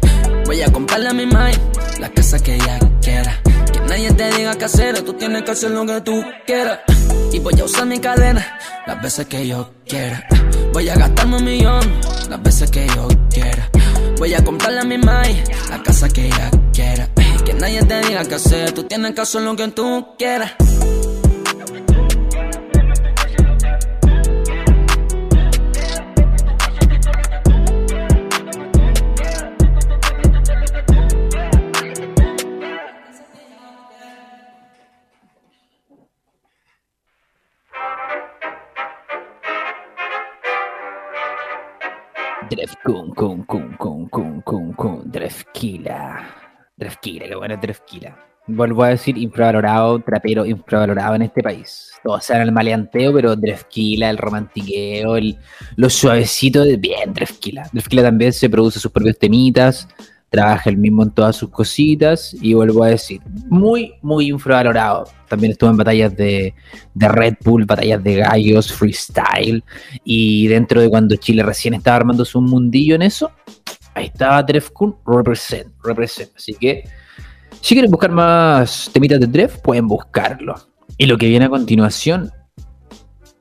Voy 0.46 0.62
a 0.62 0.72
comprarle 0.72 1.10
a 1.10 1.14
mi 1.14 1.26
mai 1.26 1.54
la 2.00 2.10
casa 2.10 2.40
que 2.40 2.56
ella 2.56 2.80
quiera. 3.02 3.40
Que 3.72 3.80
nadie 3.82 4.12
te 4.14 4.32
diga 4.36 4.56
qué 4.56 4.66
hacer, 4.66 5.02
tú 5.04 5.14
tienes 5.14 5.44
que 5.44 5.52
hacer 5.52 5.72
lo 5.72 5.86
que 5.86 6.02
tú 6.02 6.24
quieras. 6.46 6.80
Y 7.32 7.40
voy 7.40 7.60
a 7.60 7.64
usar 7.64 7.86
mi 7.86 8.00
cadena 8.00 8.60
las 8.88 9.02
veces 9.02 9.28
que 9.28 9.48
yo 9.48 9.70
quiera. 9.88 10.28
Voy 10.74 10.90
a 10.90 10.96
gastarme 10.96 11.38
un 11.38 11.44
millón 11.46 11.82
las 12.30 12.42
veces 12.42 12.72
que 12.72 12.88
yo 12.88 13.08
quiera. 13.32 13.70
Voy 14.18 14.34
a 14.34 14.44
comprarle 14.44 14.80
a 14.80 14.84
mi 14.84 14.98
mai 14.98 15.44
la 15.70 15.82
casa 15.82 16.10
que 16.10 16.28
ella 16.28 16.52
quiera. 16.74 17.08
Que 17.46 17.54
nadie 17.54 17.82
te 17.84 18.02
diga 18.02 18.26
qué 18.26 18.36
hacer, 18.36 18.72
tú 18.74 18.84
tienes 18.84 19.14
que 19.14 19.22
hacer 19.22 19.42
lo 19.42 19.56
que 19.56 19.68
tú 19.70 20.08
quieras. 20.18 20.54
Kun 44.10 44.42
kun 44.42 44.74
kun 44.74 45.12
Drefkila. 45.12 46.26
Drefkila, 46.78 47.28
qué 47.28 47.36
bueno 47.36 47.58
Drefkila. 47.58 48.18
Vuelvo 48.48 48.84
a 48.84 48.90
decir 48.90 49.18
infravalorado, 49.18 50.00
trapero 50.00 50.46
infravalorado 50.46 51.16
en 51.16 51.22
este 51.24 51.44
país. 51.44 51.92
Todos 52.04 52.26
saben 52.26 52.44
el 52.44 52.52
maleanteo, 52.52 53.14
pero 53.14 53.36
Drefkila, 53.36 54.10
el 54.10 54.18
romantiqueo, 54.18 55.18
el, 55.18 55.38
lo 55.76 55.90
suavecito, 55.90 56.64
de 56.64 56.78
bien 56.78 57.14
Drefkila. 57.14 57.70
Drefkila 57.72 58.04
también 58.04 58.34
se 58.34 58.50
produce 58.50 58.80
sus 58.80 58.92
propios 58.92 59.20
temitas, 59.20 59.88
trabaja 60.30 60.70
el 60.70 60.78
mismo 60.78 61.04
en 61.04 61.12
todas 61.12 61.36
sus 61.36 61.50
cositas 61.50 62.36
y 62.42 62.54
vuelvo 62.54 62.84
a 62.84 62.90
decir, 62.90 63.22
muy, 63.50 63.94
muy 64.02 64.30
infravalorado. 64.30 65.08
También 65.28 65.52
estuvo 65.52 65.70
en 65.70 65.78
batallas 65.78 66.16
de, 66.16 66.54
de 66.94 67.08
Red 67.08 67.36
Bull, 67.44 67.66
batallas 67.66 68.04
de 68.04 68.16
gallos, 68.16 68.72
freestyle 68.72 69.64
y 70.04 70.48
dentro 70.48 70.82
de 70.82 70.90
cuando 70.90 71.16
Chile 71.18 71.44
recién 71.44 71.76
estaba 71.76 71.98
armando 71.98 72.26
su 72.26 72.42
mundillo 72.42 72.96
en 72.96 73.04
eso, 73.04 73.32
ahí 73.94 74.06
estaba 74.06 74.44
Drefkun 74.44 74.98
represent, 75.06 75.74
represent. 75.84 76.32
Así 76.36 76.54
que 76.54 76.84
si 77.62 77.76
quieren 77.76 77.92
buscar 77.92 78.12
más 78.12 78.90
temitas 78.94 79.20
de 79.20 79.28
Dref, 79.28 79.58
pueden 79.58 79.88
buscarlo. 79.88 80.56
Y 80.98 81.06
lo 81.06 81.18
que 81.18 81.28
viene 81.28 81.46
a 81.46 81.50
continuación 81.50 82.32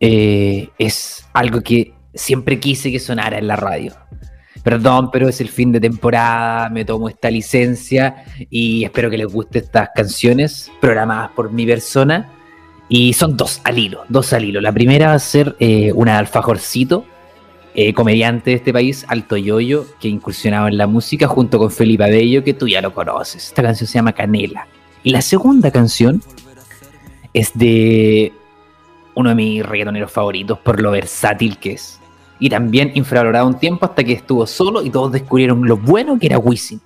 eh, 0.01 0.69
es 0.79 1.27
algo 1.33 1.61
que 1.61 1.95
siempre 2.15 2.59
quise 2.59 2.91
que 2.91 2.99
sonara 2.99 3.39
en 3.39 3.47
la 3.47 3.57
radio. 3.57 3.95
Perdón, 4.63 5.11
pero 5.11 5.29
es 5.29 5.41
el 5.41 5.49
fin 5.49 5.71
de 5.73 5.81
temporada, 5.81 6.69
me 6.69 6.85
tomo 6.85 7.09
esta 7.09 7.31
licencia 7.31 8.25
y 8.51 8.85
espero 8.85 9.09
que 9.09 9.19
les 9.19 9.33
guste 9.33 9.61
estas 9.61 9.91
canciones 9.95 10.71
programadas 10.81 11.31
por 11.31 11.53
mi 11.53 11.65
persona. 11.65 12.33
Y 12.89 13.13
son 13.13 13.37
dos 13.37 13.61
al 13.65 13.79
hilo, 13.79 14.05
dos 14.09 14.33
al 14.33 14.45
hilo. 14.45 14.61
La 14.61 14.73
primera 14.73 15.09
va 15.09 15.15
a 15.15 15.19
ser 15.19 15.57
eh, 15.61 15.93
una 15.93 16.13
de 16.13 16.19
alfajorcito, 16.19 17.05
eh, 17.75 17.93
comediante 17.95 18.51
de 18.51 18.57
este 18.57 18.73
país, 18.73 19.05
Alto 19.09 19.37
Yoyo, 19.37 19.87
que 20.01 20.09
incursionaba 20.09 20.69
en 20.69 20.79
la 20.79 20.87
música 20.87 21.29
junto 21.29 21.59
con 21.59 21.71
Felipe 21.71 22.05
Abello, 22.05 22.43
que 22.43 22.55
tú 22.55 22.67
ya 22.67 22.81
lo 22.81 22.95
conoces. 22.95 23.47
Esta 23.47 23.63
canción 23.63 23.87
se 23.87 23.95
llama 23.95 24.13
Canela. 24.13 24.67
Y 25.03 25.11
la 25.11 25.23
segunda 25.23 25.71
canción 25.71 26.23
es 27.33 27.53
de 27.55 28.33
uno 29.15 29.31
de 29.31 29.35
mis 29.35 29.67
reggaetoneros 29.67 30.11
favoritos 30.11 30.59
por 30.59 30.81
lo 30.81 30.91
versátil 30.91 31.59
que 31.59 31.73
es. 31.73 32.01
Y 32.41 32.49
también 32.49 32.93
infravalorado 32.95 33.47
un 33.47 33.59
tiempo 33.59 33.85
hasta 33.85 34.05
que 34.05 34.13
estuvo 34.13 34.47
solo 34.47 34.83
y 34.83 34.91
todos 34.91 35.13
descubrieron 35.13 35.67
lo 35.67 35.77
bueno 35.77 36.19
que 36.19 36.27
era 36.27 36.39
Wisin. 36.39 36.81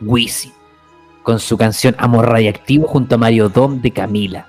Wisin. 0.00 0.52
Con 1.22 1.38
su 1.38 1.56
canción 1.56 1.94
Amor 1.98 2.28
Radiactivo 2.28 2.86
junto 2.86 3.14
a 3.14 3.18
Mario 3.18 3.48
Dom 3.48 3.80
de 3.80 3.90
Camila. 3.90 4.46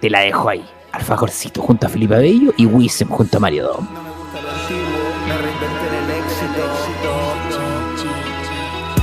Te 0.00 0.10
la 0.10 0.20
dejo 0.20 0.48
ahí. 0.48 0.64
Alfajorcito 0.92 1.62
junto 1.62 1.86
a 1.86 1.90
Felipe 1.90 2.14
Abello 2.14 2.52
y 2.56 2.66
Wisin 2.66 3.08
junto 3.08 3.38
a 3.38 3.40
Mario 3.40 3.64
Dom. 3.64 4.13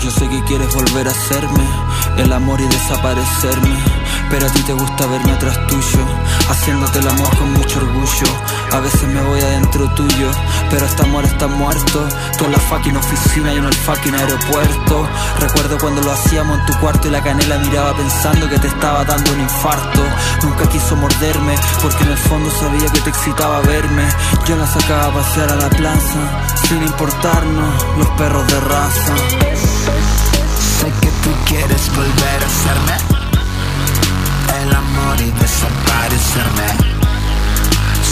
Yo 0.04 0.10
sé 0.10 0.28
que 0.28 0.44
quieres 0.46 0.74
volver 0.74 1.08
a 1.08 1.12
hacerme 1.12 1.66
el 2.18 2.34
amor 2.34 2.60
y 2.60 2.68
desaparecerme. 2.68 3.78
Pero 4.30 4.48
a 4.48 4.50
ti 4.50 4.62
te 4.64 4.74
gusta 4.74 5.06
verme 5.08 5.32
atrás 5.32 5.60
tuyo, 5.68 6.06
haciéndote 6.50 7.00
el 7.00 7.08
amor 7.08 7.38
con 7.38 7.54
mucho 7.54 7.80
orgullo. 7.80 8.28
A 8.74 8.80
veces 8.80 9.04
me 9.04 9.22
voy 9.22 9.42
adentro 9.42 9.90
tuyo, 9.96 10.32
pero 10.70 10.86
este 10.86 11.04
amor 11.04 11.26
está 11.26 11.48
muerto. 11.48 12.08
Tú 12.38 12.46
en 12.46 12.54
la 12.54 12.60
fucking 12.60 12.96
oficina 12.96 13.54
y 13.54 13.58
en 13.58 13.66
el 13.66 13.74
fucking 13.74 14.16
aeropuerto. 14.16 15.10
Recuerdo 15.40 15.78
cuando 15.78 16.02
lo 16.02 16.12
hacíamos 16.12 16.58
en 16.60 16.66
tu 16.66 16.74
cuarto 16.80 17.10
y 17.10 17.12
la 17.12 17.22
canela 17.22 17.58
miraba 17.58 17.94
pensando 17.96 18.50
que 18.50 18.58
te 18.60 18.68
estaba 18.68 19.04
dando 19.04 19.32
un 19.34 19.42
infarto. 19.42 20.02
Nunca 20.44 20.70
quiso 20.70 20.96
morderme, 20.96 21.56
porque 21.82 22.04
en 22.04 22.12
el 22.12 22.18
fondo 22.18 22.50
sabía 22.52 22.90
que 22.92 23.02
te 23.02 23.10
excitaba 23.10 23.60
verme. 23.62 24.08
Yo 24.48 24.56
la 24.56 24.68
sacaba 24.68 25.08
a 25.08 25.14
pasear 25.14 25.52
a 25.52 25.56
la 25.56 25.70
plaza, 25.70 26.20
sin 26.68 26.82
importarnos 26.82 27.86
los 27.98 28.08
perros 28.12 28.48
de 28.48 28.60
raza. 28.62 29.16
Sé 30.80 30.86
que 31.02 31.12
tú 31.24 31.30
quieres 31.46 31.90
volver 31.94 32.44
a 32.44 32.48
hacerme 32.48 33.12
el 34.64 34.76
amor 34.76 35.22
y 35.22 35.32
desaparecerme. 35.32 37.01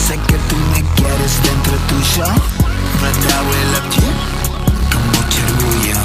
Sé 0.09 0.15
que 0.15 0.37
tú 0.49 0.55
me 0.73 0.81
quieres 0.95 1.33
dentro 1.43 1.73
tuyo, 1.87 2.25
I 2.25 2.31
will 3.45 3.67
love 3.73 3.93
you 3.95 4.09
con 4.89 5.03
mucho 5.13 5.39
orgullo. 5.45 5.97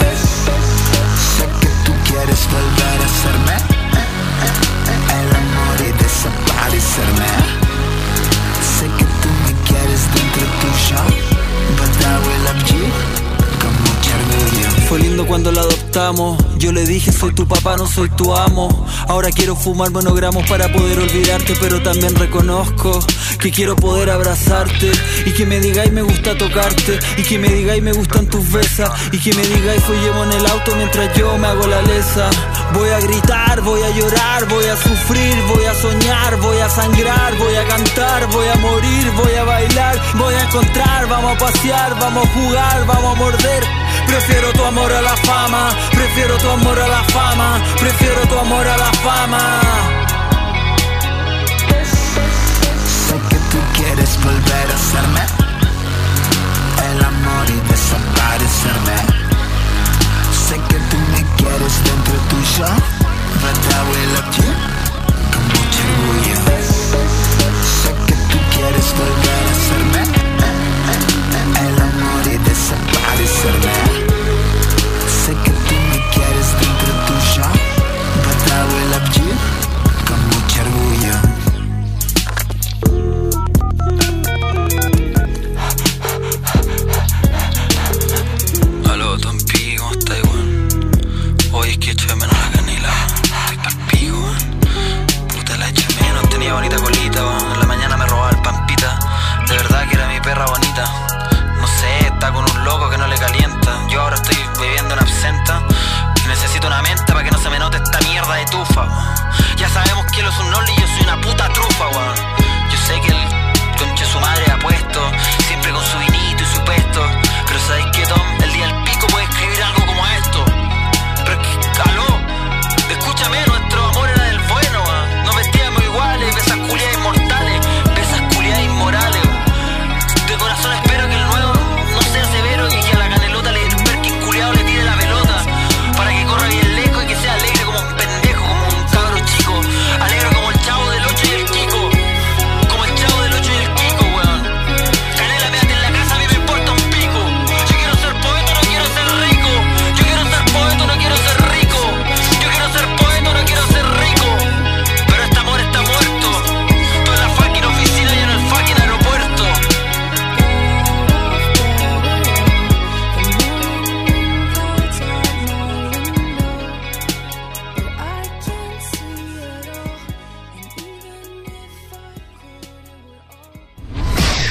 Sé 1.38 1.46
que 1.62 1.70
tú 1.86 1.92
quieres 2.05 2.40
volver 2.52 2.98
a 3.00 3.07
hacerme 3.07 3.57
el 5.09 5.28
amor 5.34 5.76
y 5.80 5.90
desaparecerme. 6.02 7.32
Sé 8.76 8.86
que 8.98 9.07
tú 9.22 9.30
me 9.46 9.52
quieres 9.68 10.02
dentro 10.12 10.44
tuyo, 10.61 11.00
but 11.78 11.96
I 12.05 12.18
will 12.26 12.42
love 12.44 12.62
you 12.74 12.84
con 13.59 13.72
mucho 13.84 14.12
orgullo. 14.20 14.84
Fue 14.89 14.99
lindo 14.99 15.26
cuando 15.26 15.51
la 15.51 15.62
adoptamos. 15.62 16.39
Yo 16.59 16.70
le 16.72 16.85
dije, 16.85 17.11
soy 17.11 17.35
tu 17.35 17.49
papá, 17.49 17.76
no 17.76 17.87
soy 17.87 18.09
tu 18.11 18.35
amo. 18.35 18.87
Ahora 19.09 19.30
quiero 19.30 19.57
fumar 19.57 19.91
monogramos 19.91 20.47
para 20.49 20.70
poder 20.72 20.99
olvidarte, 20.99 21.55
pero 21.61 21.82
también 21.82 22.14
reconozco 22.14 23.01
que 23.41 23.51
quiero 23.51 23.76
poder 23.76 24.11
abrazarte 24.11 24.91
y 25.26 25.32
que 25.32 25.45
me 25.45 25.61
digáis 25.61 25.93
me 25.93 26.03
gusta 26.03 26.37
tocarte 26.37 26.99
y 27.18 27.22
que 27.22 27.39
me 27.39 27.49
digáis 27.49 27.82
me 27.82 27.93
gustan 27.93 28.26
tus 28.26 28.51
besas 28.51 28.91
y 29.12 29.18
que 29.18 29.35
me 29.35 29.43
digáis 29.43 29.82
follemos 29.82 30.26
en 30.28 30.41
el 30.41 30.47
auto 30.47 30.74
mientras 30.76 31.14
yo 31.16 31.37
me 31.39 31.47
hago 31.47 31.66
la 31.66 31.82
lesa. 31.82 32.30
Voy 32.72 32.89
a 32.89 33.01
gritar, 33.01 33.61
voy 33.62 33.82
a 33.82 33.91
llorar, 33.91 34.49
voy 34.49 34.64
a 34.66 34.76
sufrir, 34.76 35.35
voy 35.49 35.64
a 35.64 35.74
soñar, 35.74 36.37
voy 36.41 36.59
a 36.59 36.68
sangrar, 36.68 37.37
voy 37.39 37.55
a 37.55 37.68
cantar, 37.68 38.26
voy 38.30 38.47
a 38.47 38.57
morir, 38.57 39.12
voy 39.16 39.35
a 39.35 39.45
bailar, 39.45 40.01
voy 40.14 40.35
a 40.35 40.43
encontrar, 40.45 41.09
vamos 41.09 41.37
a 41.37 41.39
pasear, 41.39 41.99
vamos 41.99 42.26
a 42.26 42.32
jugar, 42.32 42.87
vamos 42.87 43.16
a 43.16 43.18
morder. 43.18 43.84
Prefiero 44.07 44.53
tu 44.53 44.64
amor 44.64 44.92
a 44.92 45.01
la 45.01 45.16
fama, 45.16 45.68
prefiero 45.90 46.36
tu 46.38 46.49
amor 46.49 46.78
a 46.80 46.88
la 46.88 47.03
fama, 47.05 47.62
prefiero 47.78 48.26
tu 48.26 48.38
amor 48.38 48.66
a 48.66 48.76
la 48.76 48.92
fama. 49.05 50.03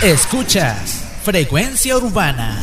Escuchas 0.04 1.02
Frecuencia 1.24 1.96
Urbana. 1.96 2.60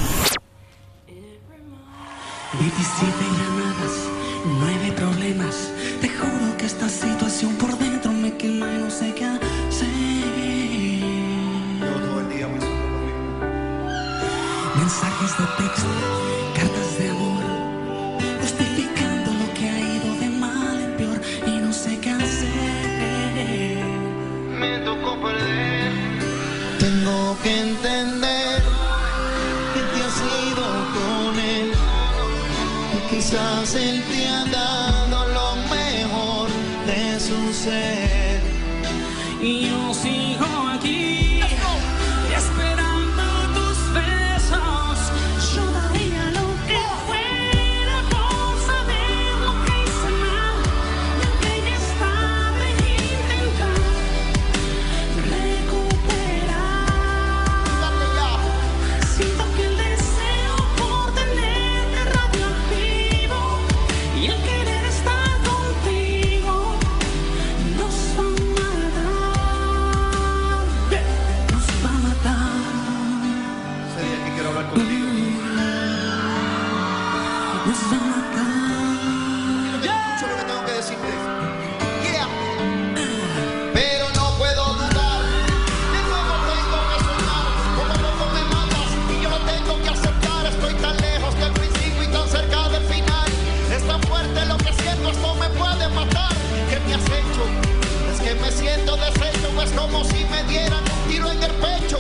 es 99.70 99.76
como 99.78 100.04
si 100.04 100.24
me 100.24 100.42
dieran 100.44 100.82
un 100.82 101.10
tiro 101.10 101.30
en 101.30 101.42
el 101.42 101.50
pecho. 101.52 101.98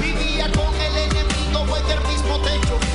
Vivía 0.00 0.50
con 0.52 0.74
el 0.74 0.96
enemigo 0.96 1.76
en 1.76 1.90
el 1.90 2.08
mismo 2.08 2.38
techo. 2.40 2.89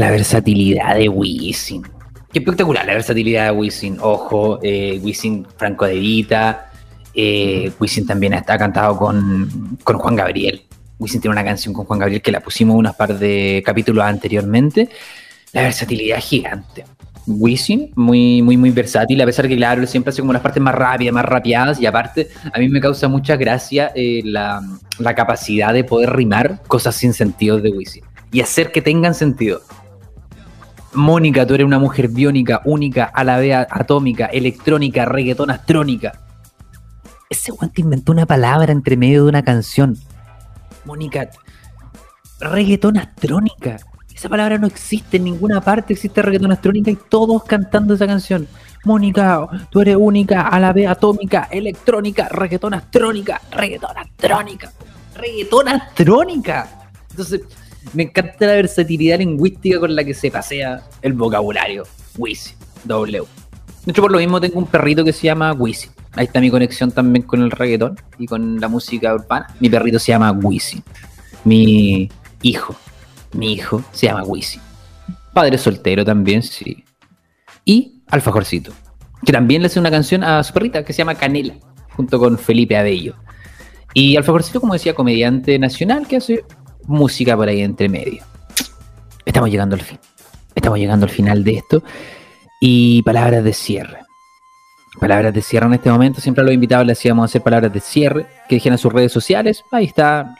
La 0.00 0.10
versatilidad 0.10 0.96
de 0.96 1.10
Wisin. 1.10 1.82
Qué 2.32 2.38
espectacular 2.38 2.86
la 2.86 2.94
versatilidad 2.94 3.46
de 3.46 3.50
Wisin. 3.50 3.98
Ojo, 4.00 4.58
eh, 4.62 4.98
Wisin 5.02 5.46
Franco 5.58 5.84
de 5.84 5.96
Vita. 5.96 6.70
Eh, 7.12 7.70
Wisin 7.78 8.06
también 8.06 8.32
está 8.32 8.56
cantado 8.56 8.96
con, 8.96 9.76
con 9.84 9.98
Juan 9.98 10.16
Gabriel. 10.16 10.62
Wisin 10.98 11.20
tiene 11.20 11.32
una 11.32 11.44
canción 11.44 11.74
con 11.74 11.84
Juan 11.84 11.98
Gabriel 11.98 12.22
que 12.22 12.32
la 12.32 12.40
pusimos 12.40 12.76
unas 12.76 12.94
par 12.94 13.18
de 13.18 13.62
capítulos 13.64 14.02
anteriormente. 14.02 14.88
La 15.52 15.62
versatilidad 15.62 16.18
gigante. 16.20 16.84
Wisin, 17.26 17.92
muy, 17.94 18.40
muy, 18.40 18.56
muy 18.56 18.70
versátil, 18.70 19.20
a 19.20 19.26
pesar 19.26 19.46
que, 19.46 19.56
claro, 19.56 19.86
siempre 19.86 20.10
hace 20.10 20.22
como 20.22 20.32
las 20.32 20.40
partes 20.40 20.62
más 20.62 20.74
rápidas, 20.74 21.12
más 21.12 21.24
rapeadas, 21.26 21.78
y 21.78 21.84
aparte, 21.84 22.28
a 22.52 22.58
mí 22.58 22.68
me 22.70 22.80
causa 22.80 23.06
mucha 23.06 23.36
gracia 23.36 23.92
eh, 23.94 24.22
la, 24.24 24.62
la 24.98 25.14
capacidad 25.14 25.74
de 25.74 25.84
poder 25.84 26.10
rimar 26.16 26.62
cosas 26.66 26.96
sin 26.96 27.12
sentido 27.12 27.60
de 27.60 27.70
Wisin 27.70 28.02
y 28.32 28.40
hacer 28.40 28.72
que 28.72 28.80
tengan 28.80 29.14
sentido. 29.14 29.60
Mónica, 30.92 31.46
tú 31.46 31.54
eres 31.54 31.66
una 31.66 31.78
mujer 31.78 32.08
biónica, 32.08 32.62
única, 32.64 33.04
a 33.04 33.22
la 33.22 33.38
vez 33.38 33.54
atómica, 33.70 34.26
electrónica, 34.26 35.04
reggaetón 35.04 35.50
astrónica. 35.50 36.20
Ese 37.28 37.52
weón 37.52 37.72
te 37.72 37.82
inventó 37.82 38.10
una 38.10 38.26
palabra 38.26 38.72
entre 38.72 38.96
medio 38.96 39.22
de 39.22 39.28
una 39.28 39.42
canción. 39.42 39.96
Mónica, 40.84 41.30
reggaetón 42.40 42.96
astrónica. 42.96 43.76
Esa 44.12 44.28
palabra 44.28 44.58
no 44.58 44.66
existe 44.66 45.18
en 45.18 45.24
ninguna 45.24 45.60
parte, 45.60 45.92
existe 45.92 46.22
reggaetón 46.22 46.50
astrónica 46.52 46.90
y 46.90 46.98
todos 47.08 47.44
cantando 47.44 47.94
esa 47.94 48.08
canción. 48.08 48.48
Mónica, 48.84 49.46
tú 49.70 49.80
eres 49.80 49.96
única, 49.96 50.48
a 50.48 50.58
la 50.58 50.72
vez 50.72 50.88
atómica, 50.88 51.48
electrónica, 51.52 52.28
reggaetón 52.28 52.74
astrónica, 52.74 53.40
reggaetón 53.52 53.96
astrónica, 53.96 54.72
reggaetón 55.14 55.68
astrónica. 55.68 56.68
Entonces, 57.10 57.42
me 57.92 58.04
encanta 58.04 58.46
la 58.46 58.54
versatilidad 58.54 59.18
lingüística 59.18 59.80
con 59.80 59.94
la 59.94 60.04
que 60.04 60.14
se 60.14 60.30
pasea 60.30 60.82
el 61.02 61.12
vocabulario. 61.12 61.84
Wisin, 62.16 62.56
W. 62.84 63.24
De 63.84 63.92
hecho, 63.92 64.02
por 64.02 64.12
lo 64.12 64.18
mismo 64.18 64.40
tengo 64.40 64.58
un 64.58 64.66
perrito 64.66 65.04
que 65.04 65.12
se 65.12 65.26
llama 65.26 65.52
Wisin. 65.52 65.90
Ahí 66.12 66.26
está 66.26 66.40
mi 66.40 66.50
conexión 66.50 66.90
también 66.90 67.24
con 67.24 67.40
el 67.40 67.50
reggaetón 67.50 67.96
y 68.18 68.26
con 68.26 68.60
la 68.60 68.68
música 68.68 69.14
urbana. 69.14 69.46
Mi 69.60 69.70
perrito 69.70 69.98
se 69.98 70.12
llama 70.12 70.32
Wisin. 70.32 70.82
Mi 71.44 72.10
hijo, 72.42 72.76
mi 73.32 73.54
hijo 73.54 73.82
se 73.92 74.06
llama 74.06 74.24
Wisin. 74.24 74.60
Padre 75.32 75.56
soltero 75.56 76.04
también, 76.04 76.42
sí. 76.42 76.84
Y 77.64 78.02
Alfajorcito, 78.08 78.72
que 79.24 79.32
también 79.32 79.62
le 79.62 79.66
hace 79.66 79.78
una 79.78 79.90
canción 79.90 80.24
a 80.24 80.42
su 80.42 80.52
perrita 80.52 80.84
que 80.84 80.92
se 80.92 80.98
llama 80.98 81.14
Canela, 81.14 81.54
junto 81.96 82.18
con 82.18 82.36
Felipe 82.38 82.76
Abello. 82.76 83.14
Y 83.94 84.16
Alfajorcito, 84.16 84.60
como 84.60 84.72
decía, 84.72 84.94
comediante 84.94 85.58
nacional 85.58 86.06
que 86.06 86.16
hace 86.16 86.44
música 86.86 87.36
por 87.36 87.48
ahí 87.48 87.60
entre 87.60 87.88
medio. 87.88 88.22
Estamos 89.24 89.50
llegando 89.50 89.76
al 89.76 89.82
fin. 89.82 89.98
Estamos 90.54 90.78
llegando 90.78 91.06
al 91.06 91.10
final 91.12 91.44
de 91.44 91.52
esto. 91.54 91.82
Y 92.60 93.02
palabras 93.02 93.44
de 93.44 93.52
cierre. 93.52 93.98
Palabras 94.98 95.32
de 95.32 95.42
cierre 95.42 95.66
en 95.66 95.74
este 95.74 95.90
momento. 95.90 96.20
Siempre 96.20 96.42
a 96.42 96.44
los 96.44 96.54
invitados 96.54 96.86
les 96.86 96.98
hacíamos 96.98 97.30
hacer 97.30 97.42
palabras 97.42 97.72
de 97.72 97.80
cierre. 97.80 98.26
Que 98.48 98.56
dijeran 98.56 98.78
sus 98.78 98.92
redes 98.92 99.12
sociales. 99.12 99.62
Ahí 99.70 99.86
está. 99.86 100.34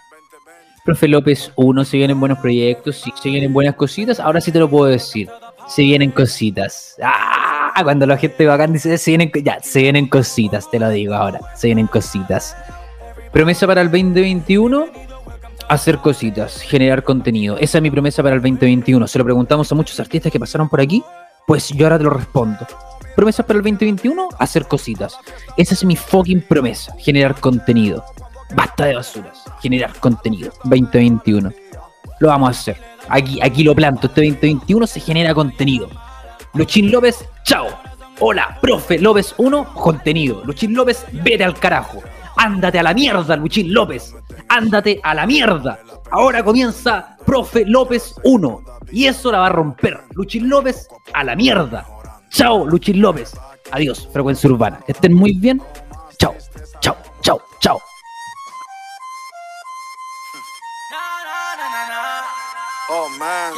Profe 0.84 1.08
López 1.08 1.52
1, 1.56 1.84
se 1.84 1.98
vienen 1.98 2.18
buenos 2.18 2.38
proyectos, 2.38 3.04
se 3.22 3.28
vienen 3.28 3.52
buenas 3.52 3.74
cositas. 3.74 4.18
Ahora 4.18 4.40
sí 4.40 4.50
te 4.50 4.58
lo 4.58 4.68
puedo 4.68 4.86
decir. 4.86 5.28
Se 5.68 5.82
vienen 5.82 6.10
cositas. 6.10 6.96
¡Ah! 7.02 7.80
Cuando 7.82 8.06
la 8.06 8.16
gente 8.16 8.46
bacán 8.46 8.72
dice, 8.72 8.98
se 8.98 9.10
vienen, 9.12 9.30
ya, 9.44 9.58
se 9.62 9.82
vienen 9.82 10.08
cositas, 10.08 10.70
te 10.70 10.78
lo 10.78 10.88
digo 10.90 11.14
ahora. 11.14 11.40
Se 11.54 11.68
vienen 11.68 11.86
cositas. 11.86 12.56
Promesa 13.32 13.66
para 13.66 13.82
el 13.82 13.90
2021 13.90 14.86
hacer 15.70 15.98
cositas, 15.98 16.60
generar 16.62 17.04
contenido. 17.04 17.56
Esa 17.56 17.78
es 17.78 17.82
mi 17.82 17.92
promesa 17.92 18.24
para 18.24 18.34
el 18.34 18.42
2021. 18.42 19.06
Se 19.06 19.18
lo 19.18 19.24
preguntamos 19.24 19.70
a 19.70 19.74
muchos 19.76 20.00
artistas 20.00 20.32
que 20.32 20.40
pasaron 20.40 20.68
por 20.68 20.80
aquí, 20.80 21.02
pues 21.46 21.68
yo 21.68 21.86
ahora 21.86 21.96
te 21.96 22.04
lo 22.04 22.10
respondo. 22.10 22.66
Promesas 23.14 23.46
para 23.46 23.58
el 23.58 23.62
2021, 23.62 24.30
hacer 24.38 24.66
cositas. 24.66 25.16
Esa 25.56 25.74
es 25.74 25.84
mi 25.84 25.94
fucking 25.94 26.42
promesa, 26.42 26.92
generar 26.98 27.38
contenido. 27.38 28.04
Basta 28.56 28.86
de 28.86 28.96
basuras, 28.96 29.44
generar 29.62 29.94
contenido. 30.00 30.52
2021. 30.64 31.52
Lo 32.18 32.28
vamos 32.28 32.48
a 32.48 32.50
hacer. 32.50 32.76
Aquí, 33.08 33.38
aquí 33.40 33.62
lo 33.62 33.72
planto. 33.72 34.08
Este 34.08 34.22
2021 34.22 34.86
se 34.88 34.98
genera 34.98 35.32
contenido. 35.34 35.88
Luchín 36.52 36.90
López, 36.90 37.24
chao. 37.44 37.68
Hola, 38.18 38.58
profe 38.60 38.98
López 38.98 39.34
1, 39.38 39.74
contenido. 39.74 40.42
Luchín 40.44 40.74
López, 40.74 41.06
vete 41.12 41.44
al 41.44 41.56
carajo. 41.56 42.02
Ándate 42.42 42.78
a 42.78 42.82
la 42.82 42.94
mierda, 42.94 43.36
Luchín 43.36 43.74
López. 43.74 44.14
Ándate 44.48 44.98
a 45.02 45.12
la 45.12 45.26
mierda. 45.26 45.78
Ahora 46.10 46.42
comienza 46.42 47.18
Profe 47.26 47.66
López 47.66 48.14
1. 48.24 48.62
Y 48.92 49.04
eso 49.04 49.30
la 49.30 49.40
va 49.40 49.46
a 49.48 49.50
romper. 49.50 50.00
Luchín 50.14 50.48
López 50.48 50.88
a 51.12 51.22
la 51.22 51.36
mierda. 51.36 51.86
Chao, 52.30 52.64
Luchín 52.64 53.02
López. 53.02 53.38
Adiós, 53.72 54.08
frecuencia 54.10 54.48
urbana. 54.48 54.80
Que 54.86 54.92
estén 54.92 55.12
muy 55.12 55.34
bien. 55.34 55.60
Chao, 56.18 56.34
chao, 56.80 56.96
chao, 57.20 57.42
chao. 57.60 57.78
Oh 62.88 63.08
man. 63.18 63.52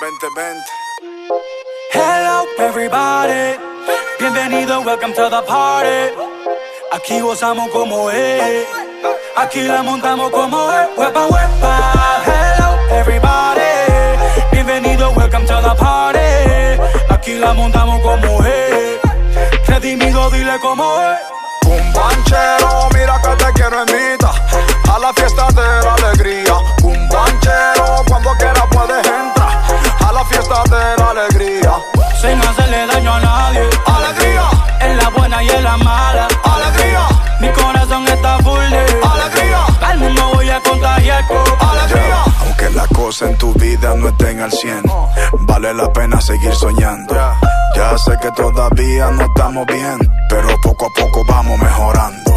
Vente, 0.00 0.26
vente. 0.34 0.70
Hello 1.92 2.44
everybody, 2.58 3.56
bienvenido, 4.24 4.80
welcome 4.80 5.12
to 5.12 5.28
the 5.28 5.42
party. 5.42 6.14
Aquí 6.92 7.20
gozamos 7.20 7.68
como 7.70 8.10
es, 8.10 8.66
aquí 9.36 9.62
la 9.62 9.82
montamos 9.82 10.30
como 10.30 10.72
es. 10.72 10.88
Huepa, 10.96 11.26
huepa. 11.26 12.22
Hello 12.24 12.98
everybody, 13.00 13.60
bienvenido, 14.50 15.10
welcome 15.10 15.46
to 15.46 15.60
the 15.60 15.74
party. 15.76 16.80
Aquí 17.10 17.34
la 17.34 17.52
montamos 17.52 18.00
como 18.00 18.42
es, 18.46 18.98
redimido, 19.66 20.30
dile 20.30 20.58
como 20.60 20.84
es. 21.00 21.18
Un 21.66 21.92
panchero, 21.92 22.88
En 43.20 43.38
tu 43.38 43.54
vida 43.54 43.94
no 43.94 44.08
estén 44.08 44.40
al 44.40 44.50
100, 44.50 44.82
vale 45.42 45.72
la 45.72 45.92
pena 45.92 46.20
seguir 46.20 46.52
soñando. 46.52 47.14
Ya 47.76 47.96
sé 47.96 48.18
que 48.20 48.28
todavía 48.32 49.08
no 49.12 49.26
estamos 49.26 49.66
bien, 49.66 49.98
pero 50.28 50.48
poco 50.60 50.86
a 50.86 51.00
poco 51.00 51.24
vamos 51.28 51.56
mejorando. 51.60 52.32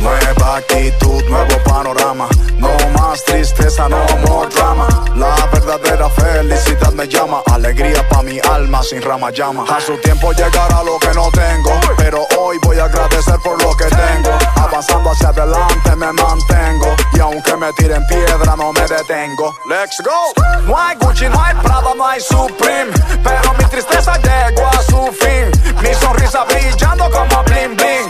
Nueva 0.00 0.56
actitud, 0.56 1.24
nuevo 1.30 1.56
panorama. 1.64 2.28
No 2.58 2.68
más 2.92 3.24
tristeza, 3.24 3.88
no 3.88 4.04
more 4.26 4.48
drama. 4.54 4.86
La 5.16 5.34
verdadera 5.50 6.10
felicidad 6.10 6.92
me 6.92 7.08
llama. 7.08 7.42
Alegría 7.46 8.06
pa' 8.08 8.22
mi 8.22 8.38
alma 8.52 8.82
sin 8.82 9.00
rama 9.00 9.30
llama. 9.30 9.64
A 9.64 9.80
su 9.80 9.96
tiempo 9.96 10.32
llegará 10.32 10.82
lo 10.84 10.98
que 10.98 11.08
no 11.14 11.30
tengo. 11.30 11.70
Pero 11.96 12.26
hoy 12.48 12.58
voy 12.62 12.78
a 12.78 12.84
agradecer 12.84 13.38
por 13.44 13.62
lo 13.62 13.76
que 13.76 13.84
tengo. 13.84 14.30
Avanzando 14.56 15.10
hacia 15.10 15.28
adelante 15.28 15.96
me 15.96 16.12
mantengo. 16.12 16.96
Y 17.12 17.20
aunque 17.20 17.56
me 17.56 17.72
tiren 17.74 18.06
piedra, 18.06 18.56
no 18.56 18.72
me 18.72 18.80
detengo. 18.86 19.54
Let's 19.68 20.00
go. 20.02 20.32
No 20.66 20.78
hay 20.78 20.96
Gucci, 20.96 21.28
no 21.28 21.42
hay 21.42 21.54
Prada, 21.56 21.94
no 21.94 22.06
hay 22.06 22.20
Supreme. 22.20 22.90
Pero 23.22 23.52
mi 23.58 23.64
tristeza 23.64 24.16
llegó 24.18 24.66
a 24.66 24.82
su 24.82 25.12
fin. 25.12 25.50
Mi 25.82 25.94
sonrisa 25.94 26.44
brillando 26.44 27.10
como 27.10 27.42
bling 27.44 27.76
bling. 27.76 28.08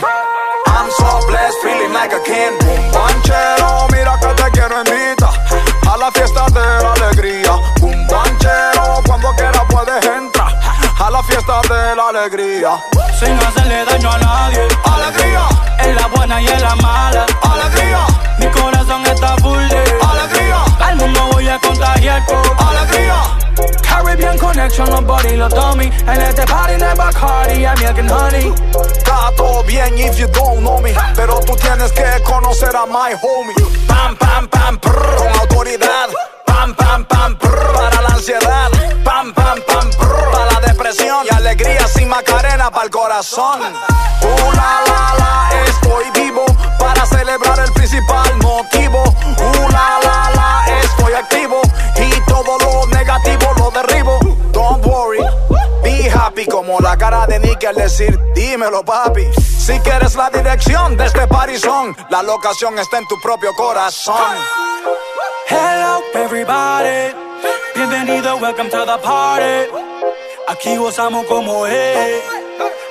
I'm 0.67 0.89
so 0.91 1.27
blessed, 1.27 1.57
feeling 1.61 1.93
like 1.93 2.13
a 2.13 2.23
king. 2.23 2.55
Un 2.61 2.91
banchero, 2.91 3.87
mira 3.91 4.17
que 4.21 4.41
te 4.41 4.51
quiero 4.51 4.79
invita 4.79 5.29
a 5.91 5.97
la 5.97 6.11
fiesta 6.11 6.45
alegría. 12.09 12.71
Sin 13.19 13.37
hacerle 13.37 13.85
daño 13.85 14.11
a 14.11 14.17
nadie. 14.17 14.67
Alegría. 14.83 15.47
En 15.79 15.95
la 15.95 16.07
buena 16.07 16.41
y 16.41 16.47
en 16.47 16.61
la 16.61 16.75
mala. 16.75 17.25
Alegría. 17.41 18.07
Mi 18.39 18.47
corazón 18.47 19.05
está 19.05 19.35
full 19.37 19.67
de 19.67 19.83
alegría. 20.11 20.63
Al 20.79 20.95
mundo 20.97 21.29
voy 21.31 21.47
a 21.47 21.59
contagiar 21.59 22.25
con 22.25 22.67
alegría. 22.67 23.15
Caribbean 23.87 24.37
connection, 24.37 24.89
los 24.89 25.05
body, 25.05 25.35
los 25.35 25.53
dummy. 25.53 25.85
En 25.85 26.21
este 26.21 26.45
party 26.45 26.75
de 26.75 26.93
Bacardi, 26.95 27.63
I'm 27.63 27.77
milk 27.79 27.99
and 27.99 28.11
honey. 28.11 28.53
Está 28.97 29.31
todo 29.35 29.63
bien 29.63 29.97
if 29.97 30.17
you 30.17 30.27
don't 30.27 30.61
know 30.61 30.81
me. 30.81 30.93
Pero 31.15 31.39
tú 31.45 31.55
tienes 31.57 31.91
que 31.91 32.23
conocer 32.23 32.75
a 32.75 32.85
my 32.85 33.13
homie. 33.21 33.55
Pam, 33.87 34.15
pam, 34.15 34.47
pam, 34.47 34.79
prr, 34.79 35.15
con 35.15 35.39
autoridad. 35.41 36.09
Pam, 36.59 36.75
pam, 36.75 37.05
pam, 37.05 37.37
prr, 37.37 37.71
para 37.73 38.01
la 38.01 38.09
ansiedad. 38.09 38.69
Pam, 39.05 39.33
pam, 39.33 39.61
pam, 39.65 39.89
prr, 39.91 40.29
para 40.29 40.51
la 40.51 40.59
depresión. 40.59 41.25
Y 41.25 41.33
alegría 41.33 41.87
sin 41.87 42.09
macarena 42.09 42.69
para 42.69 42.83
el 42.83 42.91
corazón. 42.91 43.61
Uh, 43.61 44.51
la, 44.57 44.81
la, 45.17 45.63
estoy 45.63 46.11
vivo 46.21 46.43
para 46.77 47.05
celebrar 47.05 47.59
el 47.59 47.71
principal 47.71 48.35
motivo. 48.39 49.01
Uh, 49.05 49.71
la, 49.71 49.99
la, 50.03 50.31
la, 50.35 50.79
estoy 50.81 51.13
activo. 51.13 51.61
Y 51.95 52.29
todo 52.29 52.57
lo 52.59 52.85
negativo 52.87 53.53
lo 53.55 53.71
derribo. 53.71 54.19
Don't 54.51 54.85
worry, 54.85 55.23
be 55.81 56.11
happy. 56.11 56.45
Como 56.45 56.77
la 56.81 56.97
cara 56.97 57.25
de 57.25 57.39
Nicky 57.39 57.67
al 57.67 57.75
decir, 57.75 58.19
dímelo, 58.35 58.83
papi. 58.83 59.31
Si 59.33 59.79
quieres 59.79 60.13
la 60.15 60.29
dirección 60.29 60.97
de 60.97 61.05
este 61.05 61.25
parizón, 61.25 61.95
la 62.09 62.21
locación 62.21 62.77
está 62.77 62.97
en 62.97 63.07
tu 63.07 63.17
propio 63.21 63.53
corazón. 63.53 64.35
Hello, 65.49 66.01
everybody. 66.13 67.11
Bienvenido, 67.73 68.37
welcome 68.39 68.69
to 68.69 68.85
the 68.85 68.97
party. 68.99 69.67
Aquí 70.47 70.77
gozamos 70.77 71.25
como 71.25 71.65
es. 71.65 72.21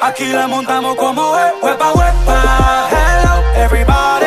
Aquí 0.03 0.27
la 0.33 0.49
montamos 0.49 0.97
como 0.97 1.39
es. 1.39 1.53
Huepa, 1.63 1.93
huepa. 1.93 2.89
Hello, 2.91 3.63
everybody. 3.63 4.27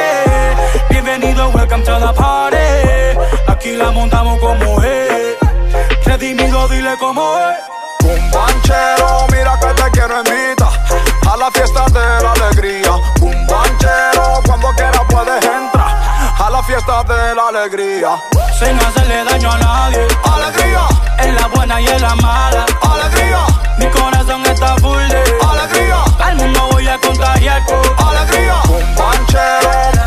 Bienvenido, 0.89 1.49
welcome 1.49 1.83
to 1.83 1.99
the 1.99 2.13
party. 2.13 3.17
Aquí 3.47 3.75
la 3.75 3.91
montamos 3.91 4.39
como 4.39 4.81
es. 4.81 5.35
Redimido, 6.05 6.69
dile 6.69 6.95
como 6.99 7.37
es. 7.37 7.57
Un 8.05 8.31
banchero, 8.31 9.27
mira 9.31 9.59
que 9.59 9.81
te 9.81 9.91
quiero 9.91 10.17
invitar 10.19 10.71
a 11.29 11.37
la 11.37 11.51
fiesta 11.51 11.85
de 11.87 12.23
la 12.23 12.31
alegría. 12.31 12.91
Un 13.19 13.47
banchero, 13.47 14.10
la 16.61 16.67
fiesta 16.67 17.03
de 17.03 17.35
la 17.35 17.47
alegría. 17.47 18.21
Sin 18.59 18.77
hacerle 18.77 19.23
daño 19.23 19.51
a 19.51 19.57
nadie. 19.57 20.07
Alegría. 20.23 20.87
En 21.19 21.35
la 21.35 21.47
buena 21.47 21.81
y 21.81 21.87
en 21.87 22.01
la 22.01 22.15
mala. 22.15 22.65
Alegría. 22.81 23.39
Mi 23.79 23.87
corazón 23.87 24.45
está 24.45 24.75
full 24.77 25.07
de 25.07 25.23
alegría. 25.49 26.03
Al 26.19 26.35
mundo 26.35 26.69
voy 26.71 26.87
a 26.87 26.99
contagiar 26.99 27.63
con 27.65 28.07
alegría. 28.07 28.55
Un 28.69 28.95
banchero. 28.95 30.00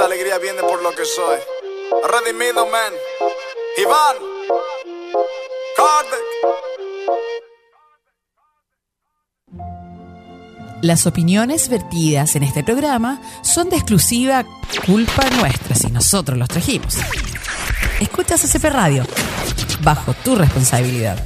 Esta 0.00 0.14
alegría 0.14 0.38
viene 0.38 0.62
por 0.62 0.82
lo 0.82 0.92
que 0.92 1.04
soy. 1.04 1.36
Redimido, 2.08 2.66
man. 2.68 2.90
Iván. 3.76 4.16
Kardec. 5.76 6.24
Las 10.80 11.06
opiniones 11.06 11.68
vertidas 11.68 12.34
en 12.34 12.44
este 12.44 12.64
programa 12.64 13.20
son 13.42 13.68
de 13.68 13.76
exclusiva 13.76 14.46
culpa 14.86 15.28
nuestra 15.38 15.74
si 15.76 15.88
nosotros 15.88 16.38
los 16.38 16.48
trajimos. 16.48 16.96
Escuchas 18.00 18.40
CP 18.40 18.70
Radio, 18.70 19.04
bajo 19.82 20.14
tu 20.24 20.34
responsabilidad. 20.34 21.22